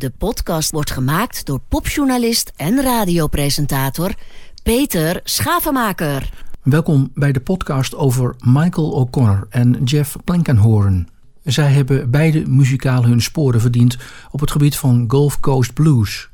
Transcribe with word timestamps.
De 0.00 0.12
podcast 0.18 0.70
wordt 0.70 0.90
gemaakt 0.90 1.46
door 1.46 1.60
popjournalist 1.68 2.52
en 2.56 2.82
radiopresentator 2.82 4.14
Peter 4.62 5.20
Schavenmaker. 5.24 6.30
Welkom 6.62 7.10
bij 7.14 7.32
de 7.32 7.40
podcast 7.40 7.94
over 7.94 8.34
Michael 8.38 8.90
O'Connor 8.92 9.46
en 9.50 9.84
Jeff 9.84 10.16
Plankenhorn. 10.24 11.08
Zij 11.44 11.72
hebben 11.72 12.10
beide 12.10 12.46
muzikaal 12.46 13.04
hun 13.04 13.22
sporen 13.22 13.60
verdiend 13.60 13.96
op 14.30 14.40
het 14.40 14.50
gebied 14.50 14.76
van 14.76 15.04
Gulf 15.08 15.40
Coast 15.40 15.72
blues, 15.72 16.30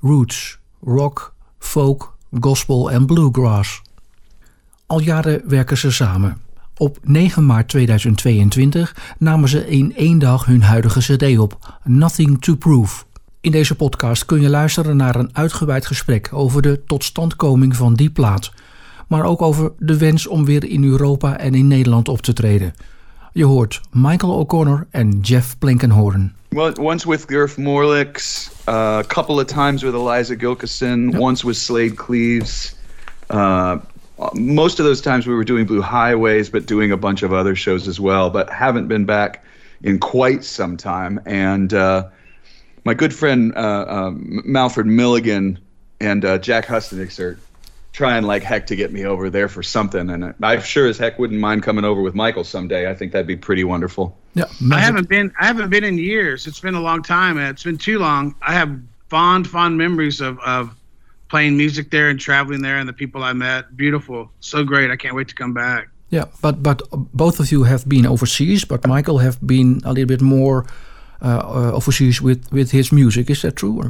roots, 0.00 0.58
rock, 0.80 1.34
folk, 1.58 2.16
gospel 2.40 2.90
en 2.90 3.06
bluegrass. 3.06 3.82
Al 4.86 5.00
jaren 5.00 5.42
werken 5.48 5.78
ze 5.78 5.90
samen. 5.90 6.41
Op 6.76 6.98
9 7.02 7.46
maart 7.46 7.68
2022 7.68 8.96
namen 9.18 9.48
ze 9.48 9.68
in 9.68 9.96
één 9.96 10.18
dag 10.18 10.44
hun 10.44 10.62
huidige 10.62 11.00
CD 11.00 11.38
op, 11.38 11.78
Nothing 11.84 12.40
to 12.40 12.54
Prove. 12.54 13.04
In 13.40 13.50
deze 13.50 13.74
podcast 13.74 14.24
kun 14.24 14.40
je 14.40 14.48
luisteren 14.48 14.96
naar 14.96 15.16
een 15.16 15.30
uitgebreid 15.32 15.86
gesprek 15.86 16.28
over 16.32 16.62
de 16.62 16.82
totstandkoming 16.86 17.76
van 17.76 17.94
die 17.94 18.10
plaat, 18.10 18.52
maar 19.08 19.24
ook 19.24 19.42
over 19.42 19.72
de 19.78 19.98
wens 19.98 20.26
om 20.26 20.44
weer 20.44 20.64
in 20.64 20.84
Europa 20.84 21.38
en 21.38 21.54
in 21.54 21.66
Nederland 21.66 22.08
op 22.08 22.20
te 22.20 22.32
treden. 22.32 22.74
Je 23.32 23.44
hoort 23.44 23.80
Michael 23.90 24.32
O'Connor 24.32 24.86
en 24.90 25.20
Jeff 25.20 25.58
Plankenhorn. 25.58 26.34
Well, 26.48 26.72
once 26.80 27.08
with 27.08 27.24
Gerf 27.26 27.56
Morlix, 27.56 28.50
uh, 28.68 28.74
a 28.74 29.02
couple 29.06 29.34
of 29.34 29.44
times 29.44 29.82
with 29.82 29.94
Eliza 29.94 30.34
Gilkison, 30.34 31.18
once 31.18 31.46
with 31.46 31.56
Slade 31.56 31.94
Cleaves. 31.94 32.76
Uh, 33.30 33.74
most 34.34 34.78
of 34.78 34.84
those 34.84 35.00
times 35.00 35.26
we 35.26 35.34
were 35.34 35.44
doing 35.44 35.66
Blue 35.66 35.82
Highways, 35.82 36.50
but 36.50 36.66
doing 36.66 36.92
a 36.92 36.96
bunch 36.96 37.22
of 37.22 37.32
other 37.32 37.54
shows 37.54 37.88
as 37.88 37.98
well. 37.98 38.30
But 38.30 38.50
haven't 38.50 38.88
been 38.88 39.04
back 39.04 39.44
in 39.82 39.98
quite 39.98 40.44
some 40.44 40.76
time. 40.76 41.20
And 41.26 41.72
uh, 41.72 42.08
my 42.84 42.94
good 42.94 43.14
friend 43.14 43.54
uh, 43.56 43.84
um, 43.88 44.42
Malford 44.46 44.86
Milligan 44.86 45.58
and 46.00 46.24
uh, 46.24 46.38
Jack 46.38 46.66
Hustenix 46.66 47.18
are 47.20 47.38
trying 47.92 48.24
like 48.24 48.42
heck 48.42 48.66
to 48.68 48.76
get 48.76 48.92
me 48.92 49.04
over 49.04 49.30
there 49.30 49.48
for 49.48 49.62
something. 49.62 50.10
And 50.10 50.34
I 50.42 50.58
sure 50.60 50.86
as 50.86 50.98
heck 50.98 51.18
wouldn't 51.18 51.40
mind 51.40 51.62
coming 51.62 51.84
over 51.84 52.00
with 52.00 52.14
Michael 52.14 52.44
someday. 52.44 52.90
I 52.90 52.94
think 52.94 53.12
that'd 53.12 53.26
be 53.26 53.36
pretty 53.36 53.64
wonderful. 53.64 54.16
Yeah, 54.34 54.44
I 54.72 54.80
haven't 54.80 55.08
been. 55.08 55.32
I 55.38 55.46
haven't 55.46 55.70
been 55.70 55.84
in 55.84 55.98
years. 55.98 56.46
It's 56.46 56.60
been 56.60 56.74
a 56.74 56.80
long 56.80 57.02
time. 57.02 57.38
It's 57.38 57.64
been 57.64 57.78
too 57.78 57.98
long. 57.98 58.34
I 58.40 58.54
have 58.54 58.80
fond, 59.08 59.46
fond 59.46 59.76
memories 59.76 60.20
of 60.20 60.38
of 60.40 60.74
playing 61.32 61.56
music 61.56 61.90
there 61.90 62.10
and 62.10 62.20
traveling 62.20 62.60
there 62.60 62.76
and 62.76 62.86
the 62.86 62.92
people 62.92 63.24
I 63.24 63.32
met. 63.32 63.74
Beautiful, 63.74 64.30
so 64.40 64.64
great. 64.64 64.90
I 64.90 64.96
can't 64.96 65.14
wait 65.14 65.28
to 65.28 65.34
come 65.34 65.54
back. 65.54 65.88
Yeah, 66.10 66.26
but 66.42 66.62
but 66.62 66.82
both 67.14 67.40
of 67.40 67.50
you 67.50 67.64
have 67.64 67.88
been 67.88 68.06
overseas, 68.06 68.66
but 68.66 68.86
Michael 68.86 69.18
have 69.18 69.38
been 69.40 69.80
a 69.84 69.92
little 69.92 70.06
bit 70.06 70.20
more 70.20 70.66
uh, 71.22 71.26
uh, 71.26 71.72
overseas 71.72 72.20
with 72.20 72.40
with 72.52 72.70
his 72.70 72.92
music. 72.92 73.30
Is 73.30 73.40
that 73.40 73.56
true? 73.56 73.76
Or? 73.80 73.88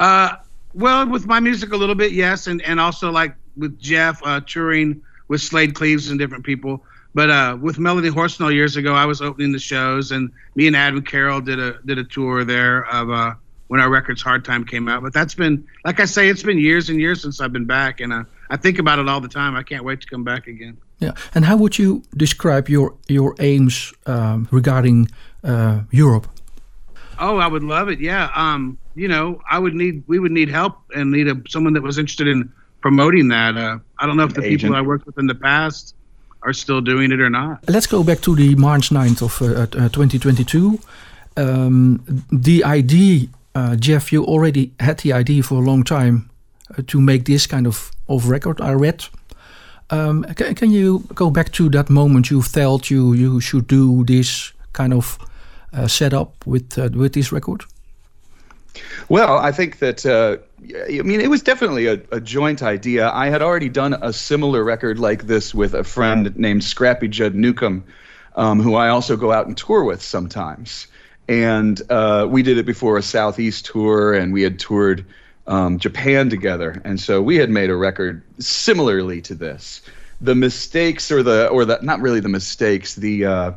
Uh, 0.00 0.30
well, 0.74 1.08
with 1.08 1.26
my 1.26 1.40
music 1.40 1.72
a 1.72 1.76
little 1.76 1.94
bit, 1.94 2.10
yes, 2.12 2.48
and 2.48 2.62
and 2.62 2.80
also 2.80 3.12
like 3.12 3.34
with 3.56 3.78
Jeff 3.78 4.20
uh, 4.24 4.40
touring 4.40 5.00
with 5.28 5.40
Slaid 5.40 5.74
Cleaves 5.74 6.10
and 6.10 6.18
different 6.18 6.44
people. 6.44 6.82
But 7.14 7.30
uh, 7.30 7.56
with 7.62 7.78
Melody 7.78 8.10
Horsnell 8.10 8.52
years 8.52 8.76
ago, 8.76 8.92
I 8.92 9.06
was 9.06 9.22
opening 9.22 9.52
the 9.52 9.60
shows, 9.60 10.10
and 10.12 10.30
me 10.56 10.66
and 10.66 10.76
Adam 10.76 11.02
Carroll 11.02 11.40
did 11.40 11.60
a 11.60 11.78
did 11.86 11.98
a 11.98 12.04
tour 12.04 12.44
there 12.44 12.86
of 12.90 13.10
uh, 13.10 13.34
when 13.68 13.80
our 13.80 13.88
records 13.88 14.20
Hard 14.20 14.44
Time 14.44 14.64
came 14.64 14.88
out. 14.88 15.02
But 15.02 15.14
that's 15.14 15.34
been, 15.34 15.66
like 15.84 16.00
I 16.00 16.04
say, 16.04 16.28
it's 16.28 16.42
been 16.42 16.58
years 16.58 16.90
and 16.90 17.00
years 17.00 17.22
since 17.22 17.40
I've 17.40 17.52
been 17.52 17.66
back, 17.66 18.00
and 18.00 18.12
uh, 18.12 18.24
I 18.50 18.56
think 18.56 18.78
about 18.78 18.98
it 18.98 19.08
all 19.08 19.20
the 19.20 19.28
time. 19.28 19.54
I 19.56 19.62
can't 19.62 19.84
wait 19.84 20.00
to 20.00 20.06
come 20.06 20.24
back 20.24 20.46
again. 20.46 20.76
Yeah, 20.98 21.12
and 21.34 21.44
how 21.44 21.56
would 21.56 21.78
you 21.78 22.02
describe 22.16 22.68
your 22.68 22.94
your 23.06 23.34
aims 23.38 23.92
um, 24.06 24.48
regarding 24.50 25.08
uh, 25.44 25.82
Europe? 25.90 26.26
Oh, 27.20 27.38
I 27.38 27.46
would 27.46 27.62
love 27.62 27.88
it. 27.88 28.00
Yeah, 28.00 28.30
um, 28.34 28.78
you 28.94 29.08
know, 29.08 29.40
I 29.48 29.58
would 29.58 29.74
need 29.74 30.02
we 30.06 30.18
would 30.18 30.32
need 30.32 30.48
help 30.48 30.78
and 30.94 31.12
need 31.12 31.28
a, 31.28 31.40
someone 31.48 31.74
that 31.74 31.82
was 31.82 31.98
interested 31.98 32.26
in 32.26 32.52
promoting 32.80 33.28
that. 33.28 33.56
Uh, 33.56 33.78
I 33.98 34.06
don't 34.06 34.16
know 34.16 34.24
if 34.24 34.34
the 34.34 34.42
Agent. 34.42 34.60
people 34.60 34.76
I 34.76 34.80
worked 34.80 35.06
with 35.06 35.18
in 35.18 35.26
the 35.26 35.34
past 35.34 35.94
are 36.42 36.52
still 36.52 36.80
doing 36.80 37.12
it 37.12 37.20
or 37.20 37.30
not. 37.30 37.68
Let's 37.68 37.86
go 37.86 38.02
back 38.02 38.20
to 38.22 38.34
the 38.34 38.54
March 38.54 38.90
9th 38.90 39.22
of 39.22 39.42
uh, 39.42 39.62
uh, 39.84 39.88
2022. 39.88 40.78
Um, 41.36 42.02
the 42.32 42.64
idea, 42.64 43.28
uh, 43.54 43.76
Jeff, 43.76 44.12
you 44.12 44.24
already 44.24 44.72
had 44.80 44.98
the 44.98 45.12
idea 45.12 45.42
for 45.42 45.56
a 45.56 45.64
long 45.64 45.84
time 45.84 46.30
uh, 46.76 46.82
to 46.86 47.00
make 47.00 47.24
this 47.24 47.46
kind 47.46 47.66
of, 47.66 47.90
of 48.08 48.28
record, 48.28 48.60
I 48.60 48.72
read. 48.72 49.04
Um, 49.90 50.24
can, 50.36 50.54
can 50.54 50.70
you 50.70 51.04
go 51.14 51.30
back 51.30 51.52
to 51.52 51.68
that 51.70 51.88
moment 51.88 52.30
you 52.30 52.42
felt 52.42 52.90
you, 52.90 53.14
you 53.14 53.40
should 53.40 53.66
do 53.66 54.04
this 54.04 54.52
kind 54.72 54.92
of 54.92 55.18
uh, 55.72 55.86
setup 55.86 56.46
with, 56.46 56.78
uh, 56.78 56.90
with 56.92 57.14
this 57.14 57.32
record? 57.32 57.64
Well, 59.08 59.38
I 59.38 59.52
think 59.52 59.78
that 59.78 60.04
uh, 60.04 60.36
I 60.88 61.02
mean 61.02 61.20
it 61.20 61.30
was 61.30 61.42
definitely 61.42 61.86
a, 61.86 62.00
a, 62.12 62.20
joint 62.20 62.62
idea. 62.62 63.10
I 63.10 63.28
had 63.28 63.42
already 63.42 63.68
done 63.68 63.94
a 64.00 64.12
similar 64.12 64.62
record 64.62 64.98
like 64.98 65.26
this 65.26 65.54
with 65.54 65.74
a 65.74 65.84
friend 65.84 66.36
named 66.36 66.62
Scrappy 66.64 67.08
Judd 67.08 67.34
Newcomb, 67.34 67.84
um, 68.36 68.60
who 68.60 68.74
I 68.74 68.88
also 68.88 69.16
go 69.16 69.32
out 69.32 69.46
and 69.46 69.56
tour 69.56 69.84
with 69.84 70.02
sometimes. 70.02 70.86
And 71.28 71.80
uh, 71.90 72.26
we 72.28 72.42
did 72.42 72.58
it 72.58 72.66
before 72.66 72.96
a 72.96 73.02
Southeast 73.02 73.66
tour, 73.66 74.14
and 74.14 74.32
we 74.32 74.42
had 74.42 74.58
toured 74.58 75.04
um, 75.46 75.78
Japan 75.78 76.30
together. 76.30 76.80
And 76.84 76.98
so 76.98 77.20
we 77.20 77.36
had 77.36 77.50
made 77.50 77.70
a 77.70 77.76
record 77.76 78.22
similarly 78.38 79.20
to 79.22 79.34
this. 79.34 79.82
The 80.20 80.34
mistakes, 80.34 81.12
or 81.12 81.22
the 81.22 81.48
or 81.48 81.64
the 81.64 81.78
not 81.82 82.00
really 82.00 82.20
the 82.20 82.28
mistakes, 82.28 82.94
the 82.94 83.24
uh, 83.24 83.52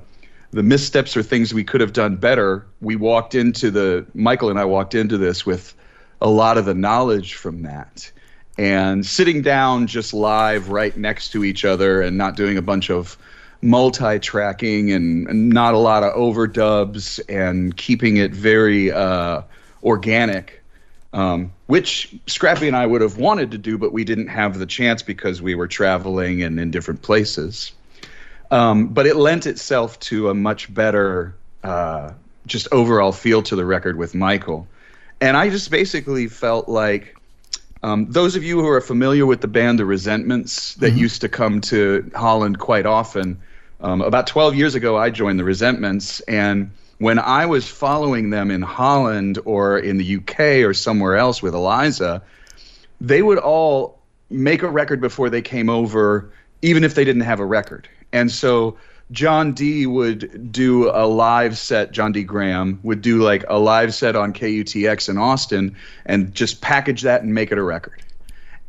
the 0.52 0.64
missteps 0.64 1.16
or 1.16 1.24
things 1.24 1.54
we 1.54 1.64
could 1.64 1.82
have 1.82 1.94
done 1.94 2.18
better, 2.18 2.66
we 2.82 2.96
walked 2.96 3.36
into 3.36 3.72
the 3.72 4.06
Michael 4.14 4.50
and 4.50 4.60
I 4.60 4.66
walked 4.66 4.94
into 4.94 5.18
this 5.18 5.46
with 5.46 5.74
a 6.22 6.30
lot 6.30 6.58
of 6.58 6.66
the 6.66 6.74
knowledge 6.74 7.36
from 7.36 7.64
that. 7.64 8.12
And 8.58 9.06
sitting 9.06 9.42
down 9.42 9.88
just 9.88 10.14
live 10.14 10.70
right 10.70 10.96
next 10.96 11.30
to 11.30 11.44
each 11.44 11.66
other 11.66 12.02
and 12.02 12.18
not 12.18 12.36
doing 12.36 12.58
a 12.58 12.62
bunch 12.62 12.92
of 12.92 13.18
multi-tracking 13.62 14.92
and, 14.92 15.28
and 15.28 15.50
not 15.50 15.74
a 15.74 15.78
lot 15.78 16.04
of 16.04 16.14
overdubs 16.14 17.20
and 17.30 17.76
keeping 17.78 18.18
it 18.18 18.34
very 18.34 18.92
uh, 18.92 19.42
organic, 19.84 20.64
um, 21.14 21.52
which 21.68 22.16
Scrappy 22.28 22.68
and 22.68 22.76
I 22.76 22.86
would 22.86 23.02
have 23.02 23.18
wanted 23.18 23.52
to 23.52 23.58
do, 23.58 23.78
but 23.78 23.94
we 23.94 24.04
didn't 24.04 24.28
have 24.28 24.58
the 24.58 24.66
chance 24.66 25.04
because 25.04 25.42
we 25.42 25.56
were 25.56 25.68
traveling 25.68 26.42
and 26.44 26.60
in 26.60 26.72
different 26.72 27.02
places. 27.02 27.72
Um, 28.50 28.88
but 28.88 29.06
it 29.06 29.16
lent 29.16 29.46
itself 29.46 30.00
to 30.02 30.30
a 30.30 30.34
much 30.34 30.74
better, 30.74 31.36
uh, 31.64 32.12
just 32.48 32.68
overall 32.72 33.12
feel 33.12 33.42
to 33.44 33.56
the 33.56 33.66
record 33.66 33.98
with 33.98 34.16
Michael. 34.16 34.68
And 35.22 35.38
I 35.38 35.50
just 35.50 35.70
basically 35.70 36.28
felt 36.28 36.68
like 36.68 37.16
um, 37.84 38.08
those 38.12 38.36
of 38.36 38.44
you 38.44 38.60
who 38.60 38.68
are 38.68 38.82
familiar 38.82 39.26
with 39.26 39.42
the 39.42 39.48
band 39.48 39.80
The 39.80 39.86
Resentments 39.86 40.76
that 40.76 40.94
Mhm. 40.94 40.98
used 40.98 41.22
to 41.22 41.30
come 41.30 41.62
to 41.62 42.12
Holland 42.14 42.60
quite 42.60 42.86
often, 42.86 43.38
um, 43.82 44.02
about 44.02 44.28
12 44.28 44.56
years 44.56 44.76
ago, 44.76 44.98
I 44.98 45.10
joined 45.10 45.40
The 45.40 45.44
Resentments. 45.44 46.20
And 46.22 46.72
when 47.00 47.18
I 47.18 47.46
was 47.48 47.68
following 47.68 48.30
them 48.30 48.52
in 48.52 48.62
Holland 48.62 49.40
or 49.46 49.80
in 49.80 49.98
the 49.98 50.18
UK 50.18 50.40
or 50.68 50.74
somewhere 50.74 51.16
else 51.18 51.42
with 51.42 51.54
Eliza, 51.56 52.22
they 53.00 53.22
would 53.22 53.40
all 53.40 54.00
make 54.30 54.62
a 54.62 54.70
record 54.70 55.02
before 55.02 55.30
they 55.30 55.42
came 55.42 55.70
over, 55.70 56.32
even 56.62 56.84
if 56.84 56.94
they 56.94 57.04
didn't 57.04 57.24
have 57.24 57.40
a 57.40 57.46
record. 57.46 57.90
And 58.14 58.32
so 58.32 58.78
John 59.12 59.54
D 59.54 59.88
would 59.88 60.52
do 60.52 60.90
a 60.90 61.08
live 61.08 61.58
set, 61.58 61.92
John 61.92 62.12
D. 62.12 62.24
Graham 62.24 62.80
would 62.84 63.02
do 63.02 63.22
like 63.22 63.44
a 63.50 63.58
live 63.58 63.94
set 63.94 64.16
on 64.16 64.32
KUTX 64.32 65.10
in 65.10 65.18
Austin 65.18 65.76
and 66.06 66.34
just 66.34 66.62
package 66.62 67.02
that 67.02 67.24
and 67.24 67.34
make 67.34 67.52
it 67.52 67.58
a 67.58 67.64
record. 67.64 68.02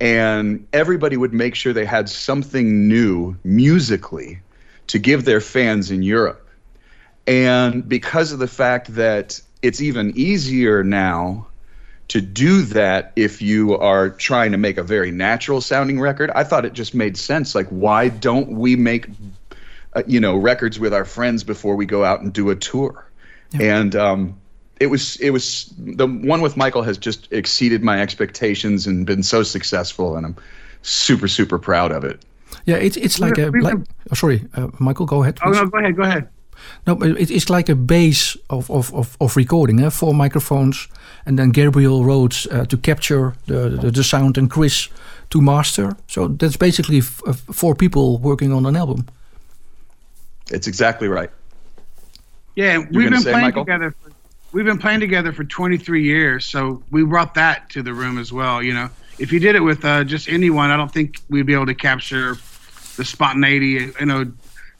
And 0.00 0.66
everybody 0.72 1.16
would 1.16 1.32
make 1.32 1.54
sure 1.54 1.72
they 1.72 1.84
had 1.84 2.08
something 2.08 2.88
new 2.88 3.36
musically 3.44 4.40
to 4.88 4.98
give 4.98 5.24
their 5.24 5.40
fans 5.40 5.90
in 5.90 6.02
Europe. 6.02 6.48
And 7.26 7.88
because 7.88 8.32
of 8.32 8.38
the 8.38 8.48
fact 8.48 8.94
that 8.94 9.40
it's 9.62 9.80
even 9.80 10.12
easier 10.16 10.82
now 10.82 11.46
to 12.08 12.20
do 12.20 12.62
that 12.62 13.12
if 13.16 13.40
you 13.40 13.76
are 13.78 14.10
trying 14.10 14.52
to 14.52 14.58
make 14.58 14.76
a 14.76 14.82
very 14.82 15.10
natural 15.10 15.60
sounding 15.60 16.00
record, 16.00 16.30
I 16.34 16.44
thought 16.44 16.64
it 16.64 16.72
just 16.72 16.94
made 16.94 17.16
sense. 17.16 17.54
Like, 17.54 17.68
why 17.68 18.08
don't 18.08 18.50
we 18.50 18.76
make, 18.76 19.06
uh, 19.94 20.02
you 20.06 20.20
know, 20.20 20.36
records 20.36 20.78
with 20.78 20.92
our 20.92 21.04
friends 21.04 21.44
before 21.44 21.76
we 21.76 21.86
go 21.86 22.04
out 22.04 22.20
and 22.20 22.32
do 22.32 22.50
a 22.50 22.56
tour? 22.56 23.06
And 23.60 23.94
um, 23.96 24.40
it 24.80 24.86
was 24.86 25.16
it 25.16 25.30
was 25.30 25.72
the 25.78 26.06
one 26.06 26.40
with 26.40 26.56
Michael 26.56 26.82
has 26.82 26.98
just 26.98 27.32
exceeded 27.32 27.82
my 27.82 28.00
expectations 28.00 28.86
and 28.86 29.06
been 29.06 29.22
so 29.22 29.42
successful, 29.42 30.16
and 30.16 30.26
I'm 30.26 30.36
super 30.82 31.28
super 31.28 31.58
proud 31.58 31.92
of 31.92 32.04
it. 32.04 32.20
Yeah, 32.66 32.76
it's 32.76 32.96
it's 32.96 33.18
like 33.18 33.36
We- 33.36 33.44
a. 33.44 33.50
we- 33.50 33.60
Like, 33.60 33.78
oh, 34.10 34.14
sorry, 34.14 34.46
uh, 34.56 34.68
Michael, 34.78 35.06
go 35.06 35.22
ahead. 35.22 35.38
Oh 35.44 35.50
no, 35.52 35.66
go 35.66 35.78
ahead, 35.78 35.96
go 35.96 36.02
ahead. 36.02 36.28
No, 36.86 36.94
but 36.94 37.08
it, 37.20 37.30
it's 37.30 37.48
like 37.50 37.68
a 37.72 37.74
base 37.74 38.36
of, 38.48 38.70
of, 38.70 38.92
of, 38.94 39.16
of 39.20 39.36
recording, 39.36 39.80
eh? 39.80 39.90
four 39.90 40.14
microphones, 40.14 40.88
and 41.26 41.36
then 41.38 41.50
Gabriel 41.50 42.04
Rhodes 42.04 42.46
uh, 42.52 42.64
to 42.66 42.76
capture 42.76 43.34
the, 43.46 43.68
the, 43.80 43.90
the 43.90 44.04
sound 44.04 44.38
and 44.38 44.48
Chris 44.48 44.88
to 45.30 45.40
master. 45.40 45.96
So 46.06 46.28
that's 46.28 46.56
basically 46.56 46.98
f- 46.98 47.20
uh, 47.26 47.32
four 47.52 47.74
people 47.74 48.18
working 48.18 48.52
on 48.52 48.66
an 48.66 48.76
album. 48.76 49.06
It's 50.50 50.66
exactly 50.68 51.08
right. 51.08 51.30
Yeah, 52.54 52.76
gonna 52.76 52.88
we've 52.92 53.10
been 53.10 53.20
say, 53.22 53.30
playing 53.32 53.46
Michael? 53.46 53.64
together. 53.64 53.90
For, 53.90 54.10
we've 54.52 54.64
been 54.66 54.78
playing 54.78 55.00
together 55.00 55.32
for 55.32 55.44
23 55.44 56.02
years, 56.04 56.44
so 56.44 56.82
we 56.90 57.02
brought 57.04 57.34
that 57.34 57.70
to 57.70 57.82
the 57.82 57.92
room 57.94 58.18
as 58.18 58.32
well. 58.32 58.62
You 58.62 58.74
know, 58.74 58.88
if 59.18 59.32
you 59.32 59.40
did 59.40 59.54
it 59.54 59.60
with 59.60 59.84
uh, 59.84 60.04
just 60.04 60.28
anyone, 60.28 60.70
I 60.70 60.76
don't 60.76 60.92
think 60.92 61.16
we'd 61.28 61.46
be 61.46 61.54
able 61.54 61.66
to 61.66 61.74
capture 61.74 62.36
the 62.96 63.04
spontaneity. 63.04 63.92
You 64.00 64.06
know, 64.06 64.32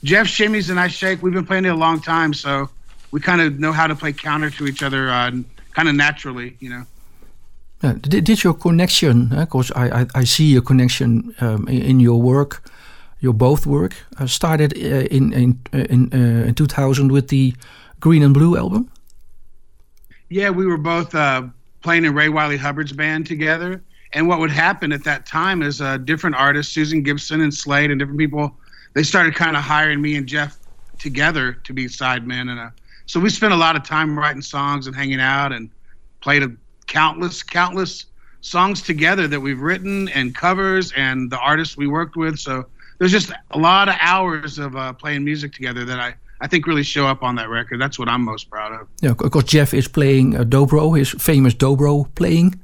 Jeff 0.04 0.26
shimmies 0.26 0.70
and 0.70 0.78
I 0.78 0.88
shake. 0.88 1.22
We've 1.22 1.32
been 1.32 1.46
playing 1.46 1.64
it 1.64 1.70
a 1.70 1.76
long 1.76 2.00
time, 2.00 2.34
so 2.34 2.68
we 3.10 3.20
kind 3.20 3.40
of 3.40 3.58
know 3.58 3.72
how 3.72 3.86
to 3.86 3.94
play 3.94 4.12
counter 4.12 4.50
to 4.50 4.66
each 4.66 4.82
other, 4.82 5.10
uh, 5.10 5.30
kind 5.72 5.88
of 5.88 5.94
naturally. 5.94 6.56
You 6.60 6.70
know. 6.70 6.86
Uh, 7.82 7.92
did, 7.94 8.24
did 8.24 8.44
your 8.44 8.54
connection? 8.54 9.28
Because 9.28 9.70
uh, 9.72 9.74
I, 9.76 10.00
I, 10.02 10.06
I 10.14 10.24
see 10.24 10.56
a 10.56 10.60
connection 10.60 11.34
um, 11.40 11.66
in, 11.68 11.82
in, 11.82 12.00
your 12.00 12.22
work, 12.22 12.70
your 13.20 13.32
both 13.32 13.66
work 13.66 13.94
uh, 14.18 14.26
started 14.26 14.72
uh, 14.76 15.06
in 15.10 15.32
in 15.32 15.60
in, 15.72 16.12
in 16.12 16.54
2000 16.54 17.10
with 17.10 17.28
the 17.28 17.54
Green 18.00 18.22
and 18.22 18.34
Blue 18.34 18.56
album. 18.56 18.90
Yeah, 20.28 20.50
we 20.50 20.64
were 20.64 20.78
both 20.78 21.14
uh, 21.14 21.42
playing 21.82 22.04
in 22.04 22.14
Ray 22.14 22.28
Wylie 22.28 22.56
Hubbard's 22.56 22.92
band 22.92 23.26
together. 23.26 23.82
And 24.14 24.28
what 24.28 24.38
would 24.38 24.50
happen 24.50 24.92
at 24.92 25.04
that 25.04 25.26
time 25.26 25.62
is 25.62 25.80
uh, 25.80 25.96
different 25.98 26.36
artists, 26.36 26.72
Susan 26.72 27.02
Gibson 27.02 27.40
and 27.40 27.52
Slaid 27.52 27.90
and 27.90 27.98
different 27.98 28.18
people, 28.18 28.54
they 28.94 29.02
started 29.02 29.34
kind 29.34 29.56
of 29.56 29.62
hiring 29.62 30.02
me 30.02 30.16
and 30.16 30.26
Jeff 30.26 30.58
together 30.98 31.52
to 31.64 31.72
be 31.72 31.86
sidemen. 31.86 32.50
And 32.50 32.60
uh, 32.60 32.70
so 33.06 33.20
we 33.20 33.30
spent 33.30 33.52
a 33.52 33.56
lot 33.56 33.74
of 33.76 33.84
time 33.84 34.18
writing 34.18 34.42
songs 34.42 34.86
and 34.86 34.94
hanging 34.94 35.20
out 35.20 35.52
and 35.52 35.70
played 36.20 36.42
a 36.42 36.52
countless, 36.86 37.42
countless 37.42 38.06
songs 38.42 38.82
together 38.82 39.26
that 39.28 39.40
we've 39.40 39.60
written 39.60 40.08
and 40.10 40.34
covers 40.34 40.92
and 40.96 41.30
the 41.30 41.38
artists 41.38 41.76
we 41.76 41.86
worked 41.86 42.16
with. 42.16 42.38
So 42.38 42.66
there's 42.98 43.12
just 43.12 43.32
a 43.52 43.58
lot 43.58 43.88
of 43.88 43.94
hours 44.00 44.58
of 44.58 44.76
uh, 44.76 44.92
playing 44.92 45.24
music 45.24 45.52
together 45.52 45.84
that 45.86 45.98
I, 45.98 46.14
I 46.40 46.48
think 46.48 46.66
really 46.66 46.82
show 46.82 47.06
up 47.06 47.22
on 47.22 47.36
that 47.36 47.48
record. 47.48 47.80
That's 47.80 47.98
what 47.98 48.08
I'm 48.08 48.22
most 48.22 48.50
proud 48.50 48.72
of. 48.72 48.88
Yeah, 49.00 49.14
because 49.14 49.44
Jeff 49.44 49.72
is 49.72 49.88
playing 49.88 50.36
uh, 50.36 50.44
dobro, 50.44 50.98
his 50.98 51.10
famous 51.10 51.54
dobro 51.54 52.12
playing 52.14 52.60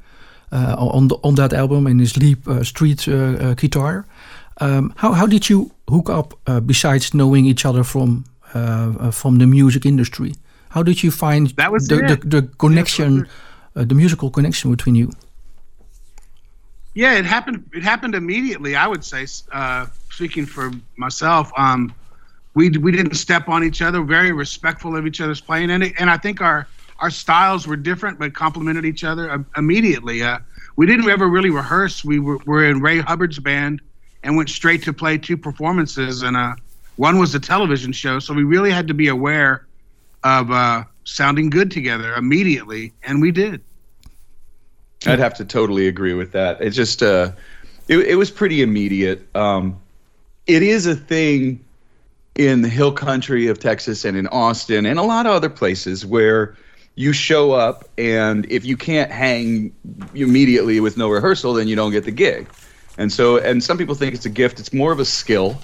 on 0.52 1.08
the, 1.08 1.16
on 1.22 1.34
that 1.34 1.52
album 1.52 1.86
in 1.86 1.98
his 1.98 2.16
leap 2.16 2.46
uh, 2.48 2.62
street 2.64 3.08
uh, 3.08 3.14
uh, 3.14 3.54
guitar. 3.54 4.06
Um, 4.60 4.92
how 4.96 5.12
how 5.12 5.26
did 5.26 5.48
you 5.48 5.70
hook 5.88 6.10
up 6.10 6.34
uh, 6.46 6.60
besides 6.60 7.14
knowing 7.14 7.46
each 7.46 7.64
other 7.64 7.84
from 7.84 8.24
from 9.12 9.38
the 9.38 9.46
music 9.46 9.84
industry? 9.84 10.34
How 10.70 10.82
did 10.82 11.02
you 11.02 11.10
find 11.10 11.48
that 11.56 11.72
was 11.72 11.86
the, 11.88 11.96
the, 11.96 12.28
the 12.28 12.42
connection, 12.58 13.26
yeah, 13.76 13.84
the 13.84 13.94
musical 13.94 14.30
connection 14.30 14.70
between 14.70 14.94
you? 14.96 15.10
Yeah, 16.94 17.18
it 17.18 17.24
happened. 17.26 17.70
It 17.72 17.82
happened 17.82 18.14
immediately. 18.14 18.74
I 18.74 18.86
would 18.86 19.04
say, 19.04 19.26
speaking 20.10 20.46
for 20.46 20.72
myself. 20.96 21.52
Um, 21.56 21.94
we 22.54 22.70
we 22.70 22.90
didn't 22.90 23.14
step 23.14 23.48
on 23.48 23.62
each 23.62 23.82
other. 23.82 24.02
Very 24.02 24.32
respectful 24.32 24.96
of 24.96 25.06
each 25.06 25.20
other's 25.20 25.40
playing, 25.40 25.70
and 25.70 25.84
it, 25.84 25.94
and 25.98 26.10
I 26.10 26.16
think 26.16 26.40
our 26.40 26.66
our 26.98 27.10
styles 27.10 27.66
were 27.66 27.76
different 27.76 28.18
but 28.18 28.34
complemented 28.34 28.84
each 28.84 29.04
other 29.04 29.30
uh, 29.30 29.38
immediately. 29.56 30.22
Uh, 30.22 30.38
we 30.76 30.86
didn't 30.86 31.08
ever 31.08 31.26
really 31.28 31.50
rehearse. 31.50 32.04
We 32.04 32.18
were, 32.18 32.38
were 32.46 32.64
in 32.64 32.80
Ray 32.80 33.00
Hubbard's 33.00 33.38
band 33.38 33.80
and 34.22 34.36
went 34.36 34.48
straight 34.48 34.82
to 34.84 34.92
play 34.92 35.18
two 35.18 35.36
performances, 35.36 36.22
and 36.22 36.36
uh, 36.36 36.54
one 36.96 37.18
was 37.18 37.34
a 37.34 37.40
television 37.40 37.92
show. 37.92 38.18
So 38.18 38.34
we 38.34 38.44
really 38.44 38.70
had 38.70 38.88
to 38.88 38.94
be 38.94 39.08
aware 39.08 39.66
of 40.24 40.50
uh, 40.50 40.84
sounding 41.04 41.50
good 41.50 41.70
together 41.70 42.14
immediately, 42.14 42.92
and 43.02 43.20
we 43.20 43.30
did. 43.30 43.62
I'd 45.06 45.20
have 45.20 45.34
to 45.34 45.44
totally 45.44 45.86
agree 45.86 46.14
with 46.14 46.32
that. 46.32 46.60
It 46.60 46.70
just 46.70 47.02
uh, 47.02 47.32
it, 47.86 47.98
it 47.98 48.14
was 48.16 48.30
pretty 48.30 48.62
immediate. 48.62 49.24
Um, 49.36 49.80
it 50.46 50.62
is 50.62 50.86
a 50.86 50.96
thing 50.96 51.64
in 52.34 52.62
the 52.62 52.68
hill 52.68 52.92
country 52.92 53.48
of 53.48 53.58
Texas 53.58 54.04
and 54.04 54.16
in 54.16 54.26
Austin 54.28 54.86
and 54.86 54.98
a 54.98 55.02
lot 55.02 55.26
of 55.26 55.32
other 55.32 55.48
places 55.48 56.06
where 56.06 56.56
you 56.98 57.12
show 57.12 57.52
up 57.52 57.88
and 57.96 58.44
if 58.50 58.64
you 58.64 58.76
can't 58.76 59.12
hang 59.12 59.72
immediately 60.16 60.80
with 60.80 60.96
no 60.96 61.08
rehearsal 61.08 61.54
then 61.54 61.68
you 61.68 61.76
don't 61.76 61.92
get 61.92 62.02
the 62.02 62.10
gig. 62.10 62.48
And 62.98 63.12
so 63.12 63.36
and 63.36 63.62
some 63.62 63.78
people 63.78 63.94
think 63.94 64.16
it's 64.16 64.26
a 64.26 64.30
gift, 64.30 64.58
it's 64.58 64.72
more 64.72 64.90
of 64.90 64.98
a 64.98 65.04
skill. 65.04 65.60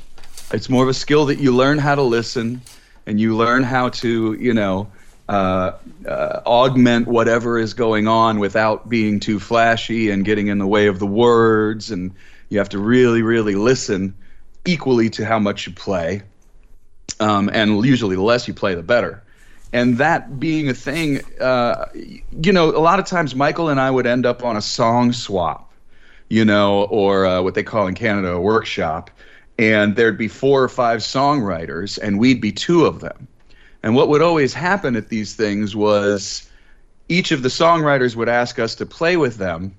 It's 0.52 0.68
more 0.70 0.84
of 0.84 0.88
a 0.88 0.94
skill 0.94 1.26
that 1.26 1.40
you 1.40 1.50
learn 1.50 1.78
how 1.78 1.96
to 1.96 2.02
listen 2.02 2.62
and 3.04 3.18
you 3.18 3.36
learn 3.36 3.64
how 3.64 3.88
to, 3.88 4.34
you 4.34 4.54
know, 4.54 4.92
uh, 5.28 5.72
uh, 6.06 6.40
augment 6.46 7.08
whatever 7.08 7.58
is 7.58 7.74
going 7.74 8.06
on 8.06 8.38
without 8.38 8.88
being 8.88 9.18
too 9.18 9.40
flashy 9.40 10.10
and 10.10 10.24
getting 10.24 10.46
in 10.46 10.58
the 10.58 10.68
way 10.68 10.86
of 10.86 11.00
the 11.00 11.06
words. 11.06 11.90
And 11.90 12.14
you 12.48 12.58
have 12.58 12.68
to 12.68 12.78
really, 12.78 13.22
really 13.22 13.56
listen 13.56 14.14
equally 14.64 15.10
to 15.10 15.24
how 15.24 15.40
much 15.40 15.66
you 15.66 15.72
play 15.72 16.22
um, 17.18 17.50
and 17.52 17.84
usually 17.84 18.14
the 18.14 18.22
less 18.22 18.46
you 18.46 18.54
play, 18.54 18.76
the 18.76 18.84
better. 18.84 19.23
And 19.74 19.98
that 19.98 20.38
being 20.38 20.68
a 20.68 20.72
thing, 20.72 21.20
uh, 21.40 21.86
you 22.30 22.52
know, 22.52 22.68
a 22.70 22.78
lot 22.78 23.00
of 23.00 23.06
times 23.06 23.34
Michael 23.34 23.68
and 23.68 23.80
I 23.80 23.90
would 23.90 24.06
end 24.06 24.24
up 24.24 24.44
on 24.44 24.56
a 24.56 24.62
song 24.62 25.12
swap, 25.12 25.72
you 26.28 26.44
know, 26.44 26.84
or 26.84 27.26
uh, 27.26 27.42
what 27.42 27.54
they 27.54 27.64
call 27.64 27.88
in 27.88 27.94
Canada 27.96 28.34
a 28.34 28.40
workshop, 28.40 29.10
and 29.58 29.96
there'd 29.96 30.16
be 30.16 30.28
four 30.28 30.62
or 30.62 30.68
five 30.68 31.00
songwriters, 31.00 31.98
and 32.00 32.20
we'd 32.20 32.40
be 32.40 32.52
two 32.52 32.86
of 32.86 33.00
them. 33.00 33.26
And 33.82 33.96
what 33.96 34.08
would 34.10 34.22
always 34.22 34.54
happen 34.54 34.94
at 34.94 35.08
these 35.08 35.34
things 35.34 35.74
was 35.74 36.48
each 37.08 37.32
of 37.32 37.42
the 37.42 37.48
songwriters 37.48 38.14
would 38.14 38.28
ask 38.28 38.60
us 38.60 38.76
to 38.76 38.86
play 38.86 39.16
with 39.16 39.38
them, 39.38 39.74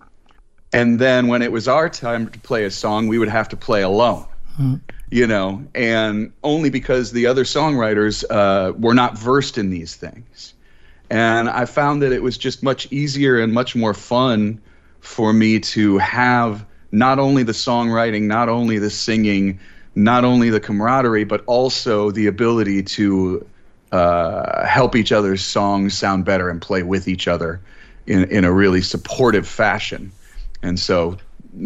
and 0.73 0.99
then 0.99 1.27
when 1.27 1.41
it 1.41 1.53
was 1.53 1.69
our 1.69 1.87
time 1.87 2.27
to 2.27 2.39
play 2.39 2.65
a 2.65 2.71
song, 2.71 3.07
we 3.07 3.17
would 3.17 3.29
have 3.29 3.47
to 3.47 3.55
play 3.55 3.81
alone. 3.81 4.27
Mm 4.59 4.81
you 5.09 5.27
know, 5.27 5.65
and 5.75 6.31
only 6.43 6.69
because 6.69 7.11
the 7.11 7.27
other 7.27 7.43
songwriters 7.43 8.23
uh, 8.29 8.73
were 8.77 8.93
not 8.93 9.17
versed 9.17 9.57
in 9.57 9.69
these 9.69 9.95
things. 9.95 10.53
And 11.09 11.49
I 11.49 11.65
found 11.65 12.01
that 12.01 12.11
it 12.11 12.23
was 12.23 12.37
just 12.37 12.63
much 12.63 12.91
easier 12.91 13.39
and 13.39 13.53
much 13.53 13.75
more 13.75 13.93
fun 13.93 14.59
for 15.01 15.31
me 15.31 15.59
to 15.59 15.99
have 15.99 16.65
not 16.91 17.19
only 17.19 17.43
the 17.43 17.51
songwriting, 17.51 18.23
not 18.23 18.49
only 18.49 18.79
the 18.79 18.89
singing, 18.89 19.59
not 19.93 20.25
only 20.25 20.49
the 20.49 20.59
camaraderie, 20.59 21.23
but 21.23 21.43
also 21.45 22.09
the 22.11 22.27
ability 22.27 22.81
to 22.81 23.45
uh, 23.91 24.65
help 24.65 24.95
each 24.95 25.11
other's 25.11 25.43
songs 25.43 25.95
sound 25.95 26.25
better 26.25 26.49
and 26.49 26.61
play 26.61 26.83
with 26.83 27.07
each 27.07 27.27
other 27.27 27.61
in, 28.07 28.23
in 28.25 28.43
a 28.43 28.51
really 28.51 28.81
supportive 28.81 29.47
fashion. 29.47 30.11
And 30.63 30.79
so 30.79 31.17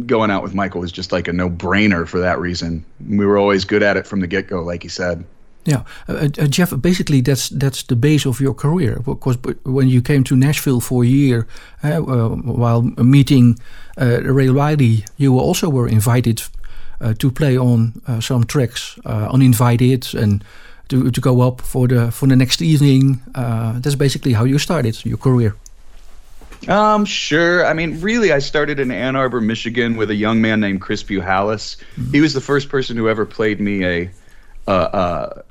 going 0.05 0.31
out 0.31 0.43
with 0.43 0.53
Michael 0.53 0.81
was 0.81 0.91
just 0.91 1.11
like 1.11 1.27
a 1.27 1.33
no-brainer 1.33 2.07
for 2.07 2.19
that 2.19 2.39
reason. 2.39 2.85
We 3.07 3.25
were 3.25 3.37
always 3.37 3.65
good 3.65 3.83
at 3.83 3.97
it 3.97 4.07
from 4.07 4.19
the 4.19 4.27
get-go, 4.27 4.61
like 4.61 4.83
he 4.83 4.89
said. 4.89 5.25
Yeah, 5.65 5.83
uh, 6.07 6.29
uh, 6.39 6.47
Jeff. 6.47 6.73
Basically, 6.81 7.21
that's 7.21 7.49
that's 7.49 7.83
the 7.83 7.95
base 7.95 8.25
of 8.25 8.39
your 8.39 8.53
career. 8.53 9.01
Because 9.05 9.37
when 9.63 9.87
you 9.89 10.01
came 10.01 10.23
to 10.23 10.35
Nashville 10.35 10.79
for 10.79 11.03
a 11.03 11.07
year, 11.07 11.47
uh, 11.83 12.01
uh 12.01 12.29
while 12.29 12.81
meeting 12.97 13.59
uh, 13.97 14.21
Ray 14.23 14.49
Wylie, 14.49 15.03
you 15.17 15.37
also 15.37 15.69
were 15.69 15.87
invited 15.87 16.41
uh, 17.01 17.13
to 17.13 17.31
play 17.31 17.57
on 17.57 18.01
some 18.21 18.45
tracks, 18.45 18.97
uninvited, 19.05 20.15
and 20.15 20.43
to 20.87 21.11
to 21.11 21.21
go 21.21 21.41
up 21.41 21.61
for 21.61 21.87
the 21.87 22.11
for 22.11 22.27
the 22.27 22.35
next 22.35 22.61
evening. 22.61 23.19
that's 23.33 23.95
basically 23.95 24.33
how 24.33 24.45
you 24.45 24.59
started 24.59 25.05
your 25.05 25.17
career. 25.17 25.55
Um, 26.67 27.05
sure. 27.05 27.65
I 27.65 27.73
mean, 27.73 28.01
really, 28.01 28.31
I 28.31 28.39
started 28.39 28.79
in 28.79 28.91
Ann 28.91 29.15
Arbor, 29.15 29.39
Michigan, 29.39 29.95
with 29.95 30.09
a 30.09 30.15
young 30.15 30.41
man 30.41 30.59
named 30.59 30.81
Chris 30.81 31.03
Buhalis. 31.03 31.77
Mm-hmm. 31.77 32.11
He 32.11 32.21
was 32.21 32.33
the 32.33 32.41
first 32.41 32.69
person 32.69 32.97
who 32.97 33.07
ever 33.07 33.25
played 33.25 33.59
me 33.59 33.85
a 33.85 34.11
uh, 34.67 34.71
uh, 34.71 35.41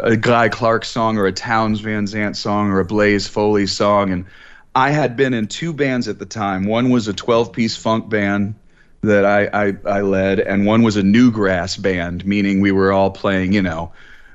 a 0.00 0.16
Guy 0.16 0.48
Clark 0.48 0.84
song 0.84 1.18
or 1.18 1.26
a 1.26 1.32
Townes 1.32 1.80
Van 1.80 2.06
Zandt 2.06 2.36
song 2.36 2.70
or 2.70 2.80
a 2.80 2.84
Blaze 2.84 3.26
Foley 3.26 3.66
song, 3.66 4.10
and 4.10 4.26
I 4.74 4.90
had 4.90 5.16
been 5.16 5.34
in 5.34 5.48
two 5.48 5.72
bands 5.72 6.06
at 6.06 6.18
the 6.18 6.26
time. 6.26 6.64
One 6.64 6.90
was 6.90 7.08
a 7.08 7.12
12-piece 7.12 7.76
funk 7.76 8.08
band 8.08 8.54
that 9.02 9.24
I, 9.24 9.68
I, 9.68 9.76
I 9.84 10.00
led, 10.02 10.38
and 10.38 10.66
one 10.66 10.82
was 10.82 10.96
a 10.96 11.02
newgrass 11.02 11.80
band, 11.80 12.24
meaning 12.24 12.60
we 12.60 12.70
were 12.70 12.92
all 12.92 13.10
playing, 13.10 13.52
you 13.52 13.62
know, 13.62 13.92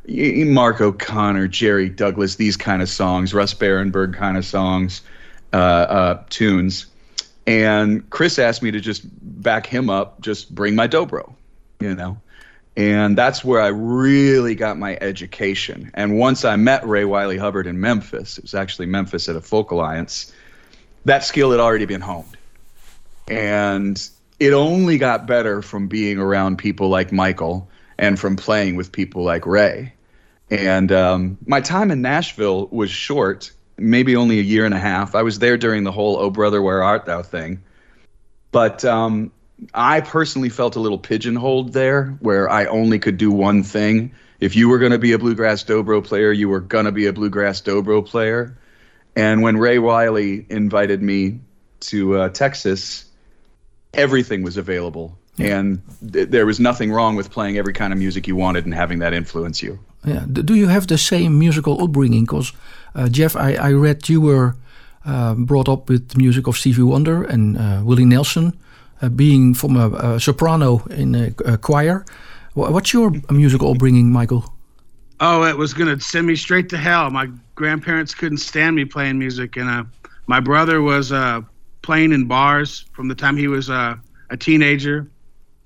Mark 0.08 0.82
O'Connor, 0.82 1.48
Jerry 1.48 1.88
Douglas, 1.88 2.36
these 2.36 2.58
kind 2.58 2.82
of 2.82 2.90
songs, 2.90 3.34
Russ 3.34 3.54
Barenberg 3.54 4.16
kind 4.16 4.38
of 4.38 4.46
songs 4.46 5.02
uh, 5.54 5.56
uh, 5.56 6.24
tunes. 6.30 6.88
And 7.48 8.10
Chris 8.10 8.40
asked 8.40 8.64
me 8.64 8.72
to 8.72 8.80
just 8.80 9.04
back 9.06 9.68
him 9.68 9.90
up, 9.90 10.22
just 10.22 10.54
bring 10.54 10.76
my 10.76 10.88
dobro, 10.88 11.34
you 11.80 11.94
know. 11.94 12.20
And 12.78 13.18
that's 13.18 13.44
where 13.44 13.62
I 13.62 13.68
really 13.68 14.56
got 14.56 14.78
my 14.78 14.98
education. 15.00 15.92
And 15.94 16.18
once 16.18 16.44
I 16.44 16.56
met 16.58 16.86
Ray 16.86 17.06
Wylie 17.06 17.38
Hubbard 17.38 17.68
in 17.68 17.80
Memphis, 17.80 18.38
it 18.38 18.44
was 18.44 18.54
actually 18.54 18.88
Memphis 18.88 19.30
at 19.30 19.36
a 19.36 19.42
folk 19.42 19.72
alliance, 19.72 20.34
that 21.06 21.24
skill 21.24 21.52
had 21.52 21.60
already 21.60 21.86
been 21.86 22.02
honed. 22.02 22.36
And 23.28 24.10
it 24.40 24.52
only 24.52 24.98
got 24.98 25.26
better 25.26 25.62
from 25.62 25.88
being 25.88 26.18
around 26.18 26.58
people 26.58 26.90
like 26.90 27.12
Michael 27.12 27.70
and 27.98 28.20
from 28.20 28.36
playing 28.36 28.76
with 28.76 28.92
people 28.92 29.24
like 29.24 29.46
Ray. 29.46 29.94
And 30.50 30.92
um, 30.92 31.38
my 31.46 31.62
time 31.62 31.92
in 31.92 32.02
Nashville 32.02 32.68
was 32.68 32.90
short 32.90 33.52
maybe 33.78 34.16
only 34.16 34.40
a 34.40 34.44
year 34.44 34.66
and 34.66 34.74
a 34.74 34.80
half. 34.80 35.16
I 35.16 35.24
was 35.24 35.40
there 35.40 35.58
during 35.58 35.84
the 35.84 35.92
whole 35.92 36.18
"Oh 36.18 36.30
brother, 36.30 36.62
where 36.62 36.84
art 36.84 37.06
thou" 37.06 37.22
thing, 37.22 37.64
but 38.52 38.84
um, 38.86 39.32
I 39.74 40.02
personally 40.02 40.50
felt 40.50 40.76
a 40.76 40.80
little 40.80 40.98
pigeonholed 40.98 41.74
there, 41.74 42.18
where 42.20 42.50
I 42.50 42.66
only 42.66 43.00
could 43.00 43.18
do 43.18 43.32
one 43.32 43.64
thing. 43.64 44.12
If 44.40 44.56
you 44.56 44.70
were 44.70 44.80
going 44.80 44.92
to 44.92 45.00
be 45.00 45.14
a 45.14 45.18
bluegrass 45.18 45.64
dobro 45.64 46.04
player, 46.04 46.32
you 46.32 46.50
were 46.50 46.60
going 46.60 46.86
to 46.86 46.92
be 46.92 47.06
a 47.06 47.14
bluegrass 47.14 47.62
dobro 47.62 48.06
player, 48.06 48.58
And 49.16 49.42
when 49.42 49.58
Ray 49.58 49.80
Wylie 49.80 50.46
invited 50.50 51.02
me 51.02 51.40
to 51.82 52.18
uh, 52.18 52.30
Texas, 52.30 53.06
everything 53.94 54.44
was 54.44 54.58
available. 54.58 55.18
Yeah. 55.38 55.58
And 55.58 55.82
th- 56.12 56.30
there 56.30 56.46
was 56.46 56.60
nothing 56.60 56.92
wrong 56.92 57.16
with 57.16 57.32
playing 57.32 57.58
every 57.58 57.74
kind 57.74 57.94
of 57.94 58.00
music 58.00 58.28
you 58.28 58.36
wanted 58.36 58.66
and 58.66 58.74
having 58.74 59.00
that 59.00 59.14
influence 59.14 59.62
you. 59.62 59.80
Yeah. 60.06 60.26
Do 60.28 60.54
you 60.54 60.68
have 60.68 60.88
the 60.88 60.98
same 60.98 61.40
musical 61.40 61.84
upbringing? 61.84 62.26
Because, 62.26 62.54
uh, 62.94 63.10
Jeff, 63.10 63.36
I, 63.36 63.56
I 63.56 63.72
read 63.72 64.08
you 64.08 64.22
were 64.22 64.56
uh, 65.06 65.34
brought 65.36 65.68
up 65.68 65.90
with 65.90 66.10
the 66.10 66.18
music 66.18 66.48
of 66.48 66.58
Stevie 66.58 66.84
Wonder 66.84 67.24
and 67.24 67.58
uh, 67.58 67.82
Willie 67.84 68.06
Nelson, 68.06 68.58
uh, 69.02 69.10
being 69.10 69.54
from 69.54 69.78
a, 69.78 69.90
a, 69.90 70.20
soprano 70.20 70.86
in 70.90 71.16
a, 71.16 71.34
a 71.46 71.58
choir. 71.58 72.06
What's 72.54 72.94
your 72.94 73.12
musical 73.30 73.72
upbringing, 73.72 74.12
Michael? 74.12 74.54
Oh, 75.20 75.44
it 75.44 75.58
was 75.58 75.74
going 75.74 75.94
to 75.94 76.04
send 76.04 76.28
me 76.28 76.36
straight 76.36 76.70
to 76.70 76.78
hell. 76.78 77.10
My 77.10 77.30
grandparents 77.56 78.14
couldn't 78.14 78.38
stand 78.38 78.76
me 78.76 78.86
playing 78.86 79.20
music, 79.20 79.58
and 79.58 79.70
uh, 79.70 79.84
my 80.28 80.40
brother 80.40 80.82
was 80.82 81.12
uh, 81.12 81.42
playing 81.82 82.12
in 82.12 82.28
bars 82.28 82.86
from 82.94 83.08
the 83.08 83.16
time 83.16 83.36
he 83.38 83.48
was 83.48 83.70
a 83.70 84.00
teenager, 84.40 85.10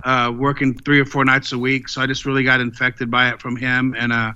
uh, 0.03 0.33
working 0.35 0.77
three 0.77 0.99
or 0.99 1.05
four 1.05 1.25
nights 1.25 1.51
a 1.51 1.57
week. 1.57 1.89
So 1.89 2.01
I 2.01 2.07
just 2.07 2.25
really 2.25 2.43
got 2.43 2.61
infected 2.61 3.09
by 3.09 3.29
it 3.29 3.41
from 3.41 3.55
him. 3.55 3.95
And 3.97 4.13
uh, 4.13 4.33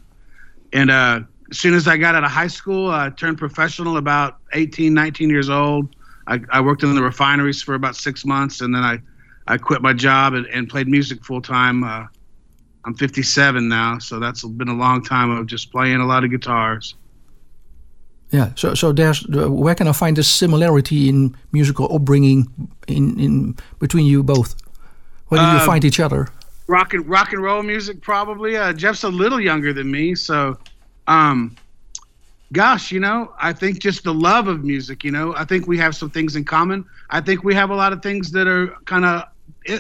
and 0.72 0.92
uh, 0.92 1.22
as 1.52 1.60
soon 1.60 1.74
as 1.74 1.88
I 1.88 1.98
got 1.98 2.16
out 2.16 2.24
of 2.24 2.32
high 2.32 2.48
school, 2.48 2.90
I 2.90 3.10
turned 3.10 3.38
professional 3.38 3.98
about 3.98 4.38
18, 4.54 4.94
19 4.94 5.30
years 5.30 5.50
old. 5.50 5.96
I, 6.28 6.40
I 6.52 6.62
worked 6.62 6.84
in 6.84 6.96
the 6.96 7.04
refineries 7.04 7.62
for 7.62 7.76
about 7.76 7.96
six 7.96 8.26
months, 8.26 8.62
and 8.62 8.74
then 8.74 8.82
I, 8.82 9.00
I 9.48 9.58
quit 9.58 9.82
my 9.82 9.94
job 9.94 10.34
and, 10.34 10.46
and 10.48 10.70
played 10.70 10.88
music 10.88 11.24
full 11.24 11.42
time 11.42 11.84
I'm 12.86 12.96
57 12.96 13.70
now, 13.70 13.98
so 14.00 14.20
that's 14.20 14.44
been 14.44 14.68
a 14.68 14.76
long 14.76 15.04
time 15.04 15.32
of 15.32 15.48
just 15.48 15.72
playing 15.72 16.02
a 16.02 16.06
lot 16.06 16.24
of 16.24 16.32
guitars. 16.32 16.96
Yeah, 18.32 18.52
so 18.56 18.74
so 18.74 18.92
there's 18.92 19.28
where 19.28 19.76
can 19.76 19.88
I 19.88 19.92
find 19.92 20.18
the 20.18 20.24
similarity 20.24 21.08
in 21.08 21.36
musical 21.52 21.88
upbringing 21.96 22.48
in 22.88 23.20
in 23.20 23.56
between 23.80 24.06
you 24.08 24.24
both? 24.24 24.56
Where 25.34 25.42
do 25.42 25.48
you 25.48 25.64
uh, 25.64 25.66
find 25.66 25.84
each 25.84 26.00
other? 26.00 26.28
Rock 26.68 26.94
and 26.94 27.10
rock 27.10 27.34
and 27.34 27.42
roll 27.42 27.64
music, 27.64 28.02
probably. 28.02 28.56
Uh, 28.56 28.72
Jeff's 28.72 29.04
a 29.04 29.10
little 29.10 29.42
younger 29.42 29.74
than 29.74 29.90
me, 29.90 30.14
so, 30.14 30.60
um, 31.08 31.56
gosh, 32.52 32.92
you 32.92 33.00
know, 33.00 33.34
I 33.42 33.52
think 33.52 33.80
just 33.80 34.04
the 34.04 34.14
love 34.14 34.48
of 34.48 34.64
music. 34.64 35.04
You 35.04 35.10
know, 35.10 35.34
I 35.36 35.44
think 35.44 35.66
we 35.66 35.76
have 35.80 35.96
some 35.96 36.12
things 36.12 36.36
in 36.36 36.46
common. 36.46 36.86
I 37.10 37.20
think 37.20 37.44
we 37.44 37.56
have 37.56 37.72
a 37.72 37.76
lot 37.76 37.94
of 37.94 38.04
things 38.04 38.32
that 38.34 38.48
are 38.48 38.76
kind 38.86 39.06
of 39.06 39.24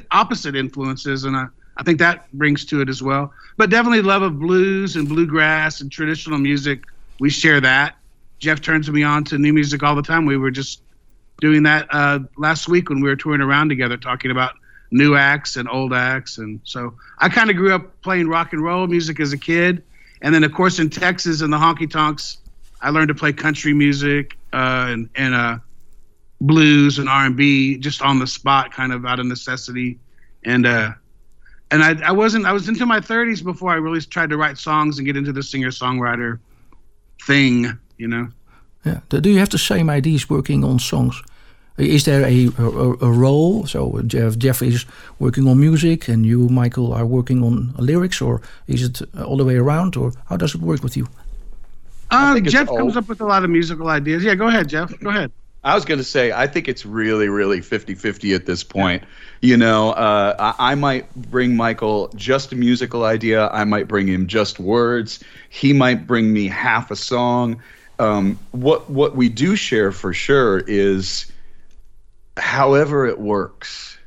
opposite 0.09 0.55
influences, 0.55 1.25
and 1.25 1.37
I 1.37 1.45
I 1.77 1.83
think 1.83 1.99
that 1.99 2.31
brings 2.33 2.65
to 2.65 2.81
it 2.81 2.89
as 2.89 3.03
well. 3.03 3.31
But 3.55 3.69
definitely 3.69 4.01
love 4.01 4.23
of 4.23 4.39
blues 4.39 4.95
and 4.95 5.07
bluegrass 5.07 5.81
and 5.81 5.91
traditional 5.91 6.39
music. 6.39 6.83
We 7.19 7.29
share 7.29 7.61
that. 7.61 7.95
Jeff 8.39 8.59
turns 8.59 8.89
me 8.89 9.03
on 9.03 9.23
to 9.25 9.37
new 9.37 9.53
music 9.53 9.83
all 9.83 9.95
the 9.95 10.01
time. 10.01 10.25
We 10.25 10.35
were 10.35 10.51
just 10.51 10.81
doing 11.41 11.61
that 11.63 11.87
uh, 11.91 12.19
last 12.37 12.67
week 12.67 12.89
when 12.89 13.01
we 13.01 13.07
were 13.07 13.15
touring 13.15 13.41
around 13.41 13.69
together, 13.69 13.97
talking 13.97 14.31
about 14.31 14.55
new 14.93 15.15
acts 15.15 15.57
and 15.57 15.67
old 15.67 15.93
acts. 15.93 16.37
And 16.37 16.61
so 16.63 16.93
I 17.17 17.27
kind 17.27 17.49
of 17.49 17.57
grew 17.57 17.73
up 17.73 18.01
playing 18.01 18.27
rock 18.27 18.53
and 18.53 18.63
roll 18.63 18.87
music 18.87 19.19
as 19.19 19.33
a 19.33 19.37
kid, 19.37 19.83
and 20.21 20.33
then 20.33 20.43
of 20.43 20.53
course 20.53 20.79
in 20.79 20.89
Texas 20.89 21.41
in 21.41 21.49
the 21.49 21.57
honky 21.57 21.89
tonks, 21.89 22.37
I 22.81 22.91
learned 22.91 23.09
to 23.09 23.15
play 23.15 23.33
country 23.33 23.73
music 23.73 24.37
uh, 24.53 24.87
and 24.89 25.09
and 25.15 25.33
uh, 25.33 25.57
blues 26.39 26.99
and 26.99 27.09
R 27.09 27.25
and 27.25 27.35
B 27.35 27.77
just 27.77 28.01
on 28.01 28.19
the 28.19 28.27
spot, 28.27 28.71
kind 28.71 28.93
of 28.93 29.05
out 29.05 29.19
of 29.19 29.25
necessity. 29.25 29.99
And 30.45 30.65
uh, 30.65 30.91
and 31.71 31.83
I, 31.83 32.09
I 32.09 32.11
wasn't 32.11 32.45
I 32.45 32.53
was 32.53 32.69
into 32.69 32.85
my 32.85 32.99
30s 32.99 33.43
before 33.43 33.71
I 33.71 33.75
really 33.75 34.01
tried 34.01 34.29
to 34.29 34.37
write 34.37 34.57
songs 34.57 34.99
and 34.99 35.05
get 35.05 35.17
into 35.17 35.33
the 35.33 35.43
singer 35.43 35.69
songwriter 35.69 36.39
thing, 37.25 37.79
you 37.97 38.07
know. 38.07 38.29
Yeah. 38.85 38.99
Do 39.09 39.29
you 39.29 39.39
have 39.39 39.49
the 39.49 39.57
same 39.57 39.89
ideas 39.89 40.29
working 40.29 40.63
on 40.63 40.77
songs? 40.77 41.21
Is 41.77 42.05
there 42.05 42.23
a, 42.23 42.49
a, 42.57 42.65
a 42.65 43.11
role? 43.11 43.65
So 43.65 44.01
Jeff, 44.05 44.37
Jeff 44.37 44.61
is 44.61 44.85
working 45.19 45.47
on 45.47 45.59
music, 45.59 46.07
and 46.07 46.25
you, 46.25 46.47
Michael, 46.49 46.93
are 46.93 47.05
working 47.05 47.43
on 47.43 47.73
lyrics, 47.77 48.21
or 48.21 48.41
is 48.67 48.83
it 48.83 49.01
all 49.15 49.37
the 49.37 49.45
way 49.45 49.55
around, 49.55 49.95
or 49.95 50.13
how 50.29 50.37
does 50.37 50.53
it 50.53 50.61
work 50.61 50.83
with 50.83 50.95
you? 50.95 51.07
Uh, 52.11 52.39
Jeff 52.41 52.67
comes 52.67 52.95
up 52.95 53.09
with 53.09 53.21
a 53.21 53.25
lot 53.25 53.43
of 53.43 53.49
musical 53.49 53.87
ideas. 53.87 54.23
Yeah, 54.23 54.35
go 54.35 54.47
ahead, 54.47 54.69
Jeff. 54.69 54.97
Go 54.99 55.09
ahead. 55.09 55.31
I 55.63 55.75
was 55.75 55.85
going 55.85 55.97
to 55.97 56.03
say, 56.03 56.31
I 56.31 56.45
think 56.45 56.67
it's 56.67 56.85
really, 56.85 57.29
really 57.29 57.61
50 57.61 57.95
50 57.95 58.33
at 58.33 58.45
this 58.45 58.63
point. 58.63 59.03
You 59.41 59.55
know, 59.57 59.91
uh, 59.91 60.53
I, 60.59 60.71
I, 60.71 60.75
might 60.75 61.13
bring 61.15 61.55
Michael 61.55 62.09
just 62.15 62.51
a 62.51 62.55
musical 62.55 63.05
idea, 63.05 63.47
I 63.49 63.63
might 63.63 63.87
bring 63.87 64.07
him 64.07 64.27
just 64.27 64.59
words, 64.59 65.23
he 65.49 65.71
might 65.71 66.05
bring 66.05 66.33
me 66.33 66.47
half 66.47 66.91
a 66.91 66.95
song. 66.95 67.61
Um, 67.99 68.37
what, 68.51 68.89
what 68.89 69.15
we 69.15 69.29
do 69.29 69.55
share 69.55 69.91
for 69.91 70.13
sure 70.13 70.63
is 70.67 71.31
however 72.37 73.05
it 73.05 73.19
works, 73.19 73.97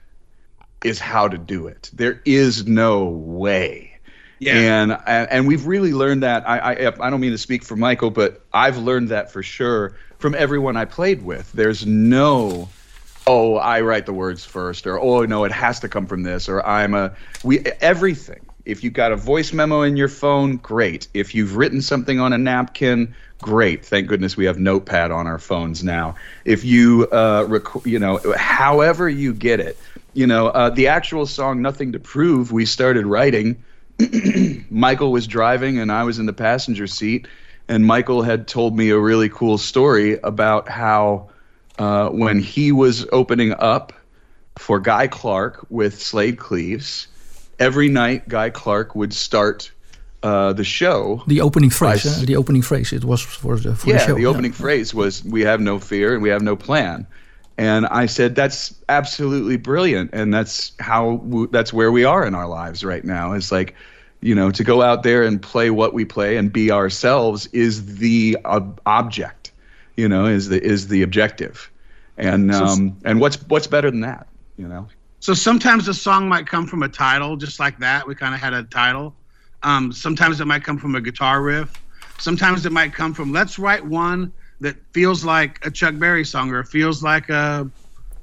is 0.84 0.98
how 0.98 1.28
to 1.28 1.38
do 1.38 1.66
it. 1.66 1.90
There 1.92 2.20
is 2.24 2.66
no 2.66 3.06
way. 3.06 3.98
Yeah. 4.38 4.54
And, 4.54 4.92
and 5.06 5.30
and 5.30 5.46
we've 5.46 5.66
really 5.66 5.92
learned 5.92 6.22
that. 6.22 6.48
I, 6.48 6.58
I 6.58 7.06
I 7.06 7.10
don't 7.10 7.20
mean 7.20 7.32
to 7.32 7.38
speak 7.38 7.64
for 7.64 7.76
Michael, 7.76 8.10
but 8.10 8.44
I've 8.52 8.76
learned 8.76 9.08
that 9.08 9.32
for 9.32 9.42
sure 9.42 9.96
from 10.18 10.34
everyone 10.34 10.76
I 10.76 10.84
played 10.84 11.22
with. 11.22 11.50
There's 11.52 11.86
no, 11.86 12.68
oh, 13.26 13.56
I 13.56 13.80
write 13.80 14.06
the 14.06 14.12
words 14.12 14.44
first, 14.44 14.86
or 14.86 15.00
oh 15.00 15.24
no, 15.24 15.44
it 15.44 15.52
has 15.52 15.80
to 15.80 15.88
come 15.88 16.06
from 16.06 16.22
this, 16.22 16.48
or 16.48 16.64
I'm 16.66 16.94
a 16.94 17.14
we 17.44 17.60
everything. 17.80 18.44
If 18.66 18.82
you've 18.82 18.92
got 18.92 19.12
a 19.12 19.16
voice 19.16 19.52
memo 19.52 19.82
in 19.82 19.96
your 19.96 20.08
phone, 20.08 20.56
great. 20.56 21.08
If 21.14 21.34
you've 21.34 21.56
written 21.56 21.80
something 21.80 22.18
on 22.18 22.32
a 22.32 22.38
napkin, 22.38 23.14
great. 23.40 23.84
Thank 23.84 24.08
goodness 24.08 24.36
we 24.36 24.46
have 24.46 24.58
Notepad 24.58 25.10
on 25.10 25.26
our 25.26 25.38
phones 25.38 25.84
now. 25.84 26.16
If 26.44 26.64
you, 26.64 27.08
uh, 27.10 27.44
rec- 27.48 27.84
you 27.84 27.98
know, 27.98 28.20
however 28.36 29.08
you 29.08 29.32
get 29.34 29.60
it, 29.60 29.78
you 30.14 30.26
know, 30.26 30.48
uh, 30.48 30.70
the 30.70 30.88
actual 30.88 31.26
song 31.26 31.62
"Nothing 31.62 31.92
to 31.92 31.98
Prove" 31.98 32.52
we 32.52 32.64
started 32.64 33.06
writing. 33.06 33.62
Michael 34.70 35.12
was 35.12 35.26
driving 35.26 35.78
and 35.78 35.90
I 35.90 36.04
was 36.04 36.18
in 36.18 36.26
the 36.26 36.32
passenger 36.32 36.86
seat 36.86 37.28
and 37.68 37.84
Michael 37.84 38.22
had 38.22 38.46
told 38.46 38.76
me 38.76 38.90
a 38.90 38.98
really 38.98 39.28
cool 39.28 39.58
story 39.58 40.18
about 40.20 40.68
how 40.68 41.30
uh, 41.78 42.08
when 42.10 42.40
he 42.40 42.72
was 42.72 43.06
opening 43.12 43.52
up 43.58 43.92
for 44.56 44.80
Guy 44.80 45.08
Clark 45.08 45.66
with 45.68 46.00
Slaid 46.00 46.38
Cleaves, 46.38 47.08
every 47.58 47.88
night 47.88 48.28
Guy 48.28 48.50
Clark 48.50 48.94
would 48.94 49.12
start 49.12 49.70
uh, 50.26 50.52
the 50.52 50.64
show. 50.64 51.22
The 51.28 51.40
opening 51.40 51.70
phrase. 51.70 52.04
uh, 52.04 52.24
the 52.26 52.36
opening 52.36 52.62
phrase. 52.62 52.92
It 52.92 53.04
was 53.04 53.22
for 53.22 53.56
the 53.56 53.76
for 53.76 53.88
yeah, 53.88 53.98
the 53.98 54.06
show. 54.06 54.14
the 54.14 54.26
opening 54.26 54.50
yeah. 54.50 54.58
phrase 54.58 54.92
was 54.92 55.24
"We 55.24 55.42
have 55.42 55.60
no 55.60 55.78
fear 55.78 56.14
and 56.14 56.22
we 56.22 56.30
have 56.30 56.42
no 56.42 56.56
plan." 56.56 57.06
And 57.56 57.86
I 57.86 58.06
said, 58.06 58.34
"That's 58.34 58.74
absolutely 58.88 59.56
brilliant, 59.56 60.10
and 60.12 60.34
that's 60.34 60.72
how 60.80 61.22
that's 61.52 61.72
where 61.72 61.92
we 61.92 62.04
are 62.04 62.26
in 62.26 62.34
our 62.34 62.48
lives 62.48 62.84
right 62.84 63.04
now. 63.04 63.32
It's 63.32 63.52
like." 63.52 63.74
you 64.22 64.34
know 64.34 64.50
to 64.50 64.64
go 64.64 64.80
out 64.80 65.02
there 65.02 65.22
and 65.22 65.42
play 65.42 65.68
what 65.68 65.92
we 65.92 66.02
play 66.02 66.38
and 66.38 66.50
be 66.50 66.70
ourselves 66.70 67.48
is 67.52 67.98
the 67.98 68.34
ob- 68.46 68.80
object 68.86 69.52
you 69.94 70.08
know 70.08 70.24
is 70.24 70.48
the 70.48 70.58
is 70.64 70.88
the 70.88 71.02
objective 71.02 71.70
and 72.16 72.50
um 72.50 72.96
and 73.04 73.20
what's 73.20 73.36
what's 73.48 73.66
better 73.66 73.90
than 73.90 74.00
that 74.00 74.26
you 74.56 74.66
know 74.66 74.88
so 75.20 75.34
sometimes 75.34 75.86
a 75.86 75.92
song 75.92 76.30
might 76.30 76.46
come 76.46 76.66
from 76.66 76.82
a 76.82 76.88
title 76.88 77.36
just 77.36 77.60
like 77.60 77.78
that 77.78 78.08
we 78.08 78.14
kind 78.14 78.34
of 78.34 78.40
had 78.40 78.54
a 78.54 78.62
title 78.62 79.14
um 79.66 79.92
sometimes 79.92 80.40
it 80.40 80.46
might 80.46 80.64
come 80.64 80.78
from 80.78 80.94
a 80.94 81.00
guitar 81.00 81.42
riff 81.42 81.70
sometimes 82.18 82.64
it 82.64 82.72
might 82.72 82.92
come 82.94 83.12
from 83.12 83.32
let's 83.32 83.58
write 83.58 83.84
one 83.84 84.32
that 84.60 84.76
feels 84.94 85.24
like 85.24 85.64
a 85.66 85.70
chuck 85.70 85.94
berry 85.98 86.24
song 86.24 86.50
or 86.50 86.64
feels 86.64 87.02
like 87.02 87.28
a 87.28 87.70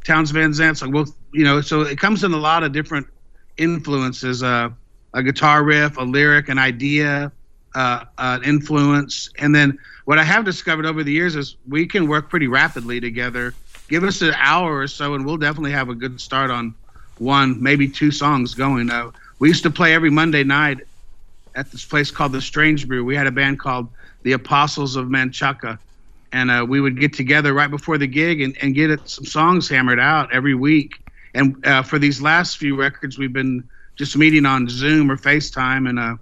Townes 0.04 0.32
Van 0.32 0.54
Zandt 0.54 0.78
song 0.78 0.92
well 0.92 1.06
you 1.34 1.44
know 1.44 1.62
so 1.62 1.82
it 1.82 2.00
comes 2.00 2.24
in 2.24 2.34
a 2.34 2.38
lot 2.38 2.64
of 2.64 2.72
different 2.72 3.08
influences 3.58 4.42
uh 4.42 4.70
a 5.14 5.24
guitar 5.24 5.64
riff, 5.64 5.98
a 5.98 6.02
lyric, 6.02 6.50
an 6.50 6.58
idea, 6.58 7.32
uh, 7.76 8.06
an 8.18 8.44
influence, 8.44 9.30
and 9.38 9.54
then 9.54 9.78
what 10.06 10.20
I 10.20 10.24
have 10.24 10.44
discovered 10.44 10.86
over 10.86 11.04
the 11.04 11.12
years 11.12 11.36
is 11.36 11.56
we 11.68 11.86
can 11.86 12.08
work 12.08 12.30
pretty 12.30 12.48
rapidly 12.48 13.00
together. 13.00 13.56
Give 13.88 14.04
us 14.04 14.22
an 14.22 14.34
hour 14.38 14.80
or 14.80 14.88
so, 14.88 15.14
and 15.14 15.26
we'll 15.26 15.38
definitely 15.38 15.72
have 15.72 15.90
a 15.90 15.96
good 15.96 16.20
start 16.20 16.52
on 16.52 16.76
one, 17.20 17.62
maybe 17.62 17.88
two 17.88 18.12
songs 18.12 18.54
going. 18.54 18.90
Uh, 18.90 19.12
we 19.40 19.48
used 19.48 19.64
to 19.64 19.70
play 19.70 19.94
every 19.94 20.10
Monday 20.10 20.44
night 20.44 20.82
at 21.56 21.72
this 21.72 21.86
place 21.86 22.12
called 22.12 22.32
the 22.32 22.42
Strange 22.42 22.88
Brew. 22.88 23.04
We 23.04 23.16
had 23.16 23.28
a 23.28 23.32
band 23.32 23.60
called 23.60 23.88
the 24.24 24.34
Apostles 24.34 24.96
of 24.96 25.10
Manchaca, 25.10 25.80
and 26.32 26.50
uh, 26.50 26.66
we 26.68 26.82
would 26.82 27.00
get 27.00 27.14
together 27.14 27.54
right 27.54 27.70
before 27.70 27.98
the 27.98 28.08
gig 28.08 28.42
and, 28.42 28.58
and 28.62 28.74
get 28.74 29.08
some 29.08 29.26
songs 29.26 29.70
hammered 29.70 30.00
out 30.00 30.34
every 30.34 30.56
week. 30.56 30.94
And 31.34 31.66
uh, 31.66 31.84
for 31.84 32.00
these 32.00 32.22
last 32.22 32.58
few 32.58 32.76
records, 32.76 33.18
we've 33.18 33.34
been 33.34 33.68
just 33.96 34.18
meeting 34.18 34.46
on 34.46 34.68
Zoom 34.68 35.12
or 35.12 35.18
FaceTime 35.18 35.90
and 35.90 36.00
uh, 36.00 36.16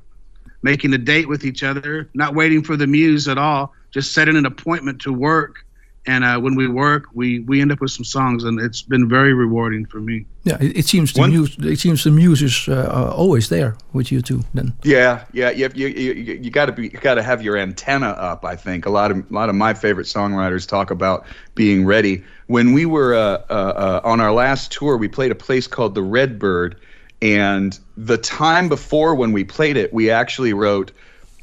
making 0.61 0.93
a 0.93 0.97
date 0.97 1.27
with 1.27 1.45
each 1.45 1.63
other, 1.63 2.09
not 2.13 2.35
waiting 2.35 2.63
for 2.63 2.75
the 2.75 2.87
muse 2.87 3.27
at 3.27 3.37
all, 3.37 3.73
just 3.91 4.13
setting 4.13 4.35
an 4.35 4.45
appointment 4.45 5.01
to 5.01 5.13
work 5.13 5.65
and 6.07 6.23
uh, 6.23 6.39
when 6.39 6.55
we 6.55 6.67
work, 6.67 7.05
we 7.13 7.39
we 7.41 7.61
end 7.61 7.71
up 7.71 7.79
with 7.79 7.91
some 7.91 8.03
songs, 8.03 8.43
and 8.43 8.59
it's 8.59 8.81
been 8.81 9.07
very 9.07 9.33
rewarding 9.33 9.85
for 9.85 9.99
me. 9.99 10.25
Yeah, 10.43 10.57
it, 10.59 10.77
it 10.77 10.85
seems 10.85 11.13
the 11.13 11.21
One- 11.21 11.29
muse. 11.29 11.55
It 11.59 11.79
seems 11.79 12.03
the 12.03 12.09
muse 12.09 12.41
is 12.41 12.67
uh, 12.67 12.89
uh, 12.91 13.13
always 13.15 13.49
there 13.49 13.75
with 13.93 14.11
you 14.11 14.21
too. 14.21 14.43
Then 14.55 14.73
Yeah, 14.83 15.25
yeah, 15.31 15.51
you 15.51 15.69
you 15.75 15.87
you, 15.87 16.13
you, 16.13 16.33
you 16.41 16.49
got 16.49 16.65
to 16.65 16.71
be 16.71 16.83
you 16.83 16.99
got 17.01 17.15
to 17.15 17.23
have 17.23 17.43
your 17.43 17.55
antenna 17.55 18.09
up. 18.09 18.43
I 18.43 18.55
think 18.55 18.87
a 18.87 18.89
lot 18.89 19.11
of 19.11 19.17
a 19.17 19.33
lot 19.33 19.49
of 19.49 19.55
my 19.55 19.75
favorite 19.75 20.07
songwriters 20.07 20.67
talk 20.67 20.89
about 20.89 21.25
being 21.53 21.85
ready. 21.85 22.23
When 22.47 22.73
we 22.73 22.85
were 22.87 23.13
uh, 23.13 23.43
uh, 23.49 23.53
uh, 23.53 24.01
on 24.03 24.19
our 24.19 24.33
last 24.33 24.71
tour, 24.71 24.97
we 24.97 25.07
played 25.07 25.31
a 25.31 25.35
place 25.35 25.67
called 25.67 25.93
the 25.93 26.03
Redbird, 26.03 26.77
and 27.21 27.79
the 27.95 28.17
time 28.17 28.69
before 28.69 29.13
when 29.13 29.33
we 29.33 29.43
played 29.43 29.77
it, 29.77 29.93
we 29.93 30.09
actually 30.09 30.53
wrote 30.53 30.91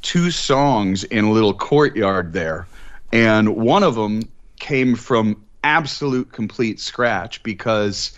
two 0.01 0.31
songs 0.31 1.05
in 1.05 1.23
a 1.23 1.31
little 1.31 1.53
courtyard 1.53 2.33
there, 2.33 2.67
and 3.13 3.55
one 3.55 3.83
of 3.83 3.95
them 3.95 4.23
came 4.59 4.95
from 4.95 5.43
absolute 5.63 6.31
complete 6.31 6.79
scratch 6.79 7.41
because, 7.43 8.17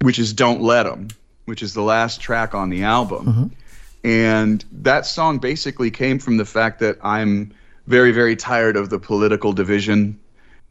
which 0.00 0.18
is 0.18 0.32
"Don't 0.32 0.62
Let 0.62 0.84
Them, 0.84 1.08
which 1.46 1.62
is 1.62 1.74
the 1.74 1.82
last 1.82 2.20
track 2.20 2.54
on 2.54 2.70
the 2.70 2.84
album. 2.84 3.52
And 4.04 4.64
that 4.70 5.06
song 5.06 5.38
basically 5.38 5.90
came 5.90 6.18
from 6.18 6.36
the 6.36 6.44
fact 6.44 6.80
that 6.80 6.98
I'm 7.02 7.52
very, 7.86 8.12
very 8.12 8.36
tired 8.36 8.76
of 8.76 8.90
the 8.90 8.98
political 8.98 9.52
division 9.52 10.20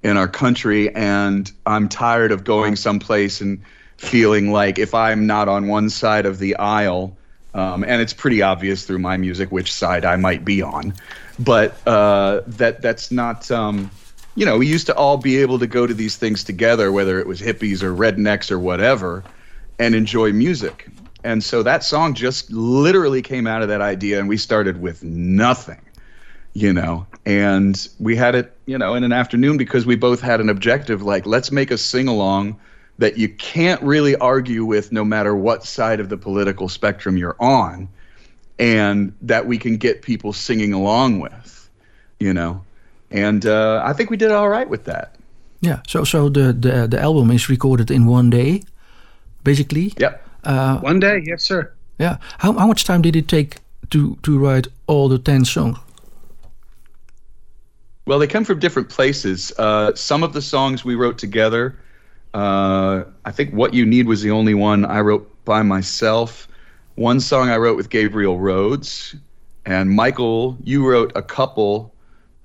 in 0.04 0.18
our 0.18 0.28
country. 0.28 0.94
And 0.94 1.52
I'm 1.66 1.90
tired 1.90 2.32
of 2.32 2.44
going 2.44 2.76
someplace 2.76 3.42
and 3.42 3.64
feeling 3.98 4.52
like 4.52 4.78
if 4.78 4.94
I'm 4.94 5.26
not 5.26 5.48
on 5.48 5.68
one 5.68 5.90
side 5.90 6.26
of 6.26 6.38
the 6.38 6.58
aisle, 6.58 7.18
um, 7.54 7.84
and 7.84 8.02
it's 8.02 8.14
pretty 8.14 8.42
obvious 8.42 8.86
through 8.86 9.00
my 9.00 9.18
music 9.18 9.52
which 9.52 9.72
side 9.72 10.06
I 10.06 10.16
might 10.16 10.44
be 10.44 10.62
on, 10.62 10.94
but 11.40 11.76
uh, 11.88 12.42
that 12.48 12.82
that's 12.82 13.12
not. 13.12 13.50
Um, 13.52 13.92
you 14.36 14.46
know, 14.46 14.58
we 14.58 14.68
used 14.68 14.88
to 14.88 14.96
all 14.96 15.18
be 15.18 15.38
able 15.38 15.60
to 15.60 15.68
go 15.68 15.86
to 15.86 15.94
these 15.94 16.18
things 16.18 16.44
together, 16.44 16.92
whether 16.92 17.20
it 17.20 17.28
was 17.28 17.42
hippies 17.42 17.84
or 17.84 17.94
rednecks 17.94 18.52
or 18.52 18.60
whatever, 18.60 19.24
and 19.80 19.94
enjoy 19.94 20.32
music. 20.34 20.88
And 21.24 21.44
so 21.44 21.64
that 21.64 21.84
song 21.84 22.16
just 22.16 22.52
literally 22.52 23.22
came 23.22 23.48
out 23.48 23.62
of 23.62 23.70
that 23.70 23.82
idea, 23.82 24.20
and 24.20 24.28
we 24.28 24.38
started 24.38 24.82
with 24.82 25.04
nothing, 25.04 25.82
you 26.54 26.74
know. 26.74 27.06
And 27.26 27.88
we 28.00 28.16
had 28.16 28.36
it, 28.36 28.58
you 28.66 28.78
know, 28.78 28.96
in 28.96 29.04
an 29.04 29.14
afternoon 29.14 29.58
because 29.58 29.86
we 29.86 29.96
both 29.96 30.20
had 30.20 30.42
an 30.42 30.50
objective 30.50 31.02
like, 31.02 31.26
let's 31.26 31.52
make 31.52 31.72
a 31.72 31.78
sing 31.78 32.08
along 32.08 32.60
that 32.98 33.18
you 33.18 33.30
can't 33.30 33.82
really 33.82 34.16
argue 34.16 34.66
with 34.66 34.92
no 34.92 35.06
matter 35.06 35.36
what 35.36 35.64
side 35.64 36.00
of 36.00 36.10
the 36.10 36.18
political 36.18 36.68
spectrum 36.70 37.18
you're 37.18 37.38
on, 37.40 37.88
and 38.60 39.14
that 39.22 39.46
we 39.46 39.58
can 39.58 39.78
get 39.78 40.02
people 40.02 40.34
singing 40.34 40.74
along 40.74 41.20
with, 41.20 41.70
you 42.20 42.34
know. 42.34 42.64
And 43.14 43.46
uh, 43.46 43.82
I 43.86 43.94
think 43.94 44.10
we 44.10 44.18
did 44.18 44.32
all 44.32 44.50
right 44.50 44.70
with 44.70 44.84
that. 44.86 45.16
yeah. 45.62 45.80
So 45.88 46.04
so 46.04 46.30
the 46.30 46.52
the 46.54 46.88
the 46.88 47.00
album 47.00 47.32
is 47.32 47.48
recorded 47.50 47.90
in 47.92 48.06
one 48.08 48.30
day, 48.30 48.62
basically. 49.44 49.94
Yep. 49.98 50.20
One 50.84 51.00
day, 51.00 51.22
yes, 51.24 51.44
sir. 51.44 51.72
Yeah. 52.00 52.18
How 52.40 52.54
how 52.54 52.68
much 52.68 52.84
time 52.84 53.02
did 53.02 53.16
it 53.16 53.28
take 53.28 53.58
to 53.90 54.18
to 54.24 54.38
write 54.40 54.68
all 54.88 55.10
the 55.10 55.20
ten 55.20 55.46
songs? 55.46 55.78
Well, 58.06 58.20
they 58.20 58.28
come 58.28 58.44
from 58.44 58.60
different 58.60 58.90
places. 58.90 59.54
Uh, 59.58 59.94
some 59.96 60.24
of 60.24 60.34
the 60.34 60.42
songs 60.42 60.84
we 60.84 60.96
wrote 60.96 61.18
together. 61.18 61.76
Uh, 62.34 63.04
I 63.26 63.32
think 63.32 63.54
"What 63.54 63.74
You 63.74 63.86
Need" 63.86 64.08
was 64.08 64.22
the 64.22 64.32
only 64.32 64.54
one 64.54 64.86
I 64.86 65.00
wrote 65.02 65.30
by 65.46 65.62
myself. 65.64 66.48
One 66.96 67.20
song 67.20 67.50
I 67.50 67.58
wrote 67.58 67.78
with 67.78 67.90
Gabriel 67.90 68.40
Rhodes, 68.40 69.16
and 69.66 69.90
Michael, 69.90 70.58
you 70.64 70.86
wrote 70.88 71.12
a 71.16 71.22
couple. 71.22 71.93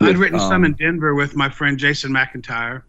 I'd 0.00 0.16
written 0.18 0.38
um, 0.40 0.48
some 0.48 0.64
in 0.64 0.74
Denver 0.74 1.14
with 1.14 1.34
my 1.36 1.48
friend 1.48 1.78
Jason 1.78 2.12
McIntyre. 2.12 2.82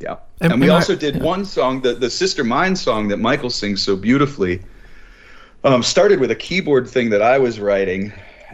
Yeah. 0.00 0.16
And- 0.40 0.52
And, 0.52 0.60
we 0.60 0.66
and 0.66 0.72
I- 0.72 0.76
also 0.76 0.94
did 0.96 1.16
yeah. 1.16 1.22
one 1.22 1.44
song, 1.44 1.80
the, 1.80 1.94
the 1.94 2.10
Sister 2.10 2.44
Mine 2.44 2.76
song 2.76 3.08
that 3.08 3.16
Michael 3.18 3.50
sings 3.50 3.82
so 3.82 3.96
beautifully, 3.96 4.62
um, 5.64 5.82
started 5.82 6.20
with 6.20 6.30
a 6.30 6.34
keyboard 6.36 6.88
thing 6.88 7.10
that 7.10 7.22
I 7.22 7.38
was 7.38 7.58
writing. 7.58 8.12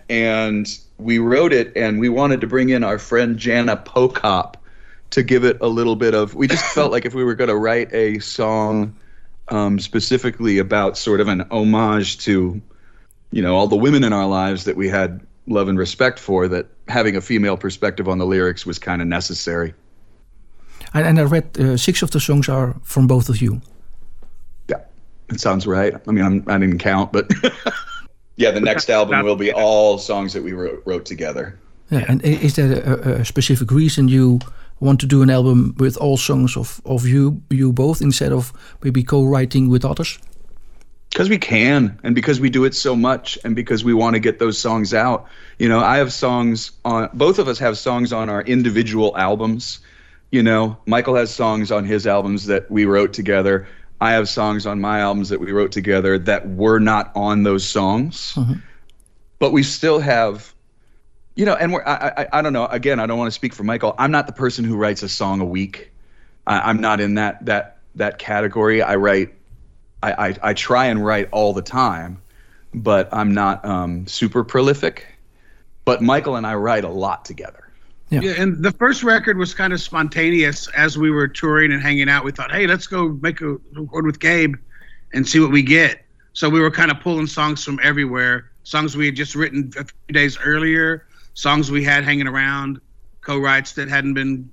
And 0.09 0.69
we 0.99 1.19
wrote 1.19 1.53
it, 1.53 1.73
and 1.77 1.99
we 1.99 2.09
wanted 2.09 2.41
to 2.43 2.47
bring 2.47 2.69
in 2.71 2.85
our 2.85 2.99
friend 2.99 3.37
Jana 3.37 3.77
Pochop 3.77 4.55
to 5.11 5.23
give 5.23 5.45
it 5.45 5.59
a 5.61 5.69
little 5.69 5.97
bit 5.97 6.15
of. 6.15 6.35
We 6.35 6.47
just 6.47 6.65
felt 6.75 6.93
like 6.93 7.05
if 7.05 7.15
we 7.15 7.25
were 7.25 7.35
going 7.35 7.49
to 7.49 7.57
write 7.57 7.93
a 7.93 8.19
song 8.21 8.95
um, 9.49 9.79
specifically 9.81 10.59
about 10.59 10.97
sort 10.97 11.21
of 11.21 11.29
an 11.29 11.43
homage 11.51 12.19
to, 12.21 12.61
you 13.33 13.43
know, 13.43 13.57
all 13.57 13.67
the 13.67 13.77
women 13.77 14.05
in 14.05 14.13
our 14.13 14.27
lives 14.27 14.65
that 14.65 14.77
we 14.77 14.89
had 14.89 15.21
love 15.47 15.69
and 15.69 15.79
respect 15.79 16.19
for, 16.19 16.49
that 16.49 16.67
having 16.89 17.17
a 17.17 17.21
female 17.21 17.57
perspective 17.57 18.09
on 18.09 18.19
the 18.19 18.27
lyrics 18.27 18.67
was 18.67 18.79
kind 18.79 19.03
of 19.03 19.09
necessary. 19.09 19.75
And, 20.95 21.07
and 21.07 21.19
I 21.19 21.23
read 21.23 21.59
uh, 21.59 21.77
six 21.77 22.03
of 22.03 22.11
the 22.11 22.21
songs 22.21 22.49
are 22.49 22.75
from 22.83 23.07
both 23.07 23.29
of 23.29 23.41
you. 23.41 23.61
Yeah, 24.69 24.81
it 25.31 25.41
sounds 25.41 25.67
right. 25.67 25.95
I 25.95 26.11
mean, 26.11 26.25
I'm, 26.25 26.45
I 26.49 26.59
didn't 26.59 26.79
count, 26.79 27.13
but 27.13 27.31
yeah, 28.37 28.51
the 28.51 28.61
next 28.61 28.91
album 28.91 29.25
will 29.25 29.37
be 29.37 29.53
all 29.53 29.99
songs 29.99 30.33
that 30.33 30.43
we 30.43 30.53
wrote, 30.53 30.83
wrote 30.85 31.05
together. 31.05 31.59
Yeah. 31.91 32.05
And 32.09 32.23
is 32.23 32.57
there 32.57 32.81
a, 32.81 33.21
a 33.21 33.25
specific 33.25 33.71
reason 33.71 34.09
you 34.09 34.41
want 34.81 34.99
to 35.01 35.07
do 35.07 35.23
an 35.23 35.31
album 35.31 35.75
with 35.79 35.97
all 35.99 36.17
songs 36.17 36.57
of 36.57 36.81
of 36.85 37.07
you 37.07 37.41
you 37.51 37.73
both 37.73 38.01
instead 38.01 38.33
of 38.33 38.53
maybe 38.83 39.03
co-writing 39.03 39.69
with 39.71 39.85
others? 39.85 40.19
Because 41.13 41.29
we 41.29 41.37
can, 41.37 42.01
and 42.03 42.15
because 42.15 42.41
we 42.41 42.49
do 42.49 42.65
it 42.65 42.75
so 42.75 42.97
much, 42.97 43.39
and 43.45 43.55
because 43.55 43.85
we 43.85 43.93
want 43.93 44.15
to 44.15 44.21
get 44.21 44.39
those 44.39 44.57
songs 44.57 44.95
out. 44.95 45.27
You 45.59 45.69
know, 45.69 45.81
I 45.81 45.99
have 45.99 46.11
songs 46.11 46.71
on, 46.87 47.11
both 47.13 47.39
of 47.39 47.49
us 47.49 47.59
have 47.59 47.77
songs 47.77 48.15
on 48.15 48.31
our 48.31 48.41
individual 48.41 49.15
albums. 49.15 49.81
You 50.31 50.43
know, 50.43 50.79
Michael 50.87 51.15
has 51.17 51.31
songs 51.31 51.71
on 51.71 51.85
his 51.85 52.07
albums 52.07 52.47
that 52.47 52.71
we 52.71 52.87
wrote 52.87 53.13
together. 53.13 53.69
I 54.01 54.13
have 54.13 54.27
songs 54.27 54.65
on 54.65 54.81
my 54.81 55.01
albums 55.01 55.29
that 55.29 55.39
we 55.39 55.53
wrote 55.53 55.71
together 55.71 56.19
that 56.21 56.49
were 56.49 56.79
not 56.79 57.13
on 57.15 57.43
those 57.43 57.69
songs. 57.69 58.33
Mm-hmm. 58.35 58.55
But 59.39 59.53
we 59.53 59.63
still 59.65 60.01
have, 60.01 60.55
you 61.37 61.45
know, 61.45 61.55
and 61.55 61.75
we're, 61.75 61.85
I, 61.85 62.23
I, 62.23 62.39
I 62.39 62.43
don't 62.43 62.55
know, 62.55 62.65
again, 62.65 62.99
I 62.99 63.07
don't 63.07 63.19
want 63.19 63.29
to 63.29 63.35
speak 63.35 63.53
for 63.53 63.65
Michael. 63.65 63.95
I'm 63.99 64.13
not 64.13 64.27
the 64.27 64.33
person 64.33 64.65
who 64.65 64.77
writes 64.77 65.03
a 65.03 65.11
song 65.11 65.43
a 65.43 65.45
week. 65.45 65.93
I, 66.47 66.71
I'm 66.71 66.81
not 66.81 67.01
in 67.01 67.17
that, 67.17 67.45
that, 67.45 67.81
that 67.97 68.19
category. 68.19 68.81
I 68.81 68.97
write 68.97 69.35
I, 70.03 70.29
I, 70.29 70.37
I 70.43 70.55
try 70.55 70.87
and 70.87 71.05
write 71.05 71.29
all 71.31 71.53
the 71.53 71.63
time, 71.63 72.21
but 72.75 73.09
I'm 73.13 73.33
not 73.35 73.65
um, 73.65 74.07
super 74.07 74.45
prolific. 74.45 75.07
But 75.85 76.03
Michael 76.03 76.37
and 76.37 76.47
I 76.47 76.55
write 76.55 76.85
a 76.85 76.89
lot 76.89 77.25
together. 77.25 77.69
Yeah. 78.11 78.21
Yeah, 78.21 78.43
and 78.43 78.63
the 78.63 78.73
first 78.73 79.03
record 79.03 79.39
was 79.39 79.55
kind 79.55 79.73
of 79.73 79.81
spontaneous 79.81 80.69
as 80.77 80.99
we 80.99 81.11
were 81.11 81.27
touring 81.27 81.73
and 81.73 81.81
hanging 81.81 82.09
out. 82.09 82.25
We 82.25 82.33
thought, 82.33 82.53
hey, 82.53 82.67
let's 82.67 82.87
go 82.87 83.09
make 83.23 83.41
a 83.41 83.57
record 83.73 84.05
with 84.07 84.21
Gabe 84.21 84.55
and 85.15 85.27
see 85.27 85.41
what 85.41 85.51
we 85.51 85.63
get. 85.63 86.05
So 86.35 86.49
we 86.49 86.61
were 86.61 86.71
kind 86.71 86.91
of 86.91 87.01
pulling 87.01 87.27
songs 87.27 87.65
from 87.65 87.81
everywhere, 87.83 88.51
songs 88.65 88.97
we 88.97 89.07
had 89.07 89.17
just 89.17 89.35
written 89.35 89.73
a 89.79 89.85
few 89.85 90.13
days 90.13 90.39
earlier, 90.45 91.07
songs 91.35 91.71
we 91.71 91.85
had 91.85 92.05
hanging 92.05 92.27
around, 92.27 92.81
co-writes 93.23 93.73
that 93.73 93.89
hadn't 93.89 94.15
been 94.15 94.51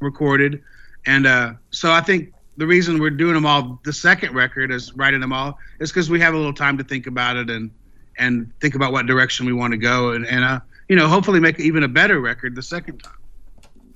recorded, 0.00 0.62
and 1.06 1.26
uh, 1.26 1.52
so 1.70 1.92
I 1.92 2.00
think 2.00 2.32
the 2.56 2.66
reason 2.66 2.98
we're 2.98 3.10
doing 3.10 3.34
them 3.34 3.46
all, 3.46 3.80
the 3.84 3.92
second 3.92 4.34
record 4.34 4.70
is 4.70 4.92
writing 4.94 5.20
them 5.20 5.32
all, 5.32 5.58
is 5.78 5.90
because 5.90 6.10
we 6.10 6.20
have 6.20 6.34
a 6.34 6.36
little 6.36 6.54
time 6.54 6.78
to 6.78 6.84
think 6.84 7.06
about 7.06 7.36
it 7.36 7.50
and 7.50 7.70
and 8.18 8.50
think 8.60 8.74
about 8.74 8.92
what 8.92 9.06
direction 9.06 9.46
we 9.46 9.52
want 9.52 9.72
to 9.72 9.78
go, 9.78 10.12
and 10.12 10.26
and 10.26 10.44
uh, 10.44 10.60
you 10.88 10.96
know, 10.96 11.08
hopefully 11.08 11.40
make 11.40 11.60
even 11.60 11.82
a 11.82 11.88
better 11.88 12.20
record 12.20 12.54
the 12.54 12.62
second 12.62 13.02
time. 13.02 13.12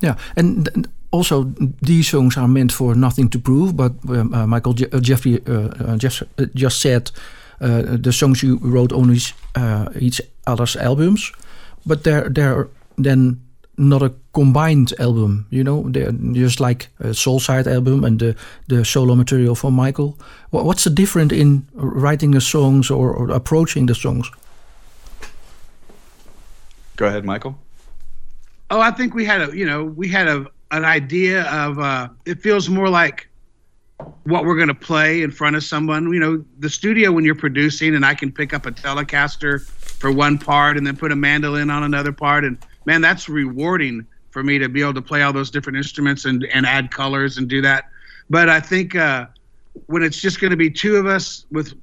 Yeah, 0.01 0.17
and 0.37 0.65
th- 0.67 0.87
also 1.11 1.45
these 1.83 2.09
songs 2.09 2.37
are 2.37 2.49
meant 2.49 2.73
for 2.73 2.95
nothing 2.95 3.31
to 3.31 3.39
prove. 3.39 3.77
But 3.77 3.93
um, 4.09 4.35
uh, 4.35 4.47
Michael 4.47 4.75
Je- 4.75 4.91
uh, 4.93 5.01
Jeffrey 5.01 5.41
uh, 5.47 5.53
uh, 5.53 5.97
just, 5.97 6.23
just 6.55 6.81
said 6.81 7.11
the 7.61 8.13
songs 8.13 8.43
you 8.43 8.59
wrote 8.63 8.93
on 8.93 9.11
each, 9.11 9.35
each 10.01 10.21
other's 10.47 10.77
albums, 10.77 11.33
but 11.85 12.05
they're 12.05 12.29
they're 12.31 12.69
then 12.97 13.41
not 13.81 14.03
a 14.03 14.13
combined 14.33 14.93
album. 14.99 15.47
You 15.51 15.65
know, 15.65 15.89
they're 15.89 16.13
just 16.33 16.61
like 16.61 16.89
a 17.01 17.15
Soul 17.15 17.41
Side 17.41 17.67
album 17.67 18.05
and 18.05 18.21
the 18.21 18.37
the 18.69 18.85
solo 18.85 19.15
material 19.15 19.55
for 19.55 19.73
Michael. 19.73 20.19
What's 20.51 20.85
the 20.85 20.91
difference 20.91 21.33
in 21.33 21.67
writing 21.75 22.33
the 22.33 22.41
songs 22.41 22.91
or, 22.91 23.13
or 23.13 23.31
approaching 23.31 23.87
the 23.87 23.95
songs? 23.95 24.31
Go 26.97 27.07
ahead, 27.07 27.25
Michael. 27.25 27.59
Oh, 28.71 28.81
I 28.81 28.91
think 28.91 29.15
we 29.15 29.25
had 29.25 29.41
a 29.41 29.57
you 29.57 29.65
know 29.65 29.85
we 29.85 30.09
had 30.09 30.29
a 30.29 30.47
an 30.71 30.85
idea 30.85 31.45
of 31.45 31.79
uh, 31.79 32.09
it 32.27 32.41
feels 32.41 32.69
more 32.69 32.89
like 32.89 33.29
what 34.25 34.45
we're 34.45 34.57
going 34.57 34.69
to 34.69 34.75
play 34.75 35.23
in 35.23 35.31
front 35.31 35.57
of 35.57 35.65
someone. 35.65 36.13
You 36.13 36.21
know, 36.21 36.45
the 36.59 36.71
studio 36.71 37.13
when 37.13 37.25
you're 37.25 37.35
producing, 37.35 37.95
and 37.95 38.05
I 38.05 38.15
can 38.15 38.31
pick 38.31 38.53
up 38.53 38.67
a 38.67 38.71
Telecaster 38.71 39.63
for 39.63 40.13
one 40.13 40.39
part 40.39 40.77
and 40.77 40.87
then 40.87 40.97
put 40.97 41.13
a 41.13 41.17
mandolin 41.17 41.71
on 41.71 41.83
another 41.83 42.13
part, 42.13 42.45
and 42.45 42.59
man, 42.87 43.01
that's 43.01 43.29
rewarding 43.29 44.07
for 44.31 44.43
me 44.43 44.59
to 44.59 44.69
be 44.69 44.81
able 44.81 44.95
to 44.95 45.03
play 45.03 45.23
all 45.23 45.33
those 45.33 45.51
different 45.51 45.77
instruments 45.77 46.25
and 46.25 46.45
and 46.53 46.67
add 46.67 46.91
colors 46.91 47.39
and 47.39 47.49
do 47.49 47.61
that. 47.63 47.85
But 48.29 48.49
I 48.49 48.61
think 48.61 48.95
uh, 48.95 49.27
when 49.87 50.03
it's 50.03 50.21
just 50.21 50.41
going 50.41 50.53
to 50.53 50.57
be 50.57 50.71
two 50.71 50.97
of 50.97 51.07
us 51.07 51.45
with 51.51 51.75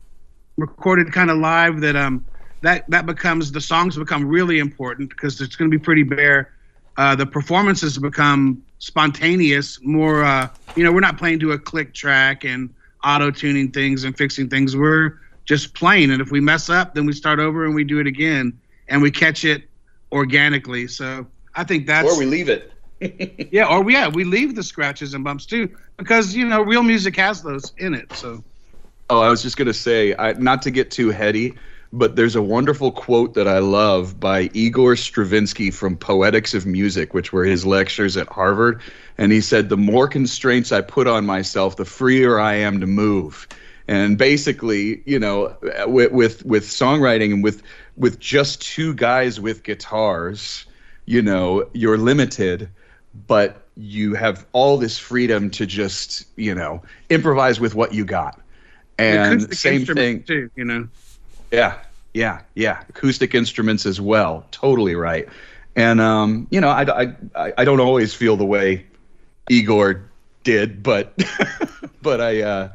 recorded 0.57 1.11
kind 1.11 1.29
of 1.29 1.37
live, 1.37 1.81
that 1.81 1.95
um 1.95 2.25
that 2.61 2.85
that 2.89 3.05
becomes 3.05 3.51
the 3.51 3.61
songs 3.61 3.97
become 3.97 4.25
really 4.25 4.59
important 4.59 5.09
because 5.09 5.39
it's 5.41 5.55
going 5.55 5.69
to 5.69 5.77
be 5.77 5.81
pretty 5.81 6.03
bare. 6.03 6.53
Uh, 6.97 7.15
the 7.15 7.25
performances 7.25 7.97
become 7.97 8.63
spontaneous, 8.79 9.79
more. 9.83 10.23
Uh, 10.23 10.47
you 10.75 10.83
know, 10.83 10.91
we're 10.91 10.99
not 10.99 11.17
playing 11.17 11.39
to 11.39 11.51
a 11.51 11.59
click 11.59 11.93
track 11.93 12.43
and 12.43 12.73
auto 13.03 13.29
tuning 13.31 13.71
things 13.71 14.03
and 14.03 14.17
fixing 14.17 14.49
things. 14.49 14.75
We're 14.75 15.19
just 15.45 15.73
playing, 15.75 16.11
and 16.11 16.21
if 16.21 16.31
we 16.31 16.39
mess 16.39 16.69
up, 16.69 16.95
then 16.95 17.05
we 17.05 17.13
start 17.13 17.39
over 17.39 17.65
and 17.65 17.75
we 17.75 17.83
do 17.83 17.99
it 17.99 18.07
again, 18.07 18.59
and 18.87 19.01
we 19.01 19.11
catch 19.11 19.45
it 19.45 19.66
organically. 20.11 20.87
So 20.87 21.27
I 21.55 21.63
think 21.63 21.87
that's 21.87 22.11
or 22.11 22.19
we 22.19 22.25
leave 22.25 22.49
it. 22.49 22.71
yeah, 23.51 23.67
or 23.67 23.89
yeah, 23.89 24.07
we 24.07 24.23
leave 24.23 24.55
the 24.55 24.63
scratches 24.63 25.13
and 25.13 25.23
bumps 25.23 25.45
too 25.45 25.75
because 25.97 26.35
you 26.35 26.45
know 26.45 26.61
real 26.61 26.83
music 26.83 27.15
has 27.15 27.41
those 27.43 27.73
in 27.77 27.93
it. 27.93 28.11
So. 28.13 28.43
Oh, 29.09 29.21
I 29.21 29.29
was 29.29 29.41
just 29.41 29.55
gonna 29.55 29.73
say, 29.73 30.13
I, 30.15 30.33
not 30.33 30.63
to 30.63 30.71
get 30.71 30.91
too 30.91 31.11
heady, 31.11 31.55
but 31.93 32.15
there's 32.15 32.35
a 32.35 32.41
wonderful 32.41 32.91
quote 32.91 33.33
that 33.35 33.47
I 33.47 33.59
love 33.59 34.19
by 34.19 34.49
Igor 34.53 34.95
Stravinsky 34.95 35.71
from 35.71 35.95
Poetics 35.95 36.53
of 36.53 36.65
Music, 36.65 37.13
which 37.13 37.31
were 37.31 37.45
his 37.45 37.65
lectures 37.65 38.17
at 38.17 38.27
Harvard. 38.27 38.81
And 39.17 39.31
he 39.31 39.41
said, 39.41 39.69
The 39.69 39.77
more 39.77 40.07
constraints 40.07 40.71
I 40.71 40.81
put 40.81 41.07
on 41.07 41.25
myself, 41.25 41.77
the 41.77 41.85
freer 41.85 42.39
I 42.39 42.55
am 42.55 42.81
to 42.81 42.87
move. 42.87 43.47
And 43.87 44.17
basically, 44.17 45.01
you 45.05 45.17
know, 45.17 45.55
with, 45.87 46.11
with, 46.11 46.45
with 46.45 46.65
songwriting 46.65 47.33
and 47.33 47.43
with, 47.43 47.63
with 47.97 48.19
just 48.19 48.61
two 48.61 48.93
guys 48.93 49.39
with 49.39 49.63
guitars, 49.63 50.65
you 51.05 51.21
know, 51.21 51.67
you're 51.73 51.97
limited, 51.97 52.69
but 53.27 53.63
you 53.75 54.13
have 54.13 54.45
all 54.53 54.77
this 54.77 54.97
freedom 54.97 55.49
to 55.51 55.65
just, 55.65 56.25
you 56.35 56.53
know, 56.53 56.83
improvise 57.09 57.59
with 57.59 57.75
what 57.75 57.93
you 57.93 58.05
got. 58.05 58.39
And 58.97 59.53
same 59.55 59.85
thing, 59.85 60.23
too, 60.23 60.49
you 60.55 60.65
know. 60.65 60.87
Yeah, 61.51 61.79
yeah, 62.13 62.41
yeah. 62.55 62.83
Acoustic 62.89 63.35
instruments 63.35 63.85
as 63.85 64.01
well. 64.01 64.45
Totally 64.51 64.95
right. 64.95 65.27
And 65.75 66.01
um, 66.01 66.47
you 66.49 66.59
know, 66.59 66.69
I, 66.69 67.13
I, 67.35 67.53
I 67.59 67.63
don't 67.63 67.79
always 67.79 68.13
feel 68.13 68.35
the 68.35 68.45
way 68.45 68.87
Igor 69.47 70.09
did, 70.43 70.81
but 70.81 71.13
but 72.01 72.19
I 72.19 72.41
uh, 72.41 72.69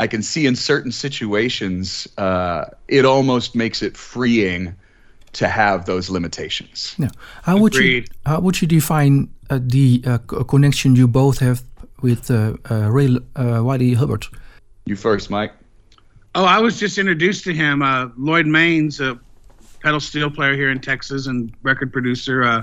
I 0.00 0.06
can 0.06 0.22
see 0.22 0.46
in 0.46 0.56
certain 0.56 0.92
situations 0.92 2.08
uh, 2.16 2.64
it 2.88 3.04
almost 3.04 3.54
makes 3.54 3.82
it 3.82 3.98
freeing 3.98 4.74
to 5.34 5.46
have 5.46 5.84
those 5.84 6.08
limitations. 6.08 6.94
Yeah. 6.98 7.10
How 7.42 7.58
would 7.58 7.74
Agreed. 7.74 8.08
you 8.08 8.14
how 8.24 8.40
would 8.40 8.62
you 8.62 8.66
define 8.66 9.28
uh, 9.50 9.58
the 9.60 10.02
uh, 10.06 10.18
connection 10.44 10.96
you 10.96 11.06
both 11.06 11.38
have 11.40 11.62
with 12.00 12.30
uh, 12.30 12.54
uh, 12.70 12.90
Ray 12.90 13.18
Wylie 13.36 13.92
Hubbard? 13.92 14.24
You 14.86 14.96
first, 14.96 15.28
Mike. 15.28 15.52
Oh, 16.34 16.46
I 16.46 16.60
was 16.60 16.80
just 16.80 16.96
introduced 16.96 17.44
to 17.44 17.52
him. 17.52 17.82
Uh, 17.82 18.08
Lloyd 18.16 18.46
Maines, 18.46 19.00
a 19.00 19.20
pedal 19.82 20.00
steel 20.00 20.30
player 20.30 20.54
here 20.54 20.70
in 20.70 20.80
Texas 20.80 21.26
and 21.26 21.52
record 21.62 21.92
producer. 21.92 22.42
Uh, 22.42 22.62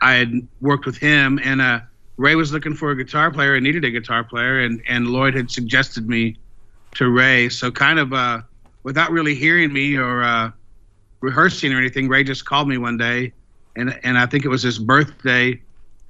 I 0.00 0.14
had 0.14 0.48
worked 0.62 0.86
with 0.86 0.96
him, 0.96 1.38
and 1.44 1.60
uh, 1.60 1.80
Ray 2.16 2.36
was 2.36 2.52
looking 2.52 2.74
for 2.74 2.90
a 2.90 2.96
guitar 2.96 3.30
player 3.30 3.54
and 3.54 3.64
needed 3.64 3.84
a 3.84 3.90
guitar 3.90 4.24
player, 4.24 4.60
and, 4.60 4.80
and 4.88 5.08
Lloyd 5.08 5.34
had 5.34 5.50
suggested 5.50 6.08
me 6.08 6.38
to 6.94 7.10
Ray. 7.10 7.48
So, 7.48 7.70
kind 7.70 7.98
of 7.98 8.12
uh, 8.12 8.42
without 8.82 9.10
really 9.10 9.34
hearing 9.34 9.72
me 9.72 9.96
or 9.96 10.22
uh, 10.22 10.50
rehearsing 11.20 11.72
or 11.72 11.78
anything, 11.78 12.08
Ray 12.08 12.24
just 12.24 12.44
called 12.44 12.68
me 12.68 12.78
one 12.78 12.96
day, 12.96 13.32
and 13.76 13.98
and 14.04 14.18
I 14.18 14.26
think 14.26 14.44
it 14.44 14.48
was 14.48 14.62
his 14.62 14.78
birthday 14.78 15.60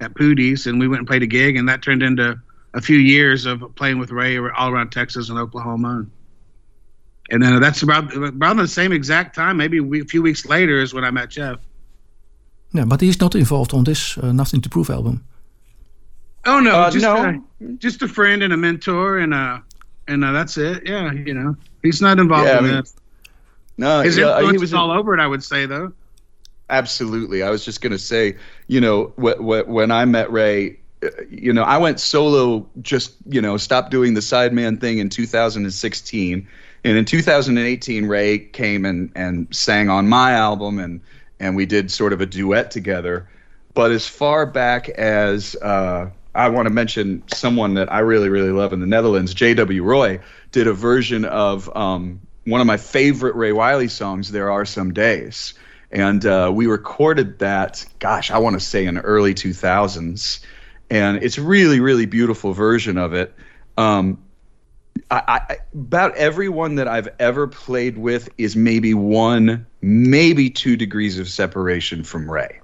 at 0.01 0.15
Poodie's, 0.15 0.67
and 0.67 0.79
we 0.79 0.87
went 0.87 0.99
and 0.99 1.07
played 1.07 1.23
a 1.23 1.27
gig, 1.27 1.55
and 1.55 1.67
that 1.69 1.81
turned 1.81 2.03
into 2.03 2.39
a 2.73 2.81
few 2.81 2.97
years 2.97 3.45
of 3.45 3.63
playing 3.75 3.99
with 3.99 4.11
Ray 4.11 4.37
all 4.37 4.69
around 4.69 4.91
Texas 4.91 5.29
and 5.29 5.39
Oklahoma 5.39 6.05
and 7.29 7.41
then 7.41 7.59
that's 7.59 7.81
about 7.81 8.15
about 8.15 8.57
the 8.57 8.67
same 8.67 8.91
exact 8.91 9.35
time, 9.35 9.57
maybe 9.57 9.79
a 9.79 10.05
few 10.05 10.21
weeks 10.21 10.45
later, 10.45 10.79
is 10.79 10.93
when 10.93 11.03
I 11.03 11.11
met 11.11 11.29
Jeff. 11.29 11.59
Yeah, 12.73 12.85
but 12.85 13.01
he's 13.01 13.19
not 13.19 13.35
involved 13.35 13.73
on 13.73 13.83
this 13.83 14.17
uh, 14.17 14.31
Nothing 14.31 14.61
to 14.61 14.69
Prove 14.69 14.89
album. 14.89 15.23
Oh 16.45 16.59
no, 16.59 16.75
uh, 16.75 16.91
just 16.91 17.03
no. 17.03 17.41
A, 17.61 17.73
just 17.77 18.01
a 18.01 18.07
friend 18.07 18.43
and 18.43 18.53
a 18.53 18.57
mentor, 18.57 19.17
and 19.17 19.33
uh, 19.33 19.59
and 20.07 20.23
uh, 20.23 20.31
that's 20.31 20.57
it. 20.57 20.83
Yeah, 20.85 21.11
you 21.11 21.33
know, 21.33 21.55
he's 21.81 22.01
not 22.01 22.19
involved 22.19 22.47
yeah, 22.47 22.59
in 22.59 22.65
I 22.65 22.67
mean, 22.67 22.75
this. 22.77 22.95
No, 23.77 24.01
his 24.01 24.17
yeah, 24.17 24.35
influence 24.35 24.51
he 24.53 24.57
was 24.59 24.73
all 24.73 24.91
over 24.91 25.13
it. 25.13 25.19
I 25.19 25.27
would 25.27 25.43
say 25.43 25.65
though. 25.65 25.93
Absolutely, 26.69 27.43
I 27.43 27.49
was 27.49 27.63
just 27.63 27.81
gonna 27.81 27.97
say, 27.97 28.37
you 28.67 28.81
know, 28.81 29.13
wh- 29.17 29.37
wh- 29.37 29.67
when 29.67 29.91
I 29.91 30.05
met 30.05 30.31
Ray, 30.31 30.79
uh, 31.03 31.09
you 31.29 31.53
know, 31.53 31.63
I 31.63 31.77
went 31.77 31.99
solo, 31.99 32.67
just 32.81 33.13
you 33.27 33.41
know, 33.41 33.57
stopped 33.57 33.91
doing 33.91 34.13
the 34.13 34.21
sideman 34.21 34.79
thing 34.79 34.97
in 34.97 35.09
2016 35.09 36.47
and 36.85 36.97
in 36.97 37.03
2018, 37.03 38.05
Ray 38.05 38.37
came 38.37 38.85
and 38.85 39.11
and 39.15 39.47
sang 39.53 39.89
on 39.89 40.07
my 40.07 40.33
album, 40.33 40.77
and 40.77 41.01
and 41.39 41.55
we 41.55 41.65
did 41.65 41.89
sort 41.89 42.13
of 42.13 42.21
a 42.21 42.27
duet 42.27 42.69
together. 42.69 43.27
But 43.73 43.91
as 43.91 44.07
far 44.07 44.45
back 44.45 44.87
as 44.89 45.55
uh, 45.55 46.11
I 46.35 46.49
want 46.49 46.67
to 46.67 46.73
mention 46.73 47.23
someone 47.27 47.75
that 47.75 47.91
I 47.91 47.99
really 47.99 48.29
really 48.29 48.51
love 48.51 48.73
in 48.73 48.79
the 48.79 48.87
Netherlands, 48.87 49.33
J.W. 49.33 49.83
Roy 49.83 50.19
did 50.51 50.67
a 50.67 50.73
version 50.73 51.25
of 51.25 51.75
um, 51.75 52.21
one 52.45 52.61
of 52.61 52.67
my 52.67 52.77
favorite 52.77 53.35
Ray 53.35 53.51
Wylie 53.51 53.87
songs, 53.87 54.31
"There 54.31 54.51
Are 54.51 54.65
Some 54.65 54.93
Days," 54.93 55.53
and 55.91 56.25
uh, 56.25 56.51
we 56.53 56.67
recorded 56.67 57.39
that. 57.39 57.85
Gosh, 57.99 58.31
I 58.31 58.39
want 58.39 58.55
to 58.55 58.59
say 58.59 58.85
in 58.85 58.95
the 58.95 59.01
early 59.01 59.33
2000s, 59.33 60.41
and 60.89 61.23
it's 61.23 61.39
really 61.39 61.79
really 61.79 62.05
beautiful 62.05 62.53
version 62.53 62.97
of 62.97 63.13
it. 63.13 63.33
Um, 63.77 64.23
I, 65.11 65.21
I, 65.27 65.57
about 65.73 66.15
everyone 66.15 66.75
that 66.75 66.87
I've 66.87 67.09
ever 67.19 67.47
played 67.47 67.97
with 67.97 68.29
is 68.37 68.55
maybe 68.55 68.93
one, 68.93 69.67
maybe 69.81 70.49
two 70.49 70.77
degrees 70.77 71.19
of 71.19 71.29
separation 71.29 72.03
from 72.03 72.29
Ray. 72.29 72.59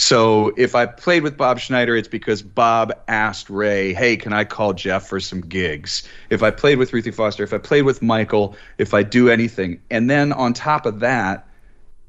So 0.00 0.54
if 0.56 0.74
I 0.74 0.86
played 0.86 1.24
with 1.24 1.36
Bob 1.36 1.58
Schneider, 1.58 1.94
it's 1.94 2.08
because 2.08 2.40
Bob 2.40 2.90
asked 3.06 3.50
Ray, 3.50 3.92
"Hey, 3.92 4.16
can 4.16 4.32
I 4.32 4.44
call 4.44 4.72
Jeff 4.72 5.06
for 5.06 5.20
some 5.20 5.42
gigs?" 5.42 6.04
If 6.30 6.42
I 6.42 6.50
played 6.50 6.78
with 6.78 6.94
Ruthie 6.94 7.10
Foster, 7.10 7.44
if 7.44 7.52
I 7.52 7.58
played 7.58 7.82
with 7.82 8.00
Michael, 8.00 8.56
if 8.78 8.94
I 8.94 9.02
do 9.02 9.28
anything, 9.28 9.78
and 9.90 10.08
then 10.08 10.32
on 10.32 10.54
top 10.54 10.86
of 10.86 11.00
that, 11.00 11.46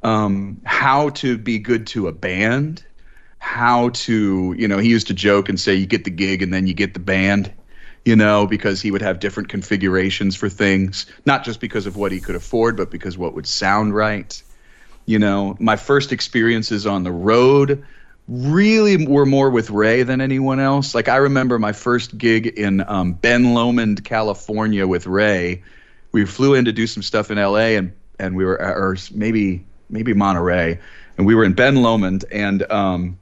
um, 0.04 0.62
how 0.64 1.10
to 1.10 1.38
be 1.38 1.60
good 1.60 1.86
to 1.88 2.08
a 2.08 2.14
band, 2.14 2.82
how 3.40 3.90
to, 3.90 4.56
you 4.58 4.70
know, 4.70 4.78
he 4.78 4.88
used 4.88 5.08
to 5.08 5.14
joke 5.14 5.50
and 5.50 5.60
say, 5.60 5.76
"You 5.76 5.86
get 5.86 6.06
the 6.06 6.12
gig 6.12 6.42
and 6.42 6.54
then 6.54 6.68
you 6.68 6.74
get 6.74 6.94
the 6.94 7.02
band." 7.02 7.52
you 8.04 8.16
know, 8.16 8.48
because 8.48 8.82
he 8.82 8.90
would 8.90 9.04
have 9.04 9.20
different 9.20 9.48
configurations 9.48 10.36
for 10.36 10.50
things, 10.50 11.06
not 11.28 11.44
just 11.44 11.60
because 11.60 11.86
of 11.86 11.98
what 11.98 12.12
he 12.12 12.20
could 12.20 12.36
afford, 12.36 12.76
but 12.76 12.90
because 12.90 13.16
what 13.16 13.36
would 13.36 13.46
sound 13.46 13.94
right. 13.94 14.42
You 15.12 15.19
know, 15.19 15.58
my 15.60 15.76
first 15.76 16.13
experiences 16.13 16.88
on 16.88 17.04
the 17.04 17.12
road 17.12 17.84
really 18.30 19.06
were 19.06 19.26
more 19.26 19.50
with 19.50 19.69
Ray 19.69 20.04
than 20.04 20.21
anyone 20.21 20.62
else. 20.62 20.95
Like 20.95 21.10
I 21.10 21.17
remember 21.17 21.60
my 21.60 21.74
first 21.74 22.17
gig 22.17 22.47
in 22.47 22.80
um, 22.88 23.12
Ben 23.12 23.54
Lomond, 23.54 24.06
California 24.06 24.88
with 24.88 25.08
Ray. 25.08 25.63
We 26.13 26.26
flew 26.26 26.54
in 26.54 26.63
to 26.63 26.71
do 26.71 26.88
some 26.88 27.04
stuff 27.04 27.30
in 27.30 27.38
LA 27.38 27.76
and 27.76 27.91
and 28.19 28.38
we 28.38 28.45
were 28.45 28.56
or 28.58 28.95
maybe 29.13 29.65
maybe 29.89 30.13
Monterey 30.13 30.80
and 31.17 31.28
we 31.28 31.36
were 31.36 31.43
in 31.43 31.56
Ben 31.56 31.76
Lomond 31.76 32.24
and 32.32 32.63
um, 32.71 33.19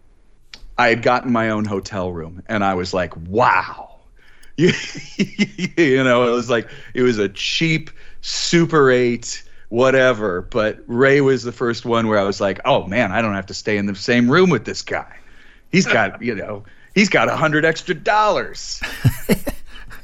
I 0.78 0.90
had 0.90 1.02
gotten 1.02 1.32
my 1.32 1.50
own 1.50 1.66
hotel 1.66 2.12
room 2.12 2.44
and 2.46 2.64
I 2.64 2.76
was 2.76 2.94
like, 2.94 3.18
wow 3.18 3.96
you, 4.58 6.04
know, 6.04 6.28
it 6.28 6.32
was 6.32 6.52
like 6.52 6.70
it 6.94 7.02
was 7.02 7.18
a 7.18 7.30
cheap 7.30 7.90
Super 8.22 8.92
8 8.92 9.42
whatever. 9.70 10.42
But 10.42 10.84
Ray 10.88 11.22
was 11.22 11.44
the 11.44 11.52
first 11.52 11.86
one 11.86 12.08
where 12.08 12.20
I 12.20 12.24
was 12.24 12.42
like, 12.42 12.60
oh 12.66 12.86
man, 12.86 13.12
I 13.12 13.22
don't 13.22 13.36
have 13.36 13.48
to 13.48 13.54
stay 13.54 13.78
in 13.78 13.86
the 13.86 13.96
same 13.96 14.30
room 14.30 14.50
with 14.50 14.66
this 14.66 14.82
guy. 14.82 15.18
He's 15.72 15.86
got, 15.86 16.22
you 16.22 16.36
know, 16.36 16.64
he's 16.94 17.10
got 17.10 17.30
a 17.30 17.36
hundred 17.36 17.66
extra 17.66 17.96
dollars. 17.96 18.82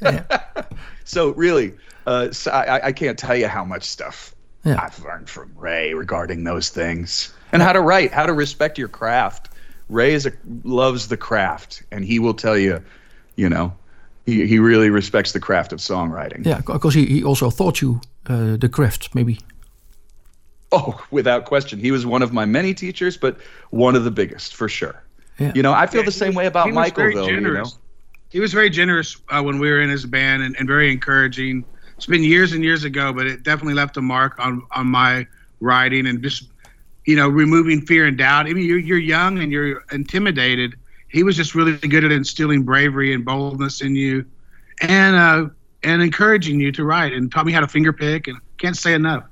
so 1.04 1.30
really, 1.30 1.74
uh, 2.06 2.30
so 2.30 2.50
I, 2.50 2.86
I 2.86 2.92
can't 2.92 3.18
tell 3.18 3.36
you 3.36 3.48
how 3.48 3.64
much 3.64 3.84
stuff 3.84 4.34
yeah. 4.64 4.82
I've 4.82 4.98
learned 5.04 5.30
from 5.30 5.52
Ray 5.56 5.94
regarding 5.94 6.44
those 6.44 6.70
things 6.70 7.32
and 7.52 7.62
how 7.62 7.72
to 7.72 7.80
write, 7.80 8.12
how 8.12 8.26
to 8.26 8.32
respect 8.32 8.78
your 8.78 8.88
craft. 8.88 9.50
Ray 9.88 10.12
is 10.12 10.26
a, 10.26 10.32
loves 10.64 11.06
the 11.06 11.16
craft, 11.16 11.84
and 11.92 12.04
he 12.04 12.18
will 12.18 12.34
tell 12.34 12.58
you, 12.58 12.82
you 13.36 13.48
know, 13.48 13.72
he, 14.24 14.46
he 14.46 14.58
really 14.58 14.90
respects 14.90 15.30
the 15.32 15.38
craft 15.38 15.72
of 15.72 15.78
songwriting. 15.78 16.44
Yeah, 16.44 16.60
because 16.60 16.94
he, 16.94 17.06
he 17.06 17.24
also 17.24 17.50
taught 17.50 17.80
you 17.80 18.00
uh, 18.28 18.56
the 18.56 18.68
craft, 18.68 19.14
maybe. 19.14 19.38
Oh, 20.76 21.02
without 21.10 21.44
question. 21.44 21.78
He 21.78 21.90
was 21.90 22.04
one 22.04 22.22
of 22.22 22.32
my 22.32 22.44
many 22.44 22.74
teachers, 22.74 23.16
but 23.16 23.38
one 23.70 23.96
of 23.96 24.04
the 24.04 24.10
biggest 24.10 24.54
for 24.54 24.68
sure. 24.68 25.02
Yeah. 25.38 25.52
You 25.54 25.62
know, 25.62 25.72
I 25.72 25.86
feel 25.86 26.02
yeah, 26.02 26.06
the 26.06 26.12
same 26.12 26.28
was, 26.28 26.36
way 26.36 26.46
about 26.46 26.70
Michael, 26.70 27.12
though. 27.12 27.26
Generous. 27.26 27.70
You 27.70 27.74
know? 27.74 27.82
He 28.30 28.40
was 28.40 28.52
very 28.52 28.70
generous 28.70 29.16
uh, 29.28 29.42
when 29.42 29.58
we 29.58 29.70
were 29.70 29.80
in 29.80 29.88
his 29.88 30.04
band 30.04 30.42
and, 30.42 30.56
and 30.58 30.68
very 30.68 30.90
encouraging. 30.90 31.64
It's 31.96 32.06
been 32.06 32.22
years 32.22 32.52
and 32.52 32.62
years 32.62 32.84
ago, 32.84 33.12
but 33.12 33.26
it 33.26 33.42
definitely 33.42 33.74
left 33.74 33.96
a 33.96 34.02
mark 34.02 34.38
on, 34.38 34.66
on 34.72 34.86
my 34.86 35.26
writing 35.60 36.06
and 36.06 36.22
just, 36.22 36.50
you 37.06 37.16
know, 37.16 37.28
removing 37.28 37.80
fear 37.80 38.06
and 38.06 38.18
doubt. 38.18 38.46
I 38.46 38.52
mean, 38.52 38.66
you're, 38.66 38.78
you're 38.78 38.98
young 38.98 39.38
and 39.38 39.50
you're 39.50 39.82
intimidated 39.92 40.74
he 41.08 41.22
was 41.22 41.36
just 41.36 41.54
really 41.54 41.76
good 41.76 42.04
at 42.04 42.12
instilling 42.12 42.62
bravery 42.62 43.14
and 43.14 43.24
boldness 43.24 43.80
in 43.80 43.94
you, 43.94 44.26
and 44.82 45.16
uh, 45.16 45.48
and 45.82 46.02
encouraging 46.02 46.60
you 46.60 46.72
to 46.72 46.84
write, 46.84 47.12
and 47.12 47.30
taught 47.30 47.46
me 47.46 47.52
how 47.52 47.60
to 47.60 47.68
finger 47.68 47.92
pick, 47.92 48.28
and 48.28 48.38
can't 48.58 48.76
say 48.76 48.92
enough. 48.92 49.24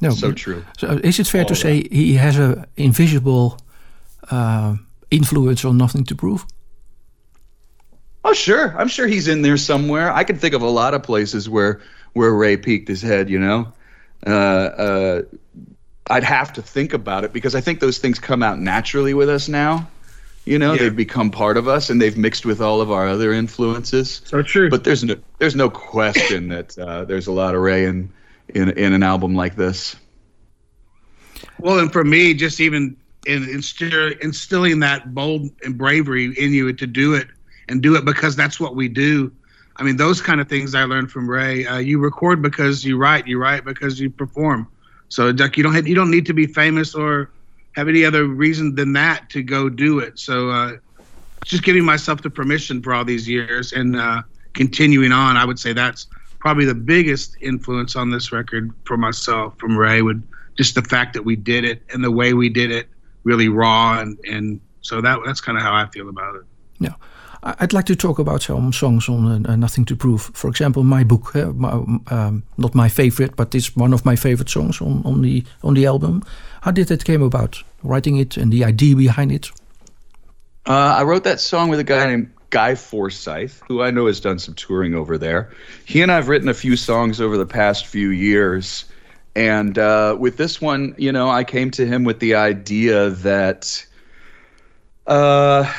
No, 0.00 0.10
so 0.10 0.32
true. 0.32 0.64
So 0.78 1.00
is 1.02 1.18
it 1.18 1.26
fair 1.26 1.42
All 1.42 1.48
to 1.48 1.54
that. 1.54 1.60
say 1.60 1.86
he 1.90 2.14
has 2.14 2.38
an 2.38 2.66
invisible 2.76 3.58
uh, 4.30 4.76
influence 5.10 5.64
on 5.64 5.76
Nothing 5.76 6.04
to 6.04 6.14
Prove? 6.14 6.46
Oh, 8.24 8.32
sure. 8.32 8.74
I'm 8.78 8.88
sure 8.88 9.06
he's 9.06 9.28
in 9.28 9.42
there 9.42 9.56
somewhere. 9.56 10.12
I 10.12 10.24
can 10.24 10.38
think 10.38 10.54
of 10.54 10.62
a 10.62 10.68
lot 10.68 10.94
of 10.94 11.02
places 11.02 11.48
where 11.48 11.80
where 12.12 12.32
Ray 12.32 12.56
peeked 12.56 12.88
his 12.88 13.02
head. 13.02 13.30
You 13.30 13.38
know, 13.38 13.72
uh, 14.26 14.30
uh, 14.30 15.22
I'd 16.08 16.24
have 16.24 16.52
to 16.54 16.62
think 16.62 16.92
about 16.92 17.24
it 17.24 17.32
because 17.32 17.54
I 17.54 17.60
think 17.60 17.80
those 17.80 17.98
things 17.98 18.18
come 18.18 18.42
out 18.42 18.58
naturally 18.58 19.14
with 19.14 19.28
us 19.28 19.48
now. 19.48 19.88
You 20.44 20.58
know, 20.58 20.72
yeah. 20.72 20.82
they've 20.82 20.96
become 20.96 21.30
part 21.30 21.56
of 21.56 21.68
us 21.68 21.90
and 21.90 22.00
they've 22.00 22.16
mixed 22.16 22.46
with 22.46 22.60
all 22.60 22.80
of 22.80 22.90
our 22.90 23.06
other 23.06 23.32
influences. 23.32 24.22
So 24.24 24.42
true. 24.42 24.70
But 24.70 24.84
there's 24.84 25.04
no 25.04 25.16
there's 25.38 25.56
no 25.56 25.70
question 25.70 26.48
that 26.48 26.78
uh, 26.78 27.04
there's 27.04 27.26
a 27.26 27.32
lot 27.32 27.54
of 27.54 27.60
Ray 27.60 27.84
in, 27.84 28.12
in 28.54 28.70
in 28.70 28.92
an 28.92 29.02
album 29.02 29.34
like 29.34 29.56
this. 29.56 29.96
Well, 31.58 31.78
and 31.78 31.92
for 31.92 32.04
me, 32.04 32.34
just 32.34 32.60
even 32.60 32.96
in 33.26 33.48
instilling 33.48 34.80
that 34.80 35.14
bold 35.14 35.50
and 35.62 35.76
bravery 35.76 36.32
in 36.38 36.52
you 36.52 36.72
to 36.72 36.86
do 36.86 37.14
it 37.14 37.28
and 37.68 37.82
do 37.82 37.96
it 37.96 38.04
because 38.04 38.34
that's 38.34 38.58
what 38.58 38.74
we 38.74 38.88
do. 38.88 39.32
I 39.76 39.82
mean, 39.82 39.96
those 39.96 40.20
kind 40.20 40.40
of 40.40 40.48
things 40.48 40.74
I 40.74 40.84
learned 40.84 41.10
from 41.10 41.28
Ray. 41.28 41.66
Uh, 41.66 41.78
you 41.78 41.98
record 41.98 42.42
because 42.42 42.84
you 42.84 42.96
write. 42.98 43.26
You 43.26 43.38
write 43.38 43.64
because 43.64 44.00
you 44.00 44.10
perform. 44.10 44.68
So, 45.08 45.32
Duck, 45.32 45.56
you 45.56 45.62
don't 45.62 45.74
have, 45.74 45.86
you 45.86 45.94
don't 45.94 46.10
need 46.10 46.26
to 46.26 46.34
be 46.34 46.46
famous 46.46 46.94
or 46.94 47.32
have 47.74 47.88
any 47.88 48.04
other 48.04 48.26
reason 48.26 48.74
than 48.74 48.92
that 48.94 49.30
to 49.30 49.42
go 49.42 49.68
do 49.68 49.98
it. 49.98 50.18
So, 50.18 50.50
uh, 50.50 50.72
just 51.42 51.62
giving 51.62 51.84
myself 51.84 52.22
the 52.22 52.30
permission 52.30 52.82
for 52.82 52.92
all 52.92 53.04
these 53.04 53.28
years 53.28 53.72
and 53.72 53.96
uh, 53.96 54.22
continuing 54.54 55.12
on, 55.12 55.36
I 55.36 55.44
would 55.44 55.58
say 55.58 55.72
that's 55.72 56.06
probably 56.40 56.64
the 56.64 56.74
biggest 56.74 57.36
influence 57.40 57.94
on 57.94 58.10
this 58.10 58.32
record 58.32 58.72
for 58.84 58.96
myself 58.96 59.54
from 59.58 59.76
Ray. 59.76 60.02
Would 60.02 60.22
just 60.56 60.74
the 60.74 60.82
fact 60.82 61.14
that 61.14 61.24
we 61.24 61.36
did 61.36 61.64
it 61.64 61.82
and 61.92 62.02
the 62.02 62.10
way 62.10 62.34
we 62.34 62.48
did 62.48 62.70
it, 62.70 62.88
really 63.22 63.48
raw, 63.48 64.00
and 64.00 64.18
and 64.24 64.60
so 64.80 65.00
that 65.00 65.20
that's 65.24 65.40
kind 65.40 65.56
of 65.56 65.62
how 65.62 65.72
I 65.72 65.86
feel 65.86 66.08
about 66.08 66.34
it. 66.36 66.42
Yeah. 66.80 66.94
I'd 67.42 67.72
like 67.72 67.86
to 67.86 67.96
talk 67.96 68.18
about 68.18 68.42
some 68.42 68.70
songs 68.70 69.08
on 69.08 69.46
uh, 69.46 69.56
Nothing 69.56 69.86
to 69.86 69.96
Prove. 69.96 70.30
For 70.34 70.48
example, 70.50 70.84
my 70.84 71.04
book, 71.04 71.34
uh, 71.34 71.52
my, 71.52 71.70
um, 72.08 72.42
not 72.58 72.74
my 72.74 72.88
favorite, 72.88 73.34
but 73.34 73.54
it's 73.54 73.74
one 73.74 73.94
of 73.94 74.04
my 74.04 74.14
favorite 74.14 74.50
songs 74.50 74.78
on, 74.82 75.02
on 75.06 75.22
the 75.22 75.42
on 75.62 75.72
the 75.72 75.86
album. 75.86 76.22
How 76.60 76.70
did 76.70 76.90
it 76.90 77.04
came 77.04 77.22
about? 77.22 77.62
Writing 77.82 78.16
it 78.16 78.36
and 78.36 78.52
the 78.52 78.62
idea 78.62 78.94
behind 78.94 79.32
it. 79.32 79.50
Uh, 80.66 80.96
I 80.98 81.02
wrote 81.04 81.24
that 81.24 81.40
song 81.40 81.70
with 81.70 81.80
a 81.80 81.84
guy 81.84 82.06
named 82.08 82.30
Guy 82.50 82.74
Forsyth, 82.74 83.62
who 83.68 83.82
I 83.82 83.90
know 83.90 84.06
has 84.06 84.20
done 84.20 84.38
some 84.38 84.54
touring 84.54 84.94
over 84.94 85.16
there. 85.16 85.50
He 85.84 86.02
and 86.02 86.10
I've 86.10 86.28
written 86.28 86.48
a 86.48 86.54
few 86.54 86.76
songs 86.76 87.20
over 87.20 87.36
the 87.36 87.46
past 87.46 87.86
few 87.86 88.10
years. 88.10 88.84
And 89.36 89.78
uh, 89.78 90.16
with 90.18 90.36
this 90.36 90.60
one, 90.60 90.94
you 90.98 91.12
know, 91.12 91.30
I 91.30 91.44
came 91.44 91.70
to 91.72 91.86
him 91.86 92.04
with 92.04 92.18
the 92.18 92.34
idea 92.34 93.10
that 93.10 93.86
uh, 95.06 95.72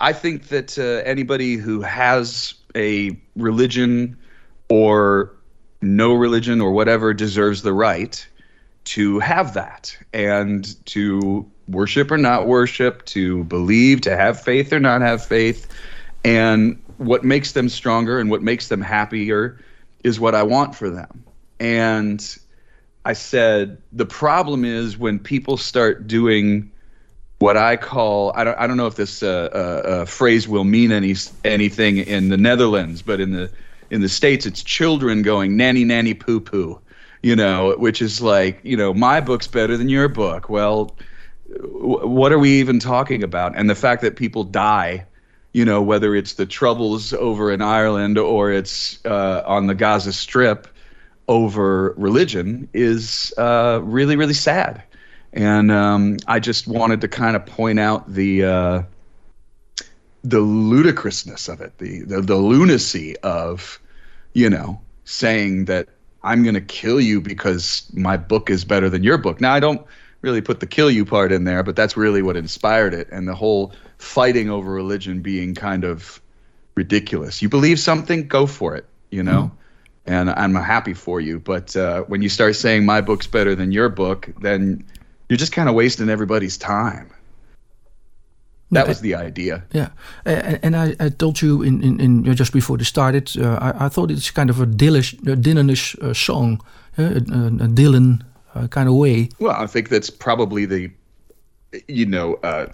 I 0.00 0.12
think 0.12 0.48
that 0.48 0.78
uh, 0.78 1.08
anybody 1.08 1.54
who 1.54 1.80
has 1.82 2.54
a 2.74 3.16
religion 3.36 4.16
or 4.68 5.32
no 5.80 6.14
religion 6.14 6.60
or 6.60 6.72
whatever 6.72 7.14
deserves 7.14 7.62
the 7.62 7.72
right 7.72 8.26
to 8.84 9.18
have 9.20 9.54
that 9.54 9.96
and 10.12 10.84
to 10.86 11.48
worship 11.68 12.10
or 12.10 12.18
not 12.18 12.46
worship, 12.46 13.04
to 13.06 13.44
believe, 13.44 14.00
to 14.00 14.16
have 14.16 14.40
faith 14.40 14.72
or 14.72 14.80
not 14.80 15.02
have 15.02 15.24
faith. 15.24 15.68
And 16.28 16.82
what 16.98 17.24
makes 17.24 17.52
them 17.52 17.68
stronger 17.68 18.20
and 18.20 18.30
what 18.30 18.42
makes 18.42 18.68
them 18.68 18.80
happier 18.80 19.58
is 20.04 20.20
what 20.20 20.34
I 20.34 20.42
want 20.42 20.74
for 20.74 20.90
them. 20.90 21.24
And 21.58 22.38
I 23.04 23.14
said, 23.14 23.78
the 23.92 24.06
problem 24.06 24.64
is 24.64 24.98
when 24.98 25.18
people 25.18 25.56
start 25.56 26.06
doing 26.06 26.70
what 27.38 27.56
I 27.56 27.76
call 27.76 28.32
I 28.34 28.44
don't 28.44 28.58
I 28.58 28.66
don't 28.66 28.76
know 28.76 28.88
if 28.88 28.96
this 28.96 29.22
uh, 29.22 29.48
uh, 29.52 29.88
uh, 29.88 30.04
phrase 30.04 30.48
will 30.48 30.64
mean 30.64 30.90
any 30.92 31.14
anything 31.44 31.98
in 31.98 32.28
the 32.28 32.36
Netherlands, 32.36 33.02
but 33.02 33.20
in 33.20 33.32
the 33.32 33.50
in 33.90 34.00
the 34.00 34.08
states 34.08 34.44
it's 34.44 34.62
children 34.62 35.22
going 35.22 35.56
nanny 35.56 35.84
nanny 35.84 36.14
poo 36.14 36.40
poo, 36.40 36.80
you 37.22 37.36
know, 37.36 37.74
which 37.78 38.02
is 38.02 38.20
like 38.20 38.60
you 38.64 38.76
know 38.76 38.92
my 38.92 39.20
book's 39.20 39.46
better 39.46 39.76
than 39.76 39.88
your 39.88 40.08
book. 40.08 40.48
Well, 40.48 40.96
w- 41.48 42.08
what 42.08 42.32
are 42.32 42.38
we 42.38 42.58
even 42.58 42.80
talking 42.80 43.22
about? 43.22 43.56
And 43.56 43.70
the 43.70 43.76
fact 43.76 44.02
that 44.02 44.16
people 44.16 44.42
die, 44.42 45.06
you 45.52 45.64
know, 45.64 45.82
whether 45.82 46.14
it's 46.14 46.34
the 46.34 46.46
troubles 46.46 47.12
over 47.12 47.50
in 47.50 47.62
Ireland 47.62 48.18
or 48.18 48.52
it's 48.52 49.04
uh, 49.04 49.42
on 49.46 49.66
the 49.66 49.74
Gaza 49.74 50.12
Strip 50.12 50.68
over 51.26 51.94
religion 51.96 52.68
is 52.72 53.34
uh, 53.36 53.80
really 53.82 54.16
really 54.16 54.34
sad 54.34 54.82
and 55.32 55.70
um, 55.70 56.16
I 56.26 56.40
just 56.40 56.66
wanted 56.66 57.00
to 57.02 57.08
kind 57.08 57.36
of 57.36 57.44
point 57.44 57.78
out 57.78 58.12
the 58.12 58.44
uh, 58.44 58.82
the 60.24 60.40
ludicrousness 60.40 61.48
of 61.48 61.60
it, 61.60 61.76
the, 61.78 62.02
the 62.02 62.20
the 62.20 62.36
lunacy 62.36 63.16
of, 63.18 63.80
you 64.32 64.48
know, 64.48 64.80
saying 65.04 65.66
that 65.66 65.88
I'm 66.22 66.42
going 66.42 66.54
to 66.54 66.60
kill 66.60 67.00
you 67.00 67.20
because 67.20 67.88
my 67.94 68.16
book 68.16 68.50
is 68.50 68.64
better 68.64 68.88
than 68.88 69.02
your 69.02 69.18
book. 69.18 69.40
Now 69.40 69.52
I 69.52 69.60
don't 69.60 69.86
really 70.22 70.40
put 70.40 70.60
the 70.60 70.66
kill 70.66 70.90
you 70.90 71.04
part 71.04 71.32
in 71.32 71.44
there, 71.44 71.62
but 71.62 71.76
that's 71.76 71.96
really 71.96 72.22
what 72.22 72.36
inspired 72.36 72.94
it, 72.94 73.08
and 73.10 73.26
the 73.28 73.34
whole 73.34 73.72
fighting 73.98 74.50
over 74.50 74.70
religion 74.70 75.20
being 75.22 75.54
kind 75.54 75.84
of 75.84 76.20
ridiculous. 76.74 77.42
You 77.42 77.48
believe 77.48 77.78
something, 77.78 78.28
go 78.28 78.46
for 78.46 78.76
it, 78.76 78.86
you 79.10 79.22
know. 79.22 79.42
Mm-hmm 79.42 79.54
and 80.08 80.30
I'm 80.30 80.54
happy 80.54 80.94
for 80.94 81.20
you. 81.20 81.38
But 81.38 81.76
uh, 81.76 82.02
when 82.02 82.22
you 82.22 82.28
start 82.28 82.56
saying 82.56 82.86
my 82.86 83.00
book's 83.00 83.26
better 83.26 83.54
than 83.54 83.72
your 83.72 83.88
book, 83.88 84.28
then 84.40 84.84
you're 85.28 85.36
just 85.36 85.52
kind 85.52 85.68
of 85.68 85.74
wasting 85.74 86.08
everybody's 86.08 86.56
time. 86.56 87.10
That 88.70 88.86
was 88.86 89.00
the 89.00 89.14
idea. 89.14 89.64
Yeah, 89.72 89.88
and 90.26 90.76
I, 90.76 90.94
I 91.00 91.08
told 91.08 91.40
you 91.40 91.62
in, 91.62 91.82
in, 91.82 92.00
in 92.00 92.34
just 92.34 92.52
before 92.52 92.76
they 92.76 92.84
started, 92.84 93.34
uh, 93.38 93.58
I, 93.62 93.86
I 93.86 93.88
thought 93.88 94.10
it's 94.10 94.30
kind 94.30 94.50
of 94.50 94.60
a 94.60 94.66
Dylanish, 94.66 95.96
uh, 96.02 96.12
song, 96.12 96.60
uh, 96.98 97.02
a, 97.02 97.16
a, 97.16 97.68
Dylan 97.68 98.22
uh, 98.58 98.68
kind 98.68 98.88
of 98.88 98.94
way. 98.94 99.28
Well, 99.38 99.54
I 99.54 99.66
think 99.66 99.88
that's 99.88 100.10
probably 100.10 100.64
the, 100.64 100.90
you 101.86 102.06
know, 102.06 102.34
uh, 102.42 102.66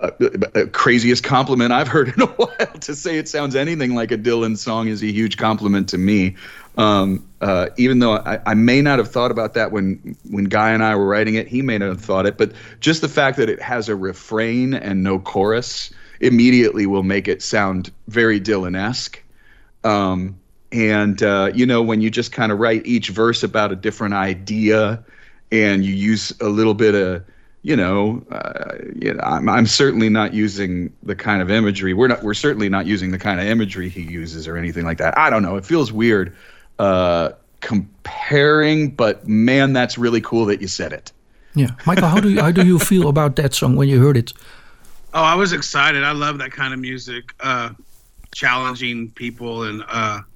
uh, 0.00 0.10
uh, 0.54 0.66
craziest 0.72 1.22
compliment 1.22 1.72
I've 1.72 1.88
heard 1.88 2.08
in 2.16 2.22
a 2.22 2.26
while. 2.26 2.78
to 2.80 2.94
say 2.94 3.18
it 3.18 3.28
sounds 3.28 3.54
anything 3.54 3.94
like 3.94 4.10
a 4.12 4.18
Dylan 4.18 4.56
song 4.56 4.88
is 4.88 5.02
a 5.02 5.06
huge 5.06 5.36
compliment 5.36 5.90
to 5.90 5.98
me. 5.98 6.36
Um, 6.78 7.28
uh, 7.40 7.68
even 7.76 7.98
though 7.98 8.14
I, 8.16 8.40
I, 8.46 8.54
may 8.54 8.80
not 8.80 8.98
have 8.98 9.10
thought 9.10 9.30
about 9.30 9.54
that 9.54 9.72
when 9.72 10.16
when 10.30 10.44
Guy 10.44 10.70
and 10.70 10.82
I 10.82 10.94
were 10.94 11.06
writing 11.06 11.34
it, 11.34 11.48
he 11.48 11.62
may 11.62 11.76
not 11.76 11.88
have 11.88 12.00
thought 12.00 12.26
it. 12.26 12.38
But 12.38 12.52
just 12.78 13.02
the 13.02 13.08
fact 13.08 13.36
that 13.38 13.50
it 13.50 13.60
has 13.60 13.88
a 13.88 13.96
refrain 13.96 14.72
and 14.72 15.02
no 15.02 15.18
chorus 15.18 15.90
immediately 16.20 16.86
will 16.86 17.02
make 17.02 17.28
it 17.28 17.42
sound 17.42 17.90
very 18.08 18.40
Dylan-esque. 18.40 19.22
Um, 19.84 20.39
and 20.72 21.22
uh, 21.22 21.50
you 21.54 21.66
know, 21.66 21.82
when 21.82 22.00
you 22.00 22.10
just 22.10 22.32
kind 22.32 22.52
of 22.52 22.58
write 22.58 22.86
each 22.86 23.08
verse 23.08 23.42
about 23.42 23.72
a 23.72 23.76
different 23.76 24.14
idea, 24.14 25.02
and 25.50 25.84
you 25.84 25.94
use 25.94 26.32
a 26.40 26.48
little 26.48 26.74
bit 26.74 26.94
of 26.94 27.24
you 27.62 27.76
know, 27.76 28.24
uh, 28.30 28.76
you 28.94 29.12
know 29.12 29.20
I'm, 29.22 29.48
I'm 29.48 29.66
certainly 29.66 30.08
not 30.08 30.32
using 30.32 30.92
the 31.02 31.14
kind 31.14 31.42
of 31.42 31.50
imagery. 31.50 31.92
We're 31.92 32.08
not. 32.08 32.22
We're 32.22 32.34
certainly 32.34 32.68
not 32.68 32.86
using 32.86 33.10
the 33.10 33.18
kind 33.18 33.40
of 33.40 33.46
imagery 33.46 33.88
he 33.88 34.02
uses 34.02 34.48
or 34.48 34.56
anything 34.56 34.84
like 34.84 34.98
that. 34.98 35.16
I 35.18 35.28
don't 35.28 35.42
know. 35.42 35.56
It 35.56 35.66
feels 35.66 35.92
weird 35.92 36.34
uh, 36.78 37.32
comparing, 37.60 38.90
but 38.90 39.26
man, 39.28 39.72
that's 39.72 39.98
really 39.98 40.20
cool 40.20 40.46
that 40.46 40.60
you 40.60 40.68
said 40.68 40.92
it. 40.92 41.12
Yeah, 41.54 41.70
Michael, 41.84 42.08
how 42.08 42.20
do 42.20 42.30
you, 42.30 42.40
how 42.40 42.52
do 42.52 42.64
you 42.64 42.78
feel 42.78 43.08
about 43.08 43.36
that 43.36 43.54
song 43.54 43.76
when 43.76 43.88
you 43.88 44.00
heard 44.00 44.16
it? 44.16 44.32
Oh, 45.12 45.22
I 45.22 45.34
was 45.34 45.52
excited. 45.52 46.04
I 46.04 46.12
love 46.12 46.38
that 46.38 46.52
kind 46.52 46.72
of 46.72 46.78
music, 46.78 47.34
uh, 47.40 47.70
challenging 48.32 49.10
people, 49.10 49.64
and 49.64 49.82
uh, 49.88 50.20
the 50.20 50.29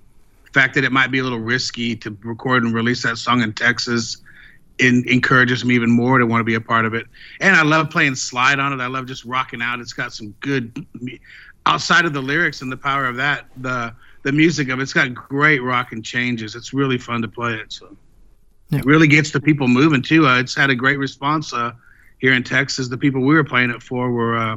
fact 0.55 0.75
that 0.75 0.85
it 0.85 0.93
might 0.93 1.11
be 1.11 1.19
a 1.19 1.23
little 1.23 1.41
risky 1.41 1.97
to 1.97 2.17
record 2.23 2.63
and 2.63 2.73
release 2.73 3.03
that 3.03 3.19
song 3.19 3.43
in 3.43 3.53
Texas 3.53 4.19
in, 4.79 5.05
encourages 5.09 5.65
me 5.65 5.75
even 5.75 5.91
more 5.91 6.19
to 6.19 6.27
want 6.27 6.41
to 6.41 6.45
be 6.45 6.55
a 6.55 6.61
part 6.61 6.85
of 6.85 6.95
it. 6.95 7.07
And 7.41 7.57
I 7.57 7.63
love 7.63 7.91
playing 7.91 8.15
slide 8.15 8.59
on 8.59 8.73
it. 8.73 8.83
I 8.83 8.87
love 8.87 9.07
just 9.07 9.25
rocking 9.25 9.61
out. 9.61 9.81
It's 9.81 9.93
got 9.93 10.13
some 10.13 10.31
good 10.41 10.87
outside 11.67 12.05
of 12.05 12.13
the 12.13 12.23
lyrics 12.23 12.63
and 12.63 12.71
the 12.71 12.77
power 12.77 13.07
of 13.07 13.17
that. 13.17 13.47
The 13.59 13.95
the 14.23 14.33
music 14.33 14.71
of 14.71 14.79
it, 14.79 14.83
it's 14.83 14.93
got 14.95 15.13
great 15.13 15.63
rock 15.63 15.93
and 15.93 16.03
changes. 16.03 16.55
It's 16.55 16.73
really 16.73 16.97
fun 16.97 17.21
to 17.23 17.29
play 17.29 17.55
it. 17.55 17.73
So 17.73 17.95
yeah. 18.71 18.79
it 18.79 18.87
really 18.87 19.07
gets 19.07 19.33
the 19.33 19.41
people 19.41 19.69
moving 19.69 20.03
too. 20.03 20.27
Uh, 20.27 20.41
it's 20.41 20.55
had 20.55 20.71
a 20.71 20.75
great 20.75 20.99
response 20.99 21.53
uh, 21.53 21.73
here 22.19 22.33
in 22.33 22.43
Texas. 22.43 22.89
The 22.89 22.97
people 22.97 23.21
we 23.21 23.35
were 23.35 23.45
playing 23.45 23.71
it 23.71 23.83
for 23.83 24.11
were 24.11 24.37
uh, 24.37 24.57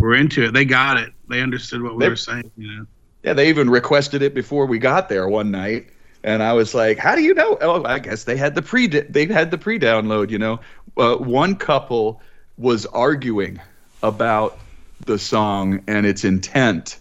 were 0.00 0.14
into 0.14 0.44
it. 0.44 0.52
They 0.52 0.64
got 0.64 0.96
it. 0.96 1.12
They 1.28 1.40
understood 1.40 1.82
what 1.82 1.96
we 1.96 2.04
they, 2.04 2.08
were 2.08 2.16
saying. 2.16 2.50
You 2.56 2.68
know. 2.68 2.86
Yeah, 3.26 3.34
they 3.34 3.48
even 3.48 3.68
requested 3.68 4.22
it 4.22 4.34
before 4.34 4.66
we 4.66 4.78
got 4.78 5.08
there 5.08 5.28
one 5.28 5.50
night 5.50 5.88
and 6.26 6.42
I 6.42 6.52
was 6.54 6.74
like, 6.74 6.98
"How 6.98 7.14
do 7.14 7.22
you 7.22 7.32
know?" 7.32 7.56
Oh, 7.60 7.84
I 7.84 8.00
guess 8.00 8.24
they 8.24 8.36
had 8.36 8.54
the 8.54 8.62
pre 8.62 8.88
they 8.88 9.26
had 9.26 9.50
the 9.50 9.58
pre 9.58 9.78
download. 9.78 10.30
You 10.30 10.38
know, 10.38 10.60
uh, 10.98 11.16
one 11.16 11.54
couple 11.54 12.20
was 12.58 12.84
arguing 12.86 13.60
about 14.02 14.58
the 15.06 15.18
song 15.18 15.84
and 15.86 16.04
its 16.04 16.24
intent, 16.24 16.98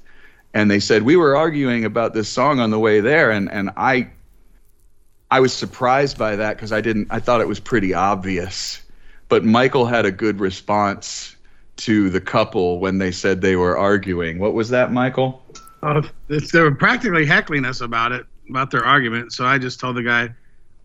and 0.54 0.70
they 0.70 0.80
said 0.80 1.02
we 1.02 1.16
were 1.16 1.36
arguing 1.36 1.86
about 1.86 2.14
this 2.14 2.30
song 2.30 2.60
on 2.60 2.70
the 2.70 2.80
way 2.80 3.00
there, 3.00 3.32
and 3.32 3.52
and 3.52 3.72
I 3.76 4.10
I 5.32 5.40
was 5.40 5.54
surprised 5.54 6.20
by 6.20 6.36
that 6.36 6.56
because 6.56 6.72
I 6.72 6.82
didn't 6.82 7.08
I 7.10 7.20
thought 7.20 7.42
it 7.42 7.48
was 7.48 7.60
pretty 7.60 7.96
obvious, 7.96 8.80
but 9.28 9.44
Michael 9.44 9.88
had 9.88 10.06
a 10.06 10.12
good 10.12 10.40
response 10.40 11.36
to 11.78 12.12
the 12.12 12.22
couple 12.22 12.80
when 12.80 13.00
they 13.00 13.12
said 13.12 13.42
they 13.42 13.56
were 13.56 13.76
arguing. 13.76 14.38
What 14.38 14.54
was 14.54 14.70
that, 14.70 14.92
Michael? 14.92 15.44
Oh, 15.86 16.02
they 16.28 16.62
were 16.62 16.74
practically 16.74 17.28
heckling 17.28 17.64
us 17.64 17.82
about 17.82 18.12
it, 18.12 18.26
about 18.50 18.72
their 18.72 18.84
argument. 18.84 19.34
So 19.34 19.46
I 19.46 19.60
just 19.60 19.80
told 19.80 19.96
the 19.96 20.02
guy, 20.02 20.30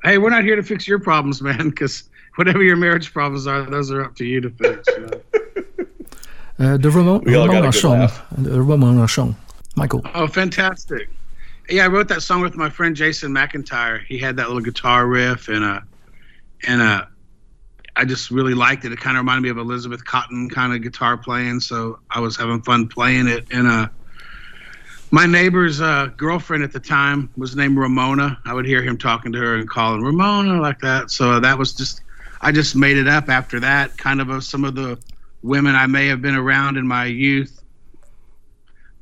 "Hey, 0.04 0.18
we're 0.18 0.28
not 0.28 0.44
here 0.44 0.56
to 0.56 0.62
fix 0.62 0.86
your 0.86 0.98
problems, 0.98 1.40
man, 1.40 1.70
because 1.70 2.04
whatever 2.36 2.62
your 2.62 2.76
marriage 2.76 3.10
problems 3.10 3.46
are, 3.46 3.62
those 3.62 3.90
are 3.90 4.04
up 4.04 4.14
to 4.16 4.24
you 4.26 4.40
to 4.42 4.50
fix." 4.50 4.88
You 4.98 5.06
know? 5.06 6.74
uh, 6.74 6.76
the 6.76 6.90
Ramo- 6.90 7.20
Ramona 7.20 7.72
song, 7.72 8.10
the 8.36 8.60
Ramona 8.60 9.08
song, 9.08 9.34
Michael. 9.76 10.02
Oh, 10.14 10.26
fantastic! 10.26 11.08
Yeah, 11.70 11.86
I 11.86 11.88
wrote 11.88 12.08
that 12.08 12.20
song 12.20 12.42
with 12.42 12.54
my 12.54 12.68
friend 12.68 12.94
Jason 12.94 13.32
McIntyre. 13.32 14.04
He 14.04 14.18
had 14.18 14.36
that 14.36 14.48
little 14.48 14.62
guitar 14.62 15.06
riff 15.06 15.48
and 15.48 15.64
a 15.64 15.82
and 16.66 16.82
a 16.82 17.08
I 17.96 18.04
just 18.04 18.30
really 18.30 18.52
liked 18.54 18.84
it. 18.84 18.92
It 18.92 19.00
kind 19.00 19.16
of 19.16 19.22
reminded 19.22 19.42
me 19.42 19.48
of 19.48 19.56
Elizabeth 19.56 20.04
Cotten 20.04 20.50
kind 20.50 20.74
of 20.74 20.82
guitar 20.82 21.16
playing, 21.16 21.60
so 21.60 21.98
I 22.10 22.20
was 22.20 22.36
having 22.36 22.60
fun 22.60 22.88
playing 22.88 23.28
it. 23.28 23.46
And 23.50 23.66
uh, 23.66 23.88
my 25.10 25.26
neighbor's 25.26 25.80
uh, 25.80 26.06
girlfriend 26.16 26.62
at 26.62 26.72
the 26.72 26.80
time 26.80 27.30
was 27.36 27.56
named 27.56 27.76
Ramona. 27.76 28.38
I 28.44 28.54
would 28.54 28.64
hear 28.64 28.82
him 28.82 28.96
talking 28.96 29.32
to 29.32 29.38
her 29.38 29.56
and 29.56 29.68
calling 29.68 30.02
Ramona 30.02 30.60
like 30.60 30.78
that. 30.80 31.10
So 31.10 31.40
that 31.40 31.58
was 31.58 31.72
just, 31.72 32.02
I 32.40 32.52
just 32.52 32.76
made 32.76 32.96
it 32.96 33.08
up 33.08 33.28
after 33.28 33.58
that. 33.60 33.96
Kind 33.98 34.20
of 34.20 34.44
some 34.44 34.64
of 34.64 34.74
the 34.74 34.98
women 35.42 35.74
I 35.74 35.86
may 35.86 36.06
have 36.06 36.22
been 36.22 36.36
around 36.36 36.76
in 36.76 36.86
my 36.86 37.06
youth, 37.06 37.62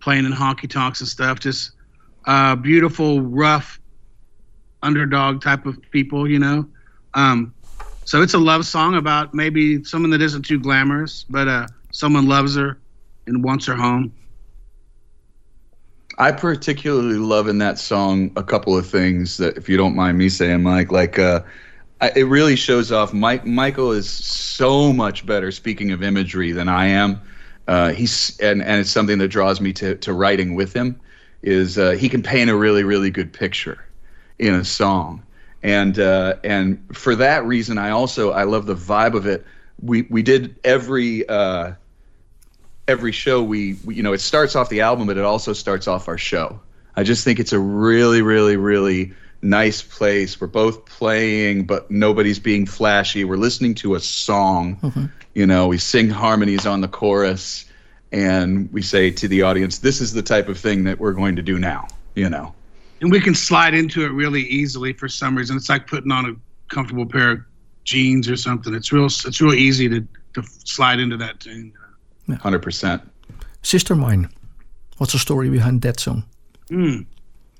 playing 0.00 0.24
in 0.24 0.32
honky 0.32 0.68
tonks 0.68 1.00
and 1.00 1.08
stuff. 1.08 1.40
Just 1.40 1.72
uh, 2.24 2.56
beautiful, 2.56 3.20
rough, 3.20 3.78
underdog 4.82 5.42
type 5.42 5.66
of 5.66 5.78
people, 5.90 6.28
you 6.28 6.38
know. 6.38 6.66
Um, 7.14 7.52
so 8.04 8.22
it's 8.22 8.32
a 8.32 8.38
love 8.38 8.64
song 8.64 8.94
about 8.94 9.34
maybe 9.34 9.84
someone 9.84 10.10
that 10.12 10.22
isn't 10.22 10.44
too 10.46 10.58
glamorous, 10.58 11.24
but 11.28 11.48
uh, 11.48 11.66
someone 11.90 12.26
loves 12.26 12.56
her 12.56 12.78
and 13.26 13.44
wants 13.44 13.66
her 13.66 13.74
home. 13.74 14.14
I 16.18 16.32
particularly 16.32 17.16
love 17.16 17.48
in 17.48 17.58
that 17.58 17.78
song 17.78 18.32
a 18.36 18.42
couple 18.42 18.76
of 18.76 18.86
things 18.86 19.36
that, 19.38 19.56
if 19.56 19.68
you 19.68 19.76
don't 19.76 19.94
mind 19.94 20.18
me 20.18 20.28
saying, 20.28 20.62
Mike, 20.62 20.90
like 20.90 21.18
uh, 21.18 21.40
I, 22.00 22.10
it 22.16 22.24
really 22.24 22.56
shows 22.56 22.92
off. 22.92 23.14
Mike 23.14 23.46
Michael 23.46 23.92
is 23.92 24.10
so 24.10 24.92
much 24.92 25.24
better 25.24 25.52
speaking 25.52 25.92
of 25.92 26.02
imagery 26.02 26.52
than 26.52 26.68
I 26.68 26.86
am. 26.86 27.20
Uh, 27.66 27.92
he's 27.92 28.38
and 28.40 28.62
and 28.62 28.80
it's 28.80 28.90
something 28.90 29.18
that 29.18 29.28
draws 29.28 29.60
me 29.60 29.72
to 29.74 29.94
to 29.96 30.12
writing 30.12 30.54
with 30.54 30.72
him. 30.72 31.00
Is 31.42 31.78
uh, 31.78 31.92
he 31.92 32.08
can 32.08 32.22
paint 32.22 32.50
a 32.50 32.56
really 32.56 32.82
really 32.82 33.10
good 33.10 33.32
picture 33.32 33.84
in 34.38 34.54
a 34.54 34.64
song 34.64 35.22
and 35.62 35.98
uh, 35.98 36.36
and 36.44 36.84
for 36.96 37.16
that 37.16 37.44
reason, 37.44 37.78
I 37.78 37.90
also 37.90 38.30
I 38.32 38.44
love 38.44 38.66
the 38.66 38.74
vibe 38.74 39.14
of 39.14 39.26
it. 39.26 39.44
We 39.82 40.02
we 40.02 40.22
did 40.22 40.58
every 40.64 41.28
uh, 41.28 41.72
every 42.88 43.12
show. 43.12 43.42
We, 43.42 43.78
we 43.84 43.94
you 43.94 44.02
know 44.02 44.12
it 44.12 44.20
starts 44.20 44.56
off 44.56 44.68
the 44.68 44.80
album, 44.80 45.06
but 45.06 45.16
it 45.16 45.24
also 45.24 45.52
starts 45.52 45.86
off 45.86 46.08
our 46.08 46.18
show. 46.18 46.60
I 46.96 47.04
just 47.04 47.24
think 47.24 47.38
it's 47.38 47.52
a 47.52 47.58
really 47.58 48.22
really 48.22 48.56
really 48.56 49.12
nice 49.40 49.82
place. 49.82 50.40
We're 50.40 50.48
both 50.48 50.86
playing, 50.86 51.64
but 51.64 51.90
nobody's 51.90 52.40
being 52.40 52.66
flashy. 52.66 53.24
We're 53.24 53.36
listening 53.36 53.74
to 53.76 53.94
a 53.94 54.00
song. 54.00 54.76
Mm-hmm. 54.76 55.06
You 55.34 55.46
know, 55.46 55.68
we 55.68 55.78
sing 55.78 56.10
harmonies 56.10 56.66
on 56.66 56.80
the 56.80 56.88
chorus, 56.88 57.64
and 58.10 58.72
we 58.72 58.82
say 58.82 59.10
to 59.12 59.28
the 59.28 59.42
audience, 59.42 59.78
"This 59.78 60.00
is 60.00 60.12
the 60.12 60.22
type 60.22 60.48
of 60.48 60.58
thing 60.58 60.84
that 60.84 60.98
we're 60.98 61.12
going 61.12 61.36
to 61.36 61.42
do 61.42 61.58
now." 61.58 61.86
You 62.14 62.28
know 62.28 62.54
and 63.00 63.10
we 63.10 63.20
can 63.20 63.34
slide 63.34 63.74
into 63.74 64.04
it 64.04 64.08
really 64.08 64.42
easily 64.42 64.92
for 64.92 65.08
some 65.08 65.36
reason. 65.36 65.56
It's 65.56 65.68
like 65.68 65.86
putting 65.86 66.10
on 66.10 66.26
a 66.26 66.74
comfortable 66.74 67.06
pair 67.06 67.30
of 67.30 67.40
jeans 67.84 68.28
or 68.28 68.36
something. 68.36 68.74
It's 68.74 68.92
real. 68.92 69.06
It's 69.06 69.40
real 69.40 69.54
easy 69.54 69.88
to 69.88 70.06
to 70.34 70.42
slide 70.42 71.00
into 71.00 71.16
that 71.18 71.40
tune. 71.40 71.72
Hundred 72.36 72.62
percent. 72.62 73.02
Sister 73.62 73.94
Mine. 73.94 74.28
What's 74.98 75.12
the 75.12 75.18
story 75.18 75.48
behind 75.48 75.82
that 75.82 76.00
song? 76.00 76.24
Mm, 76.70 77.06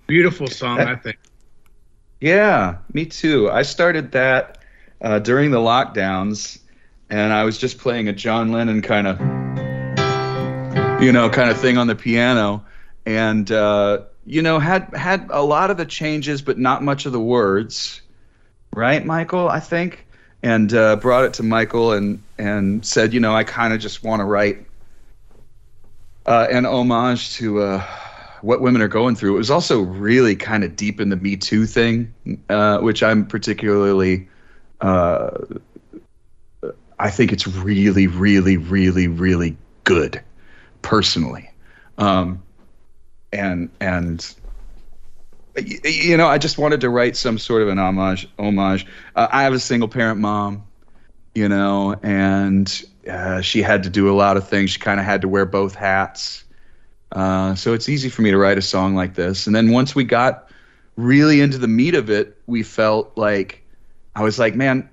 beautiful 0.07 0.47
song, 0.49 0.79
that, 0.79 0.89
I 0.89 0.97
think. 0.97 1.19
Yeah, 2.21 2.79
me 2.93 3.07
too. 3.07 3.51
I 3.51 3.63
started 3.63 4.13
that 4.13 4.59
uh, 5.01 5.21
during 5.21 5.51
the 5.51 5.59
lockdowns, 5.59 6.59
and 7.09 7.33
I 7.33 7.45
was 7.45 7.59
just 7.59 7.79
playing 7.79 8.09
a 8.09 8.13
John 8.13 8.53
Lennon 8.53 8.83
kind 8.83 9.07
of, 9.07 9.19
you 11.03 11.13
know, 11.13 11.31
kind 11.31 11.51
of 11.51 11.59
thing 11.59 11.79
on 11.79 11.87
the 11.87 11.97
piano, 11.97 12.65
and. 13.07 13.51
Uh, 13.51 14.03
you 14.29 14.43
know, 14.43 14.59
had 14.59 14.95
had 14.95 15.29
a 15.31 15.43
lot 15.43 15.71
of 15.71 15.79
the 15.79 15.87
changes, 15.87 16.43
but 16.43 16.59
not 16.59 16.83
much 16.83 17.07
of 17.07 17.13
the 17.13 17.21
words, 17.21 18.03
right, 18.75 19.03
Michael? 19.03 19.49
I 19.49 19.59
think, 19.59 20.07
and 20.43 20.73
uh, 20.75 20.97
brought 20.97 21.25
it 21.25 21.33
to 21.35 21.43
Michael 21.43 21.93
and 21.93 22.23
and 22.39 22.85
said, 22.85 23.13
you 23.13 23.21
know, 23.21 23.35
I 23.35 23.45
kind 23.45 23.73
of 23.73 23.81
just 23.81 24.03
want 24.03 24.21
to 24.21 24.25
write 24.25 24.67
uh, 26.27 26.47
an 26.51 26.67
homage 26.67 27.35
to 27.35 27.61
uh, 27.61 27.87
what 28.43 28.61
women 28.61 28.83
are 28.83 28.89
going 28.89 29.17
through. 29.17 29.35
It 29.35 29.39
was 29.39 29.51
also 29.51 29.81
really 29.81 30.37
kind 30.37 30.65
of 30.65 30.77
deep 30.77 31.01
in 31.01 31.09
the 31.09 31.17
Me 31.17 31.37
Too 31.37 31.67
thing, 31.67 32.15
uh, 32.49 32.79
which 32.79 33.03
I'm 33.03 33.27
particularly. 33.27 34.29
Uh, 34.81 35.31
I 37.01 37.11
think 37.11 37.33
it's 37.33 37.47
really, 37.47 38.07
really, 38.07 38.57
really, 38.57 39.07
really 39.07 39.57
good, 39.85 40.21
personally. 40.83 41.51
Um, 41.97 42.43
and 43.33 43.71
and 43.81 44.35
you 45.85 46.17
know, 46.17 46.27
I 46.27 46.39
just 46.39 46.59
wanted 46.59 46.81
to 46.83 46.91
write 46.91 47.17
some 47.17 47.39
sort 47.39 47.63
of 47.63 47.69
an 47.69 47.79
homage. 47.79 48.29
Homage. 48.39 48.87
Uh, 49.15 49.29
I 49.31 49.43
have 49.43 49.53
a 49.53 49.59
single 49.59 49.89
parent 49.89 50.21
mom, 50.21 50.68
you 51.39 51.49
know, 51.49 51.95
and 52.03 52.83
uh, 53.09 53.41
she 53.41 53.63
had 53.63 53.85
to 53.85 53.91
do 53.91 54.11
a 54.11 54.17
lot 54.17 54.37
of 54.37 54.49
things. 54.49 54.71
She 54.71 54.81
kind 54.81 54.99
of 54.99 55.07
had 55.07 55.21
to 55.21 55.29
wear 55.29 55.47
both 55.47 55.77
hats. 55.77 56.43
Uh, 57.13 57.55
so 57.55 57.75
it's 57.75 57.89
easy 57.89 58.09
for 58.09 58.23
me 58.23 58.33
to 58.33 58.37
write 58.37 58.59
a 58.59 58.63
song 58.63 58.97
like 58.97 59.15
this. 59.15 59.47
And 59.47 59.55
then 59.55 59.71
once 59.71 59.95
we 59.95 60.03
got 60.03 60.51
really 60.97 61.41
into 61.41 61.57
the 61.57 61.69
meat 61.69 61.95
of 61.95 62.11
it, 62.11 62.37
we 62.49 62.65
felt 62.65 63.17
like 63.17 63.65
I 64.17 64.25
was 64.25 64.37
like, 64.37 64.57
man, 64.57 64.91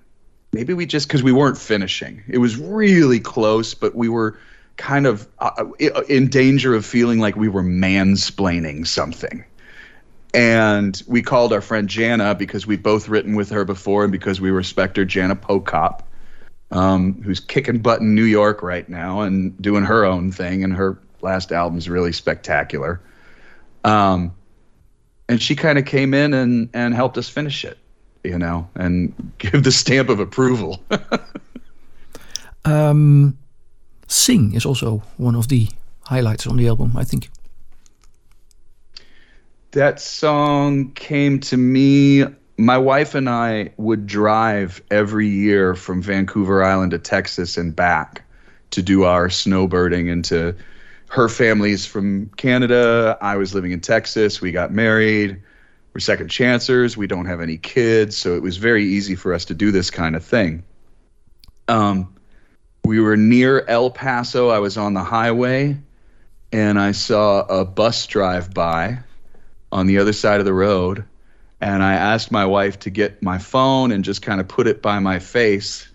maybe 0.54 0.76
we 0.76 0.86
just 0.86 1.08
because 1.08 1.24
we 1.24 1.32
weren't 1.32 1.58
finishing. 1.58 2.24
It 2.28 2.38
was 2.38 2.58
really 2.58 3.20
close, 3.20 3.74
but 3.74 3.96
we 3.96 4.08
were 4.08 4.38
kind 4.78 5.08
of 5.08 5.28
uh, 5.40 5.66
in 6.08 6.30
danger 6.30 6.76
of 6.76 6.86
feeling 6.86 7.20
like 7.20 7.36
we 7.36 7.50
were 7.50 7.64
mansplaining 7.64 8.86
something. 8.86 9.44
And 10.36 11.02
we 11.08 11.24
called 11.24 11.54
our 11.54 11.62
friend 11.62 11.90
Jana 11.90 12.36
because 12.36 12.68
we've 12.68 12.84
both 12.84 13.10
written 13.10 13.36
with 13.36 13.50
her 13.50 13.66
before 13.66 14.04
and 14.04 14.12
because 14.12 14.40
we 14.40 14.52
respect 14.52 14.96
her, 14.98 15.06
Jana 15.06 15.36
Pochop, 15.36 16.02
um, 16.72 17.22
who's 17.22 17.40
kicking 17.40 17.80
butt 17.80 18.02
in 18.02 18.16
New 18.16 18.24
York 18.24 18.62
right 18.62 18.88
now 18.90 19.22
and 19.22 19.60
doing 19.62 19.84
her 19.84 20.06
own 20.06 20.32
thing. 20.32 20.64
And 20.64 20.74
her 20.74 21.00
last 21.22 21.52
album's 21.52 21.90
really 21.90 22.12
spectacular. 22.12 23.02
Um, 23.84 24.34
and 25.30 25.42
she 25.42 25.56
kind 25.56 25.78
of 25.78 25.86
came 25.86 26.14
in 26.14 26.34
and, 26.34 26.70
and 26.74 26.94
helped 26.94 27.18
us 27.18 27.30
finish 27.30 27.66
it, 27.66 27.78
you 28.24 28.38
know, 28.38 28.68
and 28.76 29.34
give 29.38 29.64
the 29.64 29.72
stamp 29.72 30.10
of 30.10 30.20
approval. 30.20 30.84
um, 32.66 33.38
Sing 34.08 34.54
is 34.54 34.66
also 34.66 35.02
one 35.18 35.36
of 35.36 35.48
the 35.48 35.68
highlights 36.02 36.46
on 36.46 36.58
the 36.58 36.68
album, 36.68 36.96
I 36.96 37.04
think. 37.04 37.30
That 39.72 40.00
song 40.00 40.92
came 40.94 41.40
to 41.42 41.58
me. 41.58 42.24
My 42.58 42.78
wife 42.78 43.16
and 43.16 43.30
I 43.30 43.72
would 43.78 44.08
drive 44.08 44.82
every 44.90 45.28
year 45.28 45.76
from 45.76 46.02
Vancouver 46.02 46.64
Island 46.64 46.92
to 46.92 47.00
Texas 47.00 47.58
and 47.58 47.76
back 47.76 48.24
to 48.72 48.82
do 48.82 49.04
our 49.04 49.28
snowbirding 49.28 50.12
and 50.12 50.24
to 50.26 50.56
her 51.10 51.28
family's 51.28 51.86
from 51.86 52.28
Canada. 52.38 53.18
I 53.22 53.38
was 53.38 53.54
living 53.54 53.72
in 53.72 53.82
Texas. 53.82 54.42
We 54.42 54.52
got 54.52 54.72
married. 54.72 55.42
We're 55.94 56.00
second 56.00 56.30
chancers. 56.30 56.98
We 56.98 57.08
don't 57.08 57.26
have 57.26 57.42
any 57.42 57.58
kids, 57.58 58.18
so 58.18 58.36
it 58.36 58.42
was 58.42 58.58
very 58.58 58.86
easy 58.86 59.16
for 59.16 59.34
us 59.34 59.46
to 59.46 59.54
do 59.54 59.72
this 59.72 59.90
kind 59.90 60.16
of 60.16 60.24
thing. 60.24 60.64
Um, 61.68 62.16
we 62.84 63.00
were 63.00 63.18
near 63.18 63.66
El 63.68 63.90
Paso. 63.90 64.50
I 64.50 64.60
was 64.60 64.78
on 64.78 64.94
the 64.94 65.04
highway 65.04 65.78
and 66.52 66.80
I 66.80 66.92
saw 66.92 67.42
a 67.42 67.66
bus 67.66 68.08
drive 68.08 68.54
by 68.54 69.00
on 69.72 69.88
the 69.88 69.98
other 69.98 70.14
side 70.14 70.40
of 70.40 70.46
the 70.46 70.54
road. 70.54 71.06
And 71.62 71.82
I 71.82 71.94
asked 71.94 72.32
my 72.32 72.46
wife 72.46 72.80
to 72.80 72.90
get 72.90 73.22
my 73.22 73.38
phone 73.38 73.92
and 73.92 74.04
just 74.04 74.22
kind 74.22 74.42
of 74.42 74.48
put 74.48 74.68
it 74.68 74.82
by 74.82 75.00
my 75.00 75.20
face. 75.20 75.88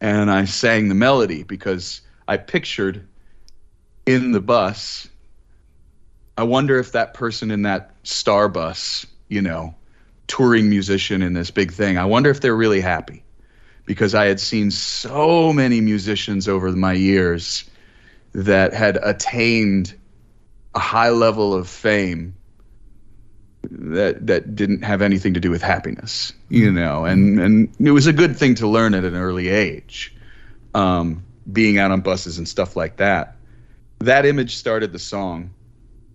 And 0.00 0.30
I 0.30 0.44
sang 0.44 0.88
the 0.88 0.94
melody 0.94 1.42
because 1.42 2.00
I 2.26 2.36
pictured 2.36 3.06
in 4.06 4.32
the 4.32 4.40
bus. 4.40 5.08
I 6.36 6.42
wonder 6.42 6.78
if 6.78 6.92
that 6.92 7.14
person 7.14 7.50
in 7.50 7.62
that 7.62 7.94
star 8.02 8.48
bus, 8.48 9.06
you 9.28 9.42
know, 9.42 9.74
touring 10.28 10.68
musician 10.68 11.22
in 11.22 11.32
this 11.32 11.50
big 11.50 11.72
thing, 11.72 11.98
I 11.98 12.04
wonder 12.04 12.30
if 12.30 12.40
they're 12.40 12.54
really 12.54 12.80
happy 12.80 13.24
because 13.86 14.14
I 14.14 14.26
had 14.26 14.38
seen 14.38 14.70
so 14.70 15.52
many 15.52 15.80
musicians 15.80 16.46
over 16.46 16.70
my 16.72 16.92
years 16.92 17.64
that 18.32 18.74
had 18.74 18.98
attained 19.02 19.94
a 20.74 20.78
high 20.78 21.10
level 21.10 21.54
of 21.54 21.66
fame 21.68 22.36
that 23.70 24.26
that 24.26 24.54
didn't 24.54 24.82
have 24.82 25.02
anything 25.02 25.34
to 25.34 25.40
do 25.40 25.50
with 25.50 25.62
happiness, 25.62 26.32
you 26.48 26.70
know, 26.70 27.04
and 27.04 27.38
and 27.40 27.74
it 27.80 27.92
was 27.92 28.06
a 28.06 28.12
good 28.12 28.36
thing 28.36 28.54
to 28.56 28.66
learn 28.66 28.94
at 28.94 29.04
an 29.04 29.14
early 29.14 29.48
age. 29.48 30.14
Um, 30.74 31.24
being 31.52 31.78
out 31.78 31.90
on 31.90 32.00
buses 32.00 32.38
and 32.38 32.48
stuff 32.48 32.76
like 32.76 32.96
that. 32.96 33.36
That 34.00 34.26
image 34.26 34.56
started 34.56 34.92
the 34.92 34.98
song 34.98 35.50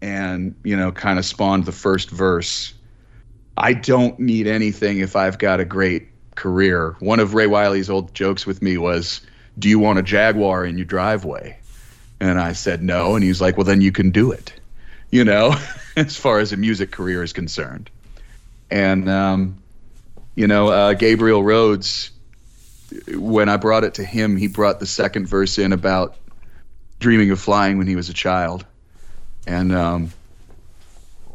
and, 0.01 0.55
you 0.63 0.75
know, 0.77 0.91
kind 0.91 1.19
of 1.19 1.25
spawned 1.25 1.65
the 1.65 1.71
first 1.71 2.09
verse. 2.09 2.73
I 3.57 3.73
don't 3.73 4.19
need 4.19 4.47
anything 4.47 4.99
if 4.99 5.15
I've 5.15 5.37
got 5.37 5.59
a 5.59 5.65
great 5.65 6.07
career. 6.35 6.95
One 6.99 7.19
of 7.19 7.33
Ray 7.33 7.47
Wylie's 7.47 7.89
old 7.89 8.13
jokes 8.13 8.45
with 8.45 8.61
me 8.61 8.77
was, 8.77 9.21
Do 9.59 9.69
you 9.69 9.79
want 9.79 9.99
a 9.99 10.03
Jaguar 10.03 10.65
in 10.65 10.77
your 10.77 10.85
driveway? 10.85 11.57
And 12.19 12.39
I 12.39 12.53
said, 12.53 12.81
No. 12.81 13.15
And 13.15 13.23
he 13.23 13.29
was 13.29 13.41
like, 13.41 13.57
Well, 13.57 13.65
then 13.65 13.81
you 13.81 13.91
can 13.91 14.11
do 14.11 14.31
it, 14.31 14.53
you 15.13 15.23
know, 15.23 15.55
as 15.95 16.17
far 16.17 16.39
as 16.39 16.51
a 16.53 16.57
music 16.57 16.89
career 16.89 17.21
is 17.21 17.33
concerned. 17.33 17.91
And, 18.71 19.07
um, 19.07 19.61
you 20.33 20.47
know, 20.47 20.69
uh, 20.69 20.93
Gabriel 20.93 21.43
Rhodes, 21.43 22.09
when 23.09 23.47
I 23.47 23.57
brought 23.57 23.83
it 23.83 23.93
to 23.95 24.03
him, 24.03 24.35
he 24.35 24.47
brought 24.47 24.79
the 24.79 24.87
second 24.87 25.27
verse 25.27 25.59
in 25.59 25.71
about 25.71 26.15
dreaming 26.97 27.29
of 27.29 27.39
flying 27.39 27.77
when 27.77 27.85
he 27.85 27.95
was 27.95 28.09
a 28.09 28.13
child. 28.13 28.65
And 29.45 29.71
um, 29.71 30.11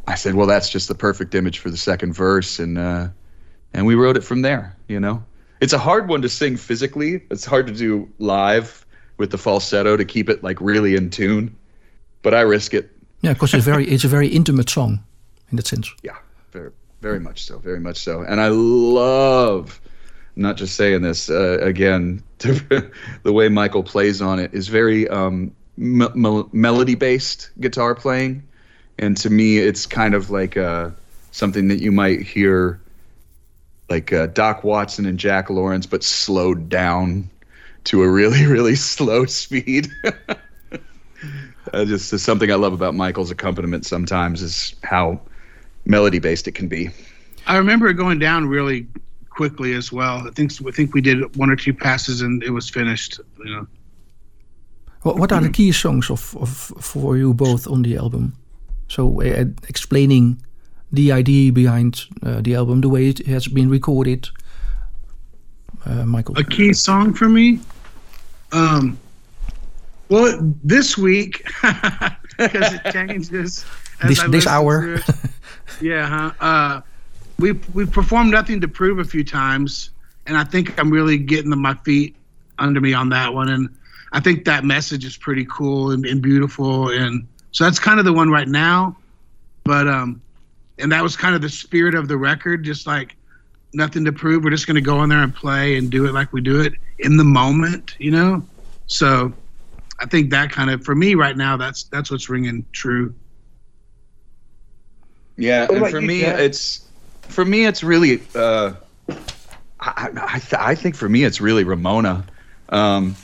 I 0.09 0.17
said, 0.17 0.35
well, 0.35 0.49
that's 0.49 0.69
just 0.69 0.89
the 0.89 0.97
perfect 0.97 1.37
image 1.37 1.61
for 1.61 1.71
the 1.71 1.77
second 1.77 2.15
verse. 2.15 2.59
And, 2.59 2.79
uh, 2.79 3.09
and 3.73 3.87
we 3.87 3.95
wrote 3.95 4.17
it 4.17 4.25
from 4.25 4.43
there, 4.43 4.77
you 4.89 4.99
know. 4.99 5.23
It's 5.61 5.73
a 5.73 5.79
hard 5.79 6.09
one 6.09 6.23
to 6.23 6.29
sing 6.29 6.57
physically. 6.57 7.23
It's 7.31 7.45
hard 7.45 7.69
to 7.69 7.73
do 7.73 8.11
live 8.19 8.85
with 9.19 9.31
the 9.31 9.39
falsetto 9.39 9.97
to 9.97 10.05
keep 10.05 10.29
it 10.29 10.43
like 10.43 10.61
really 10.61 10.97
in 10.97 11.11
tune. 11.11 11.57
But 12.23 12.35
I 12.35 12.41
risk 12.41 12.75
it. 12.75 12.91
Yeah, 13.21 13.33
because 13.33 13.55
it's 13.55 13.65
very 13.65 13.87
it's 13.87 14.05
a 14.05 14.09
very 14.09 14.29
intimate 14.29 14.71
song 14.71 15.01
in 15.51 15.57
that 15.57 15.67
sense. 15.67 15.93
Yeah, 16.03 16.17
very 16.53 16.71
very 17.01 17.21
much 17.21 17.45
so, 17.45 17.59
very 17.59 17.81
much 17.81 17.99
so. 17.99 18.23
And 18.23 18.41
I 18.41 18.49
love 18.49 19.81
not 20.37 20.57
just 20.57 20.77
saying 20.77 21.03
this 21.03 21.29
uh, 21.29 21.59
again. 21.61 22.23
the 22.39 23.33
way 23.33 23.49
Michael 23.49 23.83
plays 23.83 24.23
on 24.23 24.39
it 24.39 24.55
is 24.55 24.69
very 24.69 25.09
um, 25.09 25.53
melody 25.77 26.95
based 26.95 27.51
guitar 27.61 27.95
playing, 27.95 28.43
and 28.99 29.17
to 29.17 29.31
me, 29.31 29.59
it's 29.59 29.87
kind 29.87 30.15
of 30.15 30.31
like 30.31 30.57
uh, 30.57 30.91
something 31.33 31.69
that 31.69 31.81
you 31.81 31.91
might 31.91 32.23
hear 32.23 32.81
like 33.89 34.13
uh, 34.13 34.27
Doc 34.27 34.65
Watson 34.65 35.07
and 35.07 35.19
Jack 35.19 35.51
Lawrence, 35.51 35.87
but 35.87 36.05
slowed 36.05 36.69
down 36.69 37.29
to 37.85 38.03
a 38.03 38.09
really, 38.09 38.47
really 38.47 38.75
slow 38.75 39.25
speed. 39.25 39.91
uh, 41.73 41.85
just 41.85 42.13
is 42.13 42.23
something 42.23 42.51
I 42.51 42.55
love 42.55 42.73
about 42.73 42.95
Michael's 42.95 43.31
accompaniment. 43.31 43.87
Sometimes 43.87 44.43
is 44.43 44.75
how 44.83 45.21
melody 45.85 46.19
based 46.19 46.49
it 46.49 46.53
can 46.53 46.69
be. 46.69 46.91
I 47.47 47.57
remember 47.57 47.89
it 47.89 47.95
going 47.95 48.19
down 48.19 48.47
really 48.47 48.87
quickly 49.31 49.75
as 49.75 49.93
well. 49.93 50.27
I 50.27 50.31
think 50.31 50.53
I 50.67 50.71
think 50.71 50.95
we 50.95 51.01
did 51.01 51.37
one 51.37 51.51
or 51.51 51.57
two 51.57 51.73
passes 51.73 52.21
and 52.21 52.43
it 52.43 52.51
was 52.51 52.69
finished. 52.69 53.21
You 53.45 53.57
know. 53.57 53.67
What 55.03 55.33
are 55.33 55.41
the 55.41 55.51
key 55.51 55.73
songs 55.73 56.11
of, 56.11 56.37
of 56.37 56.51
for 56.81 57.17
you 57.17 57.33
both 57.33 57.67
on 57.69 57.83
the 57.83 57.97
album? 57.97 58.35
So 58.89 59.23
uh, 59.23 59.45
explaining 59.69 60.43
the 60.93 61.13
idea 61.13 61.53
behind 61.53 62.07
uh, 62.23 62.41
the 62.41 62.55
album, 62.55 62.81
the 62.81 62.89
way 62.89 63.09
it 63.09 63.27
has 63.27 63.47
been 63.47 63.71
recorded. 63.71 64.29
Uh, 65.85 66.05
Michael, 66.05 66.37
a 66.39 66.45
key 66.45 66.73
song 66.73 67.15
for 67.15 67.29
me. 67.29 67.61
Um, 68.53 68.99
well, 70.09 70.39
this 70.65 70.97
week 70.97 71.47
because 72.39 72.75
it 72.75 72.93
changes. 72.93 73.29
this 73.31 74.23
this 74.29 74.47
hour. 74.47 75.01
yeah, 75.81 76.07
huh? 76.07 76.33
Uh, 76.41 76.81
we've 77.39 77.75
we've 77.75 77.91
performed 77.91 78.31
nothing 78.31 78.61
to 78.61 78.69
prove 78.69 78.99
a 78.99 79.05
few 79.05 79.25
times, 79.25 79.91
and 80.27 80.37
I 80.37 80.45
think 80.45 80.79
I'm 80.79 80.91
really 80.91 81.19
getting 81.19 81.51
the, 81.51 81.57
my 81.57 81.75
feet 81.75 82.17
under 82.59 82.81
me 82.81 82.95
on 82.95 83.09
that 83.11 83.33
one, 83.35 83.49
and 83.49 83.69
I 84.13 84.21
think 84.21 84.45
that 84.47 84.65
message 84.65 85.05
is 85.05 85.17
pretty 85.17 85.47
cool 85.51 85.91
and, 85.91 86.05
and 86.07 86.23
beautiful, 86.23 86.91
and 86.91 87.27
so 87.53 87.65
that's 87.65 87.79
kind 87.79 87.99
of 87.99 88.05
the 88.05 88.13
one 88.13 88.31
right 88.31 88.49
now. 88.49 88.97
But 89.65 89.89
um, 89.89 90.23
and 90.79 90.93
that 90.93 91.03
was 91.03 91.17
kind 91.17 91.35
of 91.35 91.43
the 91.43 91.49
spirit 91.49 91.95
of 91.95 92.09
the 92.09 92.17
record, 92.17 92.65
just 92.65 92.87
like 92.87 93.17
nothing 93.75 94.05
to 94.05 94.13
prove. 94.13 94.45
We're 94.45 94.51
just 94.51 94.67
going 94.67 94.77
to 94.77 94.81
go 94.81 95.03
in 95.03 95.11
there 95.11 95.23
and 95.23 95.35
play 95.35 95.77
and 95.77 95.91
do 95.91 96.07
it 96.07 96.13
like 96.13 96.33
we 96.33 96.41
do 96.41 96.61
it 96.61 96.73
in 96.99 97.17
the 97.17 97.25
moment, 97.25 97.95
you 97.99 98.11
know. 98.11 98.43
So 98.87 99.33
I 99.99 100.07
think 100.07 100.31
that 100.31 100.51
kind 100.51 100.71
of 100.71 100.85
for 100.85 100.95
me 100.95 101.15
right 101.15 101.37
now, 101.37 101.57
that's 101.57 101.85
that's 101.85 102.11
what's 102.11 102.29
ringing 102.29 102.65
true. 102.73 103.15
Yeah, 105.37 105.67
and 105.71 105.89
for 105.89 106.01
you, 106.01 106.07
me, 106.07 106.23
it's 106.23 106.87
for 107.23 107.45
me, 107.45 107.65
it's 107.67 107.83
really. 107.83 108.23
Uh, 108.35 108.75
I 109.81 110.11
I, 110.17 110.39
th- 110.39 110.61
I, 110.61 110.75
think 110.75 110.97
for 110.97 111.09
me, 111.09 111.25
it's 111.25 111.41
really 111.41 111.65
Ramona. 111.65 112.25
Um, 112.71 113.17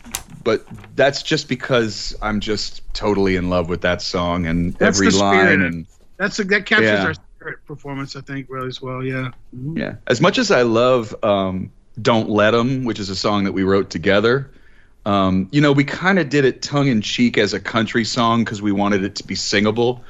but 0.45 0.65
that's 0.95 1.23
just 1.23 1.49
because 1.49 2.15
I'm 2.23 2.39
just 2.39 2.83
totally 2.95 3.37
in 3.37 3.51
love 3.51 3.69
with 3.69 3.81
that 3.81 4.03
song 4.03 4.47
and 4.47 4.75
that's 4.75 4.99
every 4.99 5.11
line 5.11 5.63
and 5.63 5.87
that's 6.19 6.39
a, 6.39 6.45
that 6.45 6.67
captures 6.67 6.91
yeah. 6.91 7.07
our 7.07 7.15
spirit 7.15 7.65
performance 7.67 8.15
I 8.15 8.21
think 8.21 8.47
really 8.49 8.69
as 8.69 8.81
well 8.81 9.03
yeah 9.03 9.31
mm-hmm. 9.57 9.77
yeah 9.77 9.97
as 10.07 10.21
much 10.21 10.39
as 10.39 10.51
I 10.51 10.63
love 10.63 11.15
um, 11.25 11.73
Don't 12.01 12.29
Let 12.29 12.53
Them 12.53 12.85
which 12.85 13.01
is 13.01 13.09
a 13.09 13.17
song 13.17 13.45
that 13.45 13.53
we 13.53 13.65
wrote 13.65 13.91
together 13.91 14.51
um, 15.07 15.49
you 15.53 15.61
know 15.61 15.73
we 15.73 15.85
kind 15.85 16.19
of 16.19 16.29
did 16.29 16.45
it 16.45 16.63
tongue 16.63 16.89
in 16.89 17.01
cheek 17.01 17.39
as 17.39 17.53
a 17.53 17.61
country 17.61 18.05
song 18.05 18.45
because 18.45 18.63
we 18.63 18.73
wanted 18.73 19.05
it 19.05 19.17
to 19.17 19.25
be 19.25 19.35
singable 19.35 20.05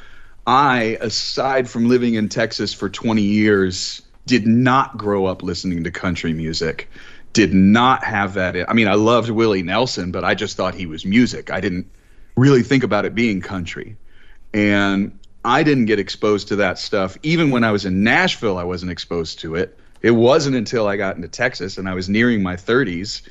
I, 0.47 0.99
aside 1.01 1.69
from 1.71 1.89
living 1.89 2.15
in 2.15 2.29
Texas 2.29 2.75
for 2.75 2.91
20 2.91 3.23
years, 3.23 4.03
did 4.27 4.47
not 4.47 4.97
grow 4.97 5.27
up 5.27 5.43
listening 5.43 5.85
to 5.85 5.91
country 5.91 6.33
music. 6.33 6.91
Did 7.33 7.55
not 7.55 8.05
have 8.05 8.35
that. 8.35 8.55
In, 8.55 8.67
I 8.69 8.75
mean, 8.75 8.89
I 8.89 8.95
loved 8.95 9.31
Willie 9.31 9.63
Nelson, 9.63 10.13
but 10.13 10.25
I 10.25 10.35
just 10.35 10.57
thought 10.57 10.75
he 10.75 10.87
was 10.87 11.05
music. 11.05 11.51
I 11.51 11.61
didn't 11.61 11.91
really 12.37 12.63
think 12.63 12.85
about 12.85 13.05
it 13.05 13.15
being 13.15 13.41
country. 13.41 13.97
And 14.53 15.19
I 15.45 15.63
didn't 15.63 15.87
get 15.87 15.99
exposed 15.99 16.49
to 16.49 16.57
that 16.57 16.79
stuff. 16.79 17.17
Even 17.23 17.51
when 17.51 17.65
I 17.65 17.73
was 17.73 17.87
in 17.87 18.05
Nashville, 18.05 18.59
I 18.59 18.65
wasn't 18.65 18.93
exposed 18.93 19.41
to 19.41 19.57
it. 19.57 19.79
It 20.03 20.13
wasn't 20.13 20.57
until 20.57 20.87
I 20.87 20.97
got 20.97 21.17
into 21.17 21.29
Texas 21.29 21.79
and 21.79 21.89
I 21.89 21.95
was 21.95 22.09
nearing 22.09 22.43
my 22.43 22.57
30s 22.57 23.23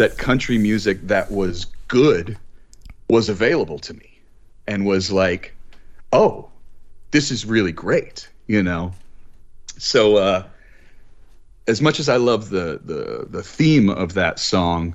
that 0.00 0.16
country 0.16 0.56
music 0.56 0.98
that 1.02 1.30
was 1.30 1.66
good 1.86 2.38
was 3.08 3.28
available 3.28 3.78
to 3.78 3.92
me 3.92 4.18
and 4.66 4.86
was 4.86 5.12
like, 5.12 5.54
oh, 6.12 6.48
this 7.10 7.30
is 7.30 7.44
really 7.44 7.72
great, 7.72 8.28
you 8.46 8.62
know. 8.62 8.92
So 9.76 10.16
uh, 10.16 10.44
as 11.66 11.82
much 11.82 12.00
as 12.00 12.08
I 12.08 12.16
love 12.16 12.48
the 12.48 12.80
the 12.82 13.26
the 13.28 13.42
theme 13.42 13.90
of 13.90 14.14
that 14.14 14.38
song, 14.38 14.94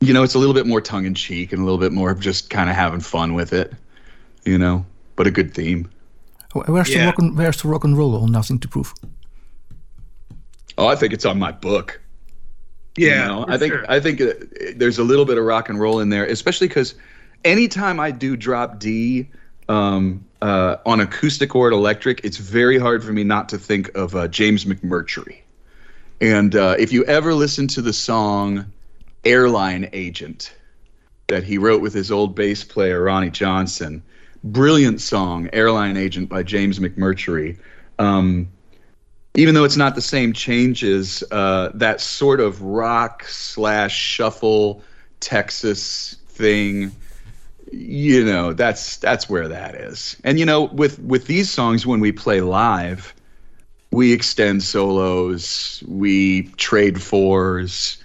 you 0.00 0.12
know, 0.12 0.22
it's 0.22 0.34
a 0.34 0.38
little 0.38 0.54
bit 0.54 0.66
more 0.66 0.82
tongue 0.82 1.06
in 1.06 1.14
cheek 1.14 1.52
and 1.52 1.62
a 1.62 1.64
little 1.64 1.80
bit 1.80 1.92
more 1.92 2.10
of 2.10 2.20
just 2.20 2.50
kind 2.50 2.68
of 2.68 2.76
having 2.76 3.00
fun 3.00 3.32
with 3.32 3.54
it, 3.54 3.72
you 4.44 4.58
know. 4.58 4.84
But 5.16 5.26
a 5.26 5.30
good 5.30 5.54
theme. 5.54 5.90
Where's 6.52 6.90
yeah. 6.90 6.98
the 6.98 7.06
rock 7.06 7.18
and 7.18 7.36
Where's 7.36 7.62
the 7.62 7.68
rock 7.68 7.84
and 7.84 7.96
roll 7.96 8.14
on 8.16 8.30
Nothing 8.30 8.58
to 8.60 8.68
Prove? 8.68 8.92
Oh, 10.76 10.86
I 10.86 10.96
think 10.96 11.14
it's 11.14 11.24
on 11.24 11.38
my 11.38 11.50
book. 11.50 12.00
Yeah, 12.98 13.22
you 13.22 13.28
know? 13.28 13.44
I 13.48 13.58
think 13.58 13.72
sure. 13.72 13.84
I 13.88 14.00
think 14.00 14.20
uh, 14.20 14.32
there's 14.76 14.98
a 14.98 15.04
little 15.04 15.24
bit 15.24 15.38
of 15.38 15.44
rock 15.44 15.68
and 15.68 15.78
roll 15.78 16.00
in 16.00 16.08
there, 16.08 16.24
especially 16.24 16.68
because 16.68 16.94
anytime 17.44 18.00
I 18.00 18.10
do 18.10 18.36
drop 18.36 18.78
D, 18.78 19.28
um, 19.68 20.24
uh, 20.40 20.76
on 20.86 21.00
acoustic 21.00 21.54
or 21.54 21.70
electric, 21.70 22.24
it's 22.24 22.36
very 22.36 22.78
hard 22.78 23.04
for 23.04 23.12
me 23.12 23.24
not 23.24 23.50
to 23.50 23.58
think 23.58 23.96
of 23.96 24.14
uh, 24.14 24.28
James 24.28 24.64
McMurtry. 24.64 25.38
And 26.20 26.54
uh, 26.54 26.76
if 26.78 26.92
you 26.92 27.04
ever 27.04 27.34
listen 27.34 27.68
to 27.68 27.82
the 27.82 27.92
song 27.92 28.72
Airline 29.24 29.90
Agent 29.92 30.54
that 31.28 31.44
he 31.44 31.58
wrote 31.58 31.82
with 31.82 31.92
his 31.92 32.10
old 32.10 32.34
bass 32.34 32.64
player, 32.64 33.02
Ronnie 33.02 33.30
Johnson, 33.30 34.02
brilliant 34.42 35.00
song, 35.00 35.50
Airline 35.52 35.96
Agent 35.96 36.28
by 36.28 36.42
James 36.42 36.78
McMurtry. 36.78 37.58
Um, 37.98 38.48
even 39.34 39.54
though 39.54 39.64
it's 39.64 39.76
not 39.76 39.94
the 39.94 40.02
same 40.02 40.32
changes, 40.32 41.22
uh, 41.30 41.70
that 41.74 42.00
sort 42.00 42.40
of 42.40 42.62
rock 42.62 43.24
slash 43.24 43.96
shuffle 43.96 44.82
Texas 45.20 46.16
thing 46.28 46.92
you 47.72 48.24
know 48.24 48.52
that's 48.52 48.96
that's 48.96 49.28
where 49.28 49.48
that 49.48 49.74
is. 49.74 50.16
And 50.24 50.38
you 50.38 50.46
know 50.46 50.64
with 50.64 50.98
with 51.00 51.26
these 51.26 51.50
songs 51.50 51.86
when 51.86 52.00
we 52.00 52.12
play 52.12 52.40
live 52.40 53.14
we 53.90 54.12
extend 54.12 54.62
solos 54.62 55.82
we 55.86 56.44
trade 56.56 57.00
fours 57.02 58.02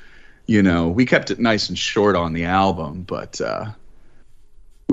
you 0.47 0.61
know 0.61 0.87
we 0.87 1.05
kept 1.05 1.31
it 1.31 1.39
nice 1.39 1.69
and 1.69 1.77
short 1.77 2.15
on 2.15 2.33
the 2.33 2.45
album 2.45 3.03
but 3.03 3.39
uh 3.41 3.65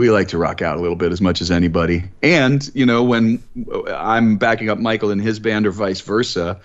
we 0.01 0.11
like 0.11 0.29
to 0.29 0.39
rock 0.39 0.63
out 0.63 0.77
a 0.77 0.81
little 0.81 0.97
bit 0.97 1.13
as 1.13 1.21
much 1.21 1.41
as 1.41 1.51
anybody 1.51 2.05
and 2.23 2.71
you 2.75 2.85
know 2.85 3.03
when 3.03 3.43
i'm 3.89 4.37
backing 4.37 4.69
up 4.69 4.79
michael 4.79 5.11
and 5.11 5.21
his 5.21 5.39
band 5.39 5.67
or 5.67 5.71
vice 5.71 6.01
versa 6.01 6.61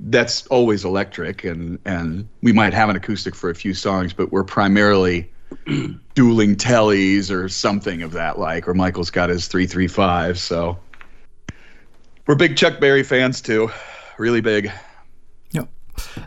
that's 0.00 0.46
always 0.46 0.84
electric 0.84 1.42
and 1.44 1.78
and 1.84 2.28
we 2.42 2.52
might 2.52 2.72
have 2.72 2.88
an 2.88 2.96
acoustic 2.96 3.34
for 3.34 3.50
a 3.50 3.54
few 3.54 3.74
songs 3.74 4.12
but 4.12 4.30
we're 4.30 4.44
primarily 4.44 5.28
dueling 6.14 6.56
tellies 6.56 7.30
or 7.30 7.48
something 7.48 8.02
of 8.02 8.12
that 8.12 8.38
like, 8.38 8.68
or 8.68 8.74
Michael's 8.74 9.10
got 9.10 9.30
his 9.30 9.48
335. 9.48 10.38
So 10.38 10.78
we're 12.26 12.34
big 12.34 12.56
Chuck 12.56 12.80
Berry 12.80 13.02
fans 13.02 13.40
too. 13.40 13.70
Really 14.18 14.40
big. 14.40 14.70
Yeah. 15.52 15.64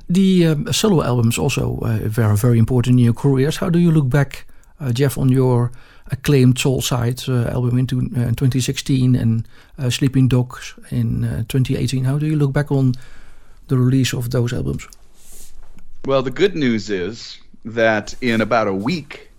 The 0.10 0.48
um, 0.48 0.74
solo 0.74 1.04
albums 1.04 1.38
also 1.38 1.78
uh, 1.80 2.00
were 2.18 2.36
very 2.36 2.58
important 2.58 3.00
in 3.00 3.06
your 3.06 3.14
careers. 3.14 3.58
How 3.58 3.70
do 3.70 3.80
you 3.80 3.92
look 3.92 4.10
back, 4.10 4.46
Jeff, 4.94 5.18
on 5.18 5.30
your 5.30 5.72
acclaimed 6.12 6.60
Soul 6.60 6.82
Slide 6.82 7.22
uh, 7.30 7.48
album 7.48 7.78
in, 7.78 7.88
2016 7.88 9.16
and 9.16 9.48
Sleeping 9.90 10.28
Dogs 10.28 10.74
in 10.90 11.46
2018? 11.48 12.04
How 12.04 12.18
do 12.18 12.26
you 12.26 12.36
look 12.36 12.54
back 12.54 12.72
on 12.72 12.94
the 13.68 13.78
release 13.78 14.14
of 14.14 14.32
those 14.32 14.54
albums? 14.54 14.88
Well, 16.06 16.24
the 16.24 16.32
good 16.32 16.56
news 16.56 16.90
is 16.90 17.38
that 17.64 18.16
in 18.22 18.42
about 18.42 18.68
a 18.68 18.74
week, 18.74 19.30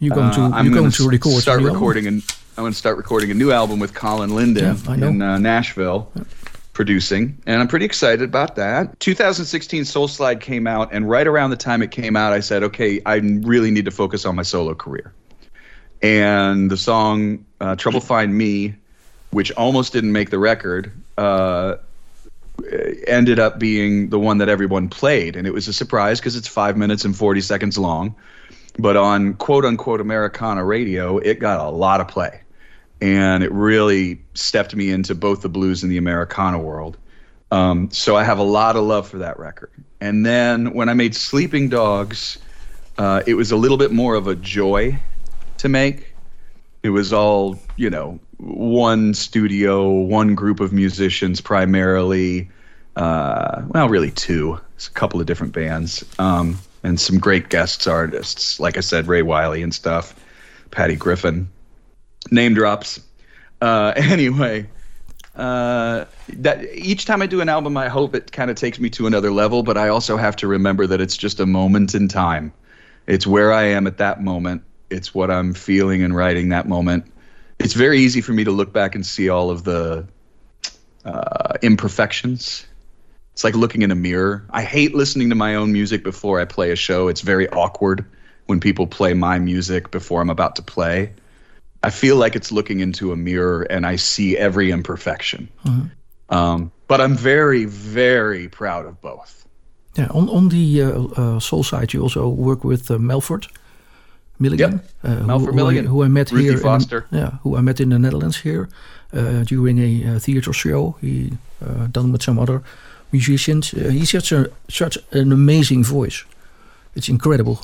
you're 0.00 0.14
going 0.14 0.32
to, 0.32 0.42
uh, 0.42 0.62
you're 0.62 0.74
going 0.74 0.90
to 0.90 1.08
record 1.08 1.42
start 1.42 1.62
recording 1.62 2.06
and 2.06 2.22
I'm 2.56 2.62
going 2.62 2.72
to 2.72 2.78
start 2.78 2.96
recording 2.96 3.30
a 3.30 3.34
new 3.34 3.52
album 3.52 3.78
with 3.78 3.94
Colin 3.94 4.34
Linden 4.34 4.76
yeah, 4.84 5.08
in 5.08 5.22
uh, 5.22 5.38
Nashville. 5.38 6.10
Yeah 6.16 6.24
producing, 6.78 7.36
and 7.44 7.60
I'm 7.60 7.66
pretty 7.66 7.86
excited 7.86 8.22
about 8.22 8.54
that. 8.54 9.00
2016 9.00 9.84
Soul 9.84 10.06
Slide 10.06 10.40
came 10.40 10.68
out, 10.68 10.90
and 10.92 11.10
right 11.10 11.26
around 11.26 11.50
the 11.50 11.56
time 11.56 11.82
it 11.82 11.90
came 11.90 12.14
out, 12.14 12.32
I 12.32 12.38
said, 12.38 12.62
okay, 12.62 13.02
I 13.04 13.16
really 13.16 13.72
need 13.72 13.86
to 13.86 13.90
focus 13.90 14.24
on 14.24 14.36
my 14.36 14.44
solo 14.44 14.76
career. 14.76 15.12
And 16.02 16.70
the 16.70 16.76
song 16.76 17.44
uh, 17.60 17.74
Trouble 17.74 17.98
Find 17.98 18.32
Me, 18.32 18.76
which 19.32 19.50
almost 19.50 19.92
didn't 19.92 20.12
make 20.12 20.30
the 20.30 20.38
record, 20.38 20.92
uh, 21.16 21.78
ended 23.08 23.40
up 23.40 23.58
being 23.58 24.10
the 24.10 24.20
one 24.20 24.38
that 24.38 24.48
everyone 24.48 24.88
played. 24.88 25.34
And 25.34 25.48
it 25.48 25.52
was 25.52 25.66
a 25.66 25.72
surprise 25.72 26.20
because 26.20 26.36
it's 26.36 26.46
five 26.46 26.76
minutes 26.76 27.04
and 27.04 27.16
40 27.16 27.40
seconds 27.40 27.76
long. 27.76 28.14
But 28.78 28.96
on 28.96 29.34
quote 29.34 29.64
unquote 29.64 30.00
Americana 30.00 30.64
radio, 30.64 31.18
it 31.18 31.40
got 31.40 31.58
a 31.58 31.70
lot 31.70 32.00
of 32.00 32.06
play 32.06 32.42
and 33.00 33.42
it 33.42 33.52
really 33.52 34.20
stepped 34.34 34.74
me 34.74 34.90
into 34.90 35.14
both 35.14 35.42
the 35.42 35.48
blues 35.48 35.82
and 35.82 35.92
the 35.92 35.98
Americana 35.98 36.58
world. 36.58 36.96
Um, 37.50 37.90
so 37.90 38.16
I 38.16 38.24
have 38.24 38.38
a 38.38 38.44
lot 38.44 38.76
of 38.76 38.84
love 38.84 39.08
for 39.08 39.18
that 39.18 39.38
record. 39.38 39.70
And 40.00 40.26
then 40.26 40.74
when 40.74 40.88
I 40.88 40.94
made 40.94 41.14
Sleeping 41.14 41.68
Dogs, 41.68 42.38
uh, 42.98 43.22
it 43.26 43.34
was 43.34 43.50
a 43.50 43.56
little 43.56 43.76
bit 43.76 43.92
more 43.92 44.14
of 44.14 44.26
a 44.26 44.34
joy 44.34 44.98
to 45.58 45.68
make. 45.68 46.14
It 46.82 46.90
was 46.90 47.12
all, 47.12 47.58
you 47.76 47.90
know, 47.90 48.20
one 48.38 49.14
studio, 49.14 49.88
one 49.90 50.34
group 50.34 50.60
of 50.60 50.72
musicians 50.72 51.40
primarily. 51.40 52.48
Uh, 52.96 53.62
well, 53.68 53.88
really 53.88 54.10
two. 54.10 54.60
It's 54.74 54.88
a 54.88 54.92
couple 54.92 55.20
of 55.20 55.26
different 55.26 55.52
bands 55.52 56.04
um, 56.18 56.58
and 56.82 57.00
some 57.00 57.18
great 57.18 57.48
guests 57.48 57.86
artists. 57.86 58.60
Like 58.60 58.76
I 58.76 58.80
said, 58.80 59.08
Ray 59.08 59.22
Wylie 59.22 59.62
and 59.62 59.74
stuff, 59.74 60.14
Patty 60.70 60.96
Griffin 60.96 61.48
name 62.30 62.54
drops. 62.54 63.00
Uh, 63.60 63.92
anyway, 63.96 64.68
uh, 65.36 66.04
that 66.28 66.64
each 66.74 67.04
time 67.04 67.22
I 67.22 67.26
do 67.26 67.40
an 67.40 67.48
album, 67.48 67.76
I 67.76 67.88
hope 67.88 68.14
it 68.14 68.32
kind 68.32 68.50
of 68.50 68.56
takes 68.56 68.78
me 68.78 68.90
to 68.90 69.06
another 69.06 69.30
level. 69.30 69.62
But 69.62 69.76
I 69.76 69.88
also 69.88 70.16
have 70.16 70.36
to 70.36 70.46
remember 70.46 70.86
that 70.86 71.00
it's 71.00 71.16
just 71.16 71.40
a 71.40 71.46
moment 71.46 71.94
in 71.94 72.08
time. 72.08 72.52
It's 73.06 73.26
where 73.26 73.52
I 73.52 73.64
am 73.64 73.86
at 73.86 73.98
that 73.98 74.22
moment. 74.22 74.62
It's 74.90 75.14
what 75.14 75.30
I'm 75.30 75.54
feeling 75.54 76.02
and 76.02 76.14
writing 76.14 76.50
that 76.50 76.68
moment. 76.68 77.10
It's 77.58 77.74
very 77.74 77.98
easy 77.98 78.20
for 78.20 78.32
me 78.32 78.44
to 78.44 78.50
look 78.50 78.72
back 78.72 78.94
and 78.94 79.04
see 79.04 79.28
all 79.28 79.50
of 79.50 79.64
the 79.64 80.06
uh, 81.04 81.54
imperfections. 81.62 82.66
It's 83.32 83.44
like 83.44 83.54
looking 83.54 83.82
in 83.82 83.90
a 83.90 83.94
mirror. 83.94 84.46
I 84.50 84.62
hate 84.62 84.94
listening 84.94 85.30
to 85.30 85.34
my 85.34 85.54
own 85.54 85.72
music 85.72 86.02
before 86.02 86.40
I 86.40 86.44
play 86.44 86.70
a 86.70 86.76
show. 86.76 87.08
It's 87.08 87.20
very 87.20 87.48
awkward 87.48 88.04
when 88.46 88.60
people 88.60 88.86
play 88.86 89.14
my 89.14 89.38
music 89.38 89.90
before 89.90 90.20
I'm 90.20 90.30
about 90.30 90.56
to 90.56 90.62
play 90.62 91.12
I 91.82 91.90
feel 91.90 92.16
like 92.16 92.34
it's 92.36 92.50
looking 92.50 92.80
into 92.80 93.12
a 93.12 93.16
mirror 93.16 93.62
and 93.62 93.86
I 93.86 93.96
see 93.96 94.36
every 94.36 94.70
imperfection. 94.70 95.48
Mm-hmm. 95.64 96.34
Um, 96.34 96.72
but 96.88 97.00
I'm 97.00 97.16
very, 97.16 97.64
very 97.64 98.48
proud 98.48 98.86
of 98.86 99.00
both. 99.00 99.46
Yeah, 99.96 100.08
on, 100.10 100.28
on 100.28 100.48
the 100.48 100.82
uh, 100.82 101.02
uh, 101.02 101.40
soul 101.40 101.62
side, 101.62 101.92
you 101.92 102.02
also 102.02 102.28
work 102.28 102.64
with 102.64 102.90
uh, 102.90 102.98
Malford 102.98 103.48
Milligan. 104.38 104.72
Yep. 104.72 104.84
Uh, 105.04 105.24
Malford 105.24 105.46
who, 105.46 105.52
Milligan. 105.52 105.84
Who 105.86 106.02
I, 106.02 106.04
who 106.04 106.04
I 106.04 106.08
met 106.08 106.30
Ruthie 106.30 106.48
here. 106.48 106.58
Foster. 106.58 107.06
In, 107.10 107.18
yeah, 107.18 107.30
who 107.42 107.56
I 107.56 107.60
met 107.60 107.80
in 107.80 107.88
the 107.88 107.98
Netherlands 107.98 108.36
here 108.36 108.68
uh, 109.12 109.44
during 109.44 109.78
a 109.78 110.16
uh, 110.16 110.18
theater 110.18 110.52
show. 110.52 110.96
He 111.00 111.32
done 111.90 112.12
with 112.12 112.22
some 112.22 112.38
other 112.38 112.62
musicians. 113.10 113.70
he's 113.70 114.10
such 114.10 114.32
a 114.32 114.50
such 114.68 114.98
an 115.12 115.32
amazing 115.32 115.84
voice. 115.84 116.24
It's 116.94 117.08
incredible. 117.08 117.58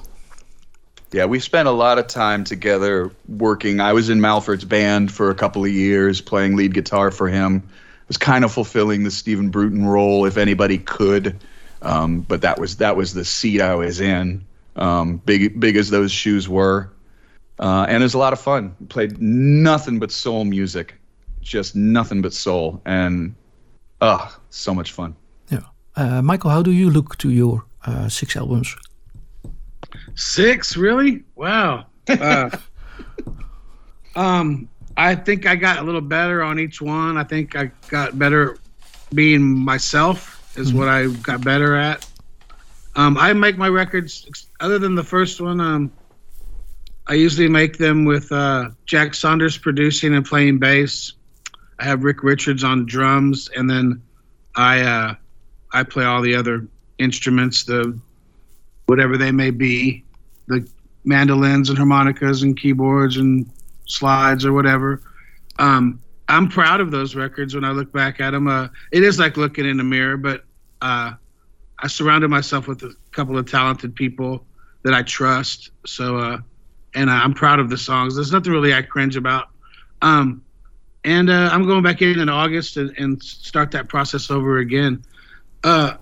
Yeah, 1.15 1.27
we 1.27 1.39
spent 1.39 1.69
a 1.69 1.71
lot 1.71 2.01
of 2.01 2.09
time 2.09 2.43
together 2.43 3.13
working. 3.29 3.79
I 3.79 3.93
was 3.93 4.11
in 4.11 4.21
Malford's 4.21 4.65
band 4.65 5.13
for 5.13 5.31
a 5.31 5.35
couple 5.37 5.65
of 5.65 5.71
years, 5.71 6.21
playing 6.21 6.57
lead 6.57 6.75
guitar 6.75 7.13
for 7.13 7.29
him. 7.29 7.59
It 7.59 8.09
was 8.09 8.17
kind 8.17 8.45
of 8.45 8.51
fulfilling 8.51 9.05
the 9.05 9.13
Stephen 9.13 9.51
Bruton 9.51 9.87
role, 9.87 10.27
if 10.27 10.37
anybody 10.37 10.77
could. 10.77 11.39
Um, 11.83 12.23
but 12.23 12.43
that 12.43 12.59
was 12.59 12.79
that 12.79 12.97
was 12.97 13.15
the 13.15 13.25
seat 13.25 13.61
I 13.61 13.77
was 13.77 14.01
in. 14.01 14.45
Um, 14.75 15.19
big 15.19 15.61
big 15.61 15.77
as 15.77 15.89
those 15.89 16.11
shoes 16.11 16.49
were, 16.49 16.91
uh, 17.61 17.87
and 17.89 18.03
it 18.03 18.07
was 18.07 18.15
a 18.15 18.19
lot 18.19 18.33
of 18.33 18.41
fun. 18.41 18.75
Played 18.89 19.23
nothing 19.23 20.01
but 20.01 20.11
soul 20.11 20.45
music, 20.45 20.95
just 21.41 21.77
nothing 21.77 22.23
but 22.23 22.33
soul, 22.33 22.83
and 22.85 23.37
ah, 24.01 24.35
uh, 24.35 24.39
so 24.51 24.75
much 24.75 24.91
fun. 24.91 25.15
Yeah, 25.49 25.61
uh, 25.95 26.23
Michael, 26.23 26.51
how 26.51 26.63
do 26.63 26.73
you 26.73 26.91
look 26.91 27.17
to 27.19 27.31
your 27.31 27.67
uh, 27.87 28.09
six 28.09 28.35
albums? 28.35 28.75
Six, 30.15 30.77
really? 30.77 31.25
Wow. 31.35 31.87
Uh, 32.09 32.51
um, 34.17 34.69
I 34.97 35.15
think 35.15 35.47
I 35.47 35.57
got 35.57 35.79
a 35.79 35.83
little 35.83 36.01
better 36.01 36.43
on 36.43 36.59
each 36.59 36.81
one. 36.81 37.17
I 37.17 37.25
think 37.25 37.57
I 37.57 37.71
got 37.89 38.19
better 38.19 38.59
being 39.13 39.43
myself 39.43 40.53
is 40.57 40.69
mm-hmm. 40.69 40.79
what 40.79 40.89
I 40.89 41.07
got 41.07 41.45
better 41.45 41.77
at. 41.77 42.09
Um, 42.97 43.19
I 43.19 43.33
make 43.33 43.59
my 43.59 43.69
records 43.69 44.47
other 44.61 44.79
than 44.79 44.95
the 44.95 45.03
first 45.03 45.41
one. 45.41 45.61
Um, 45.61 45.93
I 47.07 47.15
usually 47.15 47.49
make 47.49 47.77
them 47.77 48.05
with 48.05 48.31
uh, 48.31 48.71
Jack 48.87 49.15
Saunders 49.15 49.59
producing 49.59 50.15
and 50.15 50.25
playing 50.25 50.59
bass. 50.59 51.13
I 51.79 51.85
have 51.85 52.05
Rick 52.05 52.23
Richards 52.23 52.63
on 52.63 52.87
drums, 52.87 53.51
and 53.55 53.69
then 53.69 54.01
I 54.55 54.81
uh, 54.83 55.15
I 55.73 55.83
play 55.83 56.05
all 56.05 56.23
the 56.23 56.37
other 56.37 56.69
instruments, 56.99 57.65
the 57.65 57.99
whatever 58.87 59.17
they 59.17 59.33
may 59.33 59.51
be, 59.51 60.05
the 60.47 60.67
mandolins 61.05 61.69
and 61.69 61.79
harmonicas 61.79 62.43
and 62.43 62.59
keyboards 62.59 63.17
and 63.17 63.51
slides 63.87 64.45
or 64.45 64.53
whatever. 64.53 65.03
Um, 65.59 66.01
I'm 66.29 66.49
proud 66.49 66.81
of 66.81 66.91
those 66.91 67.15
records 67.15 67.55
when 67.55 67.65
I 67.65 67.71
look 67.71 67.93
back 67.93 68.21
at 68.21 68.31
them. 68.31 68.49
Uh, 68.49 68.69
it 68.91 69.03
is 69.03 69.19
like 69.19 69.37
looking 69.37 69.67
in 69.67 69.79
a 69.81 69.85
mirror, 69.85 70.17
but 70.17 70.45
uh, 70.81 71.13
I 71.79 71.87
surrounded 71.87 72.29
myself 72.29 72.67
with 72.67 72.83
a 72.83 72.95
couple 73.11 73.37
of 73.39 73.51
talented 73.51 73.95
people 73.95 74.45
that 74.83 74.95
I 74.95 75.03
trust. 75.03 75.71
So, 75.87 76.17
uh, 76.17 76.39
and 76.95 77.11
I'm 77.11 77.35
proud 77.35 77.59
of 77.59 77.69
the 77.69 77.77
songs. 77.77 78.15
There's 78.15 78.33
nothing 78.33 78.53
really 78.53 78.73
I 78.73 78.83
cringe 78.83 79.17
about. 79.17 79.49
Um, 80.01 80.43
and 81.05 81.29
uh, 81.29 81.51
I'm 81.53 81.67
going 81.67 81.83
back 81.83 82.01
in 82.01 82.19
in 82.19 82.29
August 82.29 82.77
and, 82.79 82.97
and 82.99 83.23
start 83.23 83.71
that 83.73 83.89
process 83.89 84.31
over 84.31 84.59
again. 84.59 85.05
Uh, 85.63 85.97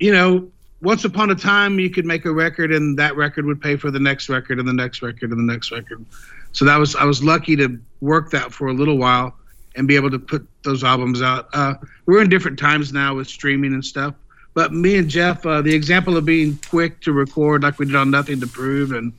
you 0.00 0.12
know, 0.12 0.50
once 0.82 1.04
upon 1.04 1.30
a 1.30 1.34
time 1.34 1.78
you 1.78 1.88
could 1.88 2.04
make 2.04 2.24
a 2.24 2.32
record 2.32 2.72
and 2.72 2.98
that 2.98 3.16
record 3.16 3.46
would 3.46 3.60
pay 3.60 3.76
for 3.76 3.90
the 3.90 4.00
next 4.00 4.28
record 4.28 4.58
and 4.58 4.68
the 4.68 4.72
next 4.72 5.00
record 5.00 5.30
and 5.30 5.38
the 5.38 5.52
next 5.52 5.72
record. 5.72 6.04
So 6.52 6.64
that 6.66 6.78
was 6.78 6.94
i 6.96 7.04
was 7.04 7.22
lucky 7.24 7.56
to 7.56 7.80
work 8.00 8.30
that 8.30 8.52
for 8.52 8.68
a 8.68 8.74
little 8.74 8.98
while 8.98 9.34
and 9.74 9.88
be 9.88 9.96
able 9.96 10.10
to 10.10 10.18
put 10.18 10.46
those 10.64 10.84
albums 10.84 11.22
out. 11.22 11.48
Uh, 11.54 11.74
we're 12.04 12.20
in 12.20 12.28
different 12.28 12.58
times 12.58 12.92
now 12.92 13.14
with 13.14 13.26
streaming 13.26 13.72
and 13.72 13.84
stuff 13.84 14.14
but 14.54 14.72
me 14.72 14.96
and 14.96 15.08
jeff 15.08 15.44
uh, 15.46 15.62
the 15.62 15.74
example 15.74 16.16
of 16.16 16.24
being 16.24 16.58
quick 16.68 17.00
to 17.00 17.12
record 17.12 17.62
like 17.62 17.78
we 17.78 17.86
did 17.86 17.94
on 17.94 18.10
nothing 18.10 18.40
to 18.40 18.46
prove 18.46 18.92
and 18.92 19.12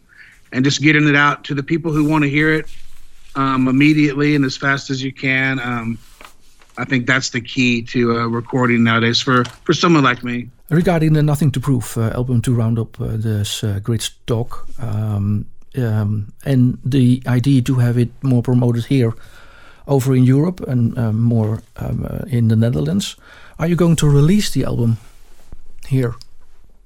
and 0.52 0.64
just 0.64 0.82
getting 0.82 1.08
it 1.08 1.16
out 1.16 1.44
to 1.44 1.56
the 1.56 1.64
people 1.64 1.92
who 1.92 2.08
want 2.08 2.24
to 2.24 2.30
hear 2.30 2.54
it 2.54 2.68
um, 3.36 3.68
immediately 3.68 4.36
and 4.36 4.46
as 4.46 4.56
fast 4.56 4.90
as 4.90 5.04
you 5.04 5.12
can 5.12 5.60
um, 5.60 5.98
i 6.78 6.86
think 6.86 7.08
that's 7.08 7.30
the 7.30 7.42
key 7.42 7.82
to 7.82 8.18
uh, 8.18 8.26
recording 8.28 8.84
nowadays 8.84 9.22
for 9.22 9.44
for 9.66 9.74
someone 9.74 10.04
like 10.04 10.24
me 10.24 10.50
Regarding 10.74 11.14
the 11.14 11.22
Nothing 11.22 11.52
to 11.52 11.60
Prove 11.60 11.96
uh, 11.98 12.10
album 12.16 12.42
to 12.42 12.52
round 12.52 12.80
up 12.80 13.00
uh, 13.00 13.16
this 13.16 13.64
uh, 13.64 13.80
great 13.84 14.02
stock, 14.02 14.66
um, 14.80 15.46
um, 15.78 16.34
and 16.46 16.80
the 16.84 17.22
idea 17.28 17.62
to 17.62 17.76
have 17.76 17.96
it 17.96 18.10
more 18.24 18.42
promoted 18.42 18.86
here 18.86 19.14
over 19.88 20.16
in 20.16 20.24
Europe 20.24 20.62
and 20.62 20.98
um, 20.98 21.22
more 21.22 21.62
um, 21.76 22.08
uh, 22.10 22.26
in 22.28 22.48
the 22.48 22.56
Netherlands. 22.56 23.18
Are 23.60 23.68
you 23.68 23.76
going 23.76 23.96
to 23.98 24.10
release 24.10 24.50
the 24.50 24.64
album 24.64 24.98
here? 25.88 26.16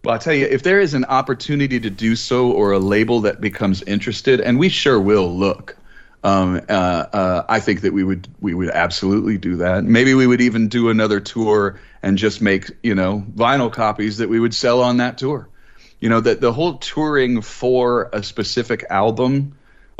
Well, 0.03 0.15
I'll 0.15 0.19
tell 0.19 0.33
you, 0.33 0.47
if 0.47 0.63
there 0.63 0.81
is 0.81 0.93
an 0.93 1.05
opportunity 1.05 1.79
to 1.79 1.89
do 1.89 2.17
so 2.17 2.51
or 2.51 2.73
a 2.73 2.79
label 2.79 3.21
that 3.21 3.39
becomes 3.39 3.83
interested, 3.83 4.41
and 4.41 4.59
we 4.59 4.67
sure 4.67 4.99
will 4.99 5.33
look, 5.33 5.76
um, 6.23 6.61
uh, 6.67 6.71
uh, 6.71 7.45
I 7.47 7.59
think 7.59 7.81
that 7.81 7.93
we 7.93 8.03
would 8.03 8.27
we 8.39 8.53
would 8.53 8.69
absolutely 8.69 9.37
do 9.37 9.57
that. 9.57 9.83
Maybe 9.83 10.13
we 10.13 10.27
would 10.27 10.41
even 10.41 10.67
do 10.67 10.89
another 10.89 11.19
tour 11.19 11.79
and 12.01 12.17
just 12.17 12.41
make 12.41 12.71
you 12.83 12.95
know 12.95 13.23
vinyl 13.35 13.71
copies 13.71 14.17
that 14.17 14.29
we 14.29 14.39
would 14.39 14.53
sell 14.53 14.81
on 14.81 14.97
that 14.97 15.17
tour. 15.17 15.47
You 15.99 16.09
know 16.09 16.19
that 16.19 16.41
the 16.41 16.51
whole 16.51 16.77
touring 16.77 17.41
for 17.41 18.09
a 18.13 18.23
specific 18.23 18.85
album. 18.89 19.53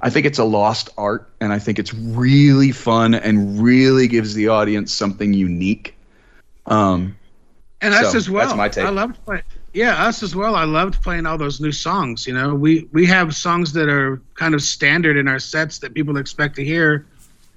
I 0.04 0.12
think 0.12 0.28
it's 0.28 0.38
a 0.38 0.44
lost 0.44 0.90
art, 0.96 1.28
and 1.42 1.52
I 1.52 1.58
think 1.58 1.80
it's 1.80 1.92
really 1.92 2.72
fun 2.72 3.16
and 3.16 3.64
really 3.64 4.08
gives 4.08 4.36
the 4.36 4.50
audience 4.50 4.94
something 4.94 5.34
unique. 5.34 5.96
Um, 6.68 7.16
And 7.82 7.96
us 7.96 8.12
So, 8.12 8.18
as 8.18 8.30
well. 8.30 8.46
that's 8.46 8.56
my 8.58 8.70
take. 8.70 8.86
I 8.86 8.90
loved 8.90 9.24
playing. 9.26 9.42
Yeah, 9.78 10.08
us 10.08 10.24
as 10.24 10.36
well. 10.36 10.56
I 10.56 10.64
loved 10.64 11.04
playing 11.04 11.28
all 11.28 11.38
those 11.38 11.62
new 11.62 11.72
songs. 11.72 12.26
You 12.26 12.34
know, 12.34 12.56
we 12.56 12.90
we 12.94 13.06
have 13.06 13.36
songs 13.36 13.74
that 13.74 13.88
are 13.88 14.20
kind 14.34 14.56
of 14.56 14.64
standard 14.64 15.18
in 15.18 15.28
our 15.28 15.38
sets 15.38 15.78
that 15.80 15.94
people 15.94 16.18
expect 16.18 16.56
to 16.56 16.66
hear. 16.66 17.06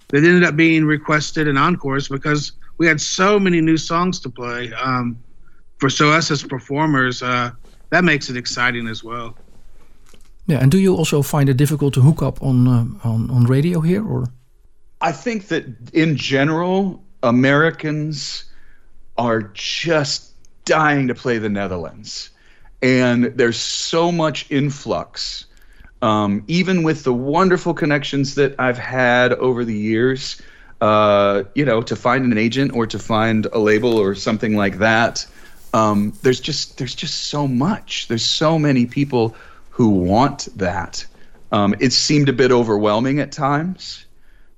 That 0.09 0.18
ended 0.18 0.45
up 0.45 0.55
being 0.55 0.85
requested 0.85 1.49
in 1.49 1.57
encores 1.57 2.09
because 2.09 2.53
we 2.77 2.87
had 2.87 3.01
so 3.01 3.39
many 3.39 3.62
new 3.62 3.79
songs 3.79 4.21
to 4.21 4.29
play. 4.29 4.71
Um, 4.75 5.18
for 5.79 5.89
so 5.89 6.11
us 6.12 6.31
as 6.31 6.43
performers, 6.43 7.23
uh, 7.23 7.53
that 7.89 8.05
makes 8.05 8.29
it 8.29 8.37
exciting 8.37 8.87
as 8.87 9.03
well. 9.03 9.35
Yeah, 10.47 10.59
and 10.59 10.71
do 10.71 10.79
you 10.79 10.95
also 10.95 11.23
find 11.23 11.49
it 11.49 11.57
difficult 11.57 11.95
to 11.95 12.03
hook 12.03 12.23
up 12.23 12.43
on 12.43 12.68
uh, 12.68 12.85
on 13.03 13.31
on 13.31 13.45
radio 13.47 13.81
here, 13.81 14.07
or? 14.07 14.27
I 15.01 15.12
think 15.12 15.49
that 15.49 15.64
in 15.95 16.16
general, 16.16 17.03
Americans 17.23 18.45
are 19.16 19.41
just 19.55 20.30
dying 20.65 21.09
to 21.09 21.15
play 21.15 21.39
the 21.39 21.49
Netherlands. 21.49 22.31
And 22.83 23.25
there's 23.25 23.59
so 23.59 24.11
much 24.11 24.51
influx. 24.51 25.47
Um, 26.03 26.45
even 26.47 26.83
with 26.83 27.05
the 27.05 27.13
wonderful 27.13 27.75
connections 27.75 28.37
that 28.37 28.55
I've 28.59 28.79
had 28.79 29.33
over 29.35 29.65
the 29.65 29.77
years, 29.77 30.41
uh, 30.81 31.43
you 31.55 31.67
know, 31.67 31.83
to 31.83 31.97
find 31.97 32.25
an 32.25 32.39
agent 32.39 32.75
or 32.75 32.87
to 32.87 32.99
find 32.99 33.47
a 33.47 33.59
label 33.59 33.99
or 33.99 34.15
something 34.15 34.57
like 34.57 34.79
that, 34.79 35.27
um, 35.75 36.15
there's 36.23 36.41
just 36.41 36.79
there's 36.79 36.95
just 36.95 37.27
so 37.27 37.47
much. 37.47 38.09
There's 38.09 38.25
so 38.25 38.59
many 38.59 38.87
people 38.87 39.37
who 39.69 39.91
want 39.91 40.49
that. 40.57 41.05
Um, 41.53 41.75
it 41.81 41.93
seemed 41.93 42.29
a 42.29 42.33
bit 42.33 42.51
overwhelming 42.51 43.21
at 43.21 43.31
times 43.31 44.07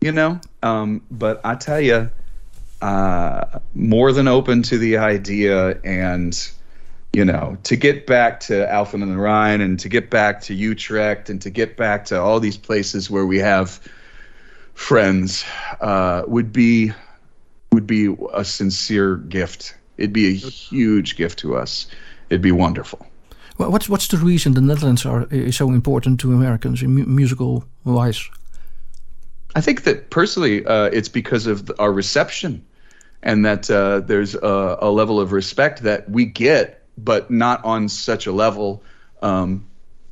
you 0.02 0.12
know. 0.12 0.40
Um, 0.62 1.02
but 1.10 1.40
I 1.44 1.54
tell 1.54 1.80
you, 1.80 2.10
uh, 2.82 3.60
more 3.74 4.12
than 4.12 4.28
open 4.28 4.62
to 4.64 4.76
the 4.78 4.96
idea, 4.98 5.80
and 5.84 6.50
you 7.12 7.24
know, 7.24 7.56
to 7.64 7.76
get 7.76 8.06
back 8.06 8.40
to 8.40 8.52
Alphen 8.66 9.02
and 9.02 9.12
the 9.12 9.16
Rhine, 9.18 9.60
and 9.60 9.78
to 9.80 9.88
get 9.88 10.10
back 10.10 10.40
to 10.42 10.54
Utrecht, 10.54 11.30
and 11.30 11.40
to 11.42 11.50
get 11.50 11.76
back 11.76 12.04
to 12.06 12.20
all 12.20 12.40
these 12.40 12.56
places 12.56 13.08
where 13.10 13.26
we 13.26 13.38
have 13.38 13.80
friends, 14.74 15.44
uh, 15.80 16.22
would 16.26 16.52
be 16.52 16.92
would 17.72 17.86
be 17.86 18.14
a 18.34 18.44
sincere 18.44 19.16
gift. 19.16 19.74
It'd 19.96 20.12
be 20.12 20.28
a 20.28 20.34
huge 20.34 21.16
gift 21.16 21.38
to 21.40 21.56
us. 21.56 21.86
It'd 22.30 22.42
be 22.42 22.52
wonderful. 22.52 23.06
Wha- 23.58 23.68
What's 23.68 23.88
what's 23.88 24.08
the 24.08 24.16
reason 24.18 24.54
the 24.54 24.60
Netherlands 24.60 25.06
are 25.06 25.26
is 25.30 25.56
so 25.56 25.68
important 25.68 26.20
to 26.20 26.32
Americans 26.32 26.82
in 26.82 26.90
mu- 26.94 27.06
musical 27.06 27.64
wise? 27.84 28.30
I 29.54 29.60
think 29.60 29.82
that 29.84 30.08
personally, 30.10 30.64
uh, 30.64 30.84
it's 30.92 31.10
because 31.10 31.46
of 31.46 31.70
our 31.78 31.92
reception, 31.92 32.64
and 33.22 33.44
that 33.44 33.70
uh, 33.70 34.00
there's 34.00 34.34
a, 34.34 34.78
a 34.80 34.90
level 34.90 35.20
of 35.20 35.32
respect 35.32 35.82
that 35.82 36.10
we 36.10 36.24
get, 36.24 36.82
but 36.98 37.30
not 37.30 37.64
on 37.64 37.88
such 37.88 38.26
a 38.26 38.32
level. 38.32 38.82
Um, 39.22 39.66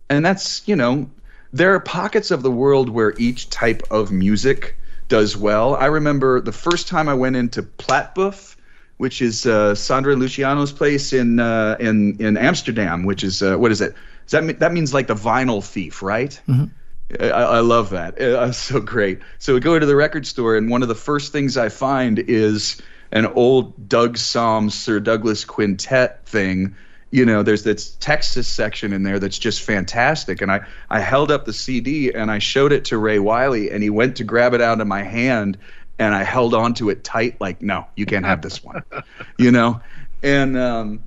and 0.08 0.24
that's 0.24 0.66
you 0.66 0.76
know, 0.76 1.10
there 1.52 1.74
are 1.74 1.80
pockets 1.80 2.30
of 2.30 2.42
the 2.42 2.50
world 2.50 2.88
where 2.88 3.14
each 3.18 3.50
type 3.50 3.82
of 3.90 4.12
music 4.12 4.76
does 5.08 5.36
well. 5.36 5.74
I 5.74 5.86
remember 5.86 6.40
the 6.40 6.52
first 6.52 6.88
time 6.88 7.08
I 7.08 7.14
went 7.14 7.36
into 7.36 7.62
Platbuff, 7.62 8.56
which 8.96 9.20
is 9.20 9.44
uh, 9.46 9.74
Sandra 9.74 10.14
Luciano's 10.14 10.72
place 10.72 11.12
in 11.12 11.40
uh, 11.40 11.76
in 11.80 12.16
in 12.20 12.36
Amsterdam, 12.36 13.04
which 13.04 13.24
is 13.24 13.42
uh, 13.42 13.56
what 13.56 13.72
is 13.72 13.80
it? 13.80 13.94
Does 14.26 14.32
that 14.32 14.44
mean, 14.44 14.58
that 14.58 14.72
means 14.72 14.94
like 14.94 15.08
the 15.08 15.14
vinyl 15.14 15.64
thief, 15.64 16.02
right? 16.02 16.40
I, 17.18 17.28
I 17.28 17.60
love 17.60 17.90
that. 17.90 18.14
It's 18.20 18.58
so 18.58 18.80
great. 18.80 19.18
So 19.38 19.54
we 19.54 19.60
go 19.60 19.78
to 19.78 19.86
the 19.86 19.96
record 19.96 20.26
store, 20.26 20.56
and 20.56 20.70
one 20.70 20.82
of 20.82 20.88
the 20.88 20.94
first 20.94 21.32
things 21.32 21.56
I 21.56 21.68
find 21.68 22.20
is 22.20 22.80
an 23.12 23.26
old 23.26 23.88
Doug 23.88 24.16
Sahm's 24.16 24.74
Sir 24.74 25.00
Douglas 25.00 25.44
Quintet 25.44 26.24
thing. 26.26 26.74
You 27.10 27.26
know, 27.26 27.42
there's 27.42 27.64
this 27.64 27.96
Texas 27.96 28.46
section 28.46 28.92
in 28.92 29.02
there 29.02 29.18
that's 29.18 29.38
just 29.38 29.62
fantastic. 29.62 30.40
And 30.42 30.52
I, 30.52 30.60
I 30.90 31.00
held 31.00 31.30
up 31.30 31.44
the 31.44 31.52
CD 31.52 32.12
and 32.12 32.30
I 32.30 32.38
showed 32.38 32.72
it 32.72 32.84
to 32.86 32.98
Ray 32.98 33.18
Wylie, 33.18 33.70
and 33.70 33.82
he 33.82 33.90
went 33.90 34.16
to 34.16 34.24
grab 34.24 34.54
it 34.54 34.60
out 34.60 34.80
of 34.80 34.86
my 34.86 35.02
hand, 35.02 35.58
and 35.98 36.14
I 36.14 36.22
held 36.22 36.54
onto 36.54 36.88
it 36.88 37.02
tight, 37.02 37.40
like, 37.40 37.60
no, 37.60 37.86
you 37.96 38.06
can't 38.06 38.24
have 38.24 38.42
this 38.42 38.62
one. 38.62 38.82
you 39.38 39.50
know, 39.50 39.80
and 40.22 40.56
um, 40.56 41.02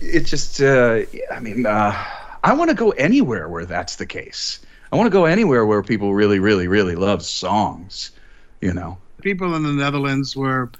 it 0.00 0.20
just, 0.20 0.60
uh, 0.60 1.00
I 1.32 1.40
mean, 1.40 1.64
uh, 1.64 2.04
I 2.44 2.52
want 2.54 2.68
to 2.70 2.76
go 2.76 2.90
anywhere 2.90 3.48
where 3.48 3.64
that's 3.64 3.96
the 3.96 4.06
case. 4.06 4.60
I 4.92 4.96
want 4.96 5.06
to 5.06 5.10
go 5.10 5.24
anywhere 5.24 5.66
where 5.66 5.82
people 5.82 6.14
really, 6.14 6.38
really, 6.38 6.68
really 6.68 6.94
love 6.94 7.24
songs. 7.24 8.12
You 8.60 8.72
know, 8.72 8.98
people 9.20 9.54
in 9.56 9.62
the 9.62 9.72
Netherlands 9.72 10.36
were 10.36 10.70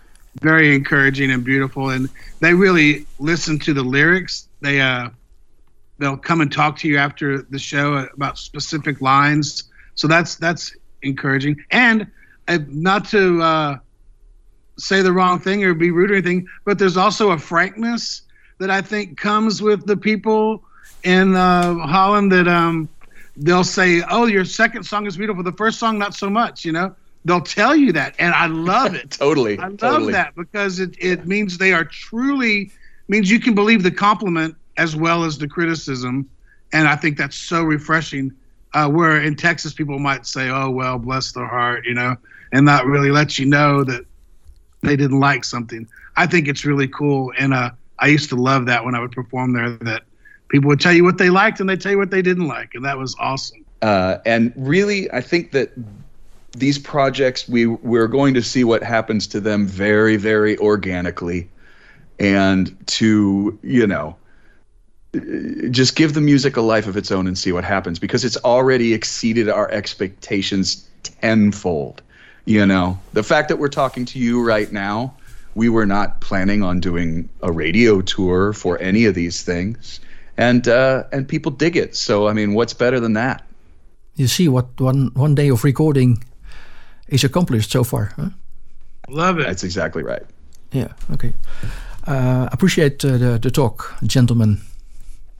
very 0.40 0.74
encouraging 0.74 1.30
and 1.30 1.44
beautiful, 1.44 1.90
and 1.90 2.08
they 2.40 2.54
really 2.54 3.06
listen 3.18 3.58
to 3.60 3.72
the 3.72 3.82
lyrics. 3.82 4.48
They 4.60 4.80
uh, 4.80 5.10
they'll 5.98 6.16
come 6.16 6.40
and 6.40 6.52
talk 6.52 6.78
to 6.78 6.88
you 6.88 6.98
after 6.98 7.42
the 7.42 7.58
show 7.58 8.06
about 8.14 8.38
specific 8.38 9.00
lines. 9.00 9.64
So 9.94 10.06
that's 10.08 10.36
that's 10.36 10.74
encouraging. 11.02 11.56
And 11.70 12.06
uh, 12.48 12.58
not 12.68 13.08
to 13.08 13.42
uh, 13.42 13.78
say 14.78 15.02
the 15.02 15.12
wrong 15.12 15.40
thing 15.40 15.64
or 15.64 15.74
be 15.74 15.90
rude 15.90 16.10
or 16.10 16.14
anything, 16.14 16.46
but 16.64 16.78
there's 16.78 16.96
also 16.96 17.30
a 17.30 17.38
frankness 17.38 18.22
that 18.58 18.70
I 18.70 18.80
think 18.80 19.18
comes 19.18 19.62
with 19.62 19.86
the 19.86 19.96
people 19.96 20.62
in 21.02 21.34
uh, 21.34 21.74
Holland 21.86 22.32
that 22.32 22.48
um, 22.48 22.88
they'll 23.36 23.64
say, 23.64 24.02
"Oh, 24.10 24.26
your 24.26 24.44
second 24.44 24.84
song 24.84 25.06
is 25.06 25.16
beautiful. 25.16 25.42
The 25.42 25.52
first 25.52 25.78
song, 25.78 25.98
not 25.98 26.14
so 26.14 26.28
much." 26.28 26.64
You 26.64 26.72
know, 26.72 26.94
they'll 27.26 27.40
tell 27.40 27.74
you 27.74 27.92
that, 27.92 28.14
and 28.18 28.32
I 28.34 28.46
love 28.46 28.94
it. 28.94 29.10
totally, 29.18 29.58
I 29.58 29.66
love 29.68 29.78
totally. 29.78 30.12
that 30.12 30.34
because 30.34 30.78
it, 30.80 30.96
it 30.98 31.26
means 31.26 31.58
they 31.58 31.72
are 31.72 31.84
truly 31.84 32.70
means 33.08 33.30
you 33.30 33.40
can 33.40 33.54
believe 33.54 33.82
the 33.82 33.90
compliment 33.90 34.54
as 34.78 34.96
well 34.96 35.24
as 35.24 35.36
the 35.38 35.48
criticism, 35.48 36.28
and 36.72 36.88
I 36.88 36.96
think 36.96 37.18
that's 37.18 37.36
so 37.36 37.62
refreshing. 37.62 38.32
Uh, 38.74 38.88
where 38.88 39.20
in 39.22 39.34
Texas 39.34 39.72
people 39.72 39.98
might 39.98 40.26
say, 40.26 40.48
"Oh 40.48 40.70
well, 40.70 40.98
bless 40.98 41.32
their 41.32 41.46
heart," 41.46 41.84
you 41.84 41.94
know, 41.94 42.16
and 42.52 42.64
not 42.64 42.86
really 42.86 43.10
let 43.10 43.38
you 43.38 43.46
know 43.46 43.84
that 43.84 44.04
they 44.82 44.96
didn't 44.96 45.20
like 45.20 45.44
something. 45.44 45.86
I 46.16 46.26
think 46.26 46.48
it's 46.48 46.64
really 46.64 46.88
cool, 46.88 47.32
and 47.38 47.52
uh, 47.52 47.70
I 47.98 48.08
used 48.08 48.28
to 48.30 48.36
love 48.36 48.66
that 48.66 48.84
when 48.84 48.94
I 48.94 49.00
would 49.00 49.12
perform 49.12 49.52
there. 49.52 49.70
That 49.80 50.02
people 50.48 50.68
would 50.68 50.80
tell 50.80 50.92
you 50.92 51.04
what 51.04 51.18
they 51.18 51.30
liked 51.30 51.60
and 51.60 51.68
they 51.68 51.76
tell 51.76 51.92
you 51.92 51.98
what 51.98 52.10
they 52.10 52.22
didn't 52.22 52.48
like, 52.48 52.74
and 52.74 52.84
that 52.84 52.98
was 52.98 53.16
awesome. 53.18 53.64
Uh, 53.82 54.18
and 54.26 54.52
really, 54.56 55.10
I 55.10 55.20
think 55.20 55.52
that 55.52 55.72
these 56.58 56.78
projects 56.78 57.48
we 57.48 57.66
we're 57.66 58.08
going 58.08 58.34
to 58.34 58.42
see 58.42 58.64
what 58.64 58.82
happens 58.82 59.26
to 59.28 59.40
them 59.40 59.66
very, 59.66 60.16
very 60.16 60.58
organically, 60.58 61.48
and 62.18 62.76
to 62.88 63.58
you 63.62 63.86
know 63.86 64.16
just 65.70 65.96
give 65.96 66.14
the 66.14 66.20
music 66.20 66.56
a 66.56 66.60
life 66.60 66.86
of 66.86 66.96
its 66.96 67.10
own 67.10 67.26
and 67.26 67.38
see 67.38 67.52
what 67.52 67.64
happens 67.64 67.98
because 67.98 68.24
it's 68.24 68.36
already 68.38 68.92
exceeded 68.92 69.48
our 69.48 69.70
expectations 69.70 70.88
tenfold. 71.02 72.02
You 72.44 72.64
know, 72.64 72.98
the 73.12 73.22
fact 73.22 73.48
that 73.48 73.56
we're 73.56 73.68
talking 73.68 74.04
to 74.06 74.18
you 74.18 74.44
right 74.44 74.70
now, 74.70 75.14
we 75.54 75.68
were 75.68 75.86
not 75.86 76.20
planning 76.20 76.62
on 76.62 76.80
doing 76.80 77.28
a 77.42 77.50
radio 77.50 78.00
tour 78.00 78.52
for 78.52 78.78
any 78.78 79.06
of 79.06 79.14
these 79.14 79.42
things, 79.42 80.00
and 80.36 80.68
uh, 80.68 81.04
and 81.12 81.26
people 81.26 81.50
dig 81.50 81.76
it. 81.76 81.96
So 81.96 82.28
I 82.28 82.32
mean, 82.32 82.54
what's 82.54 82.72
better 82.72 83.00
than 83.00 83.14
that? 83.14 83.44
You 84.14 84.28
see 84.28 84.48
what 84.48 84.80
one 84.80 85.10
one 85.14 85.34
day 85.34 85.48
of 85.48 85.64
recording 85.64 86.22
is 87.06 87.24
accomplished 87.24 87.70
so 87.70 87.84
far. 87.84 88.12
Huh? 88.16 88.30
Love 89.08 89.40
it. 89.40 89.46
That's 89.46 89.62
exactly 89.62 90.02
right. 90.02 90.24
Yeah. 90.70 90.92
Okay. 91.12 91.34
Uh, 92.06 92.48
appreciate 92.50 93.04
uh, 93.04 93.18
the 93.18 93.38
the 93.38 93.50
talk, 93.50 93.94
gentlemen. 94.06 94.60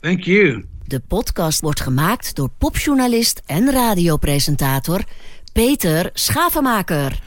Thank 0.00 0.24
you. 0.24 0.64
De 0.84 1.00
podcast 1.00 1.60
wordt 1.60 1.80
gemaakt 1.80 2.34
door 2.34 2.50
popjournalist 2.58 3.42
en 3.46 3.70
radiopresentator 3.70 5.04
Peter 5.52 6.10
Schavenmaker. 6.12 7.20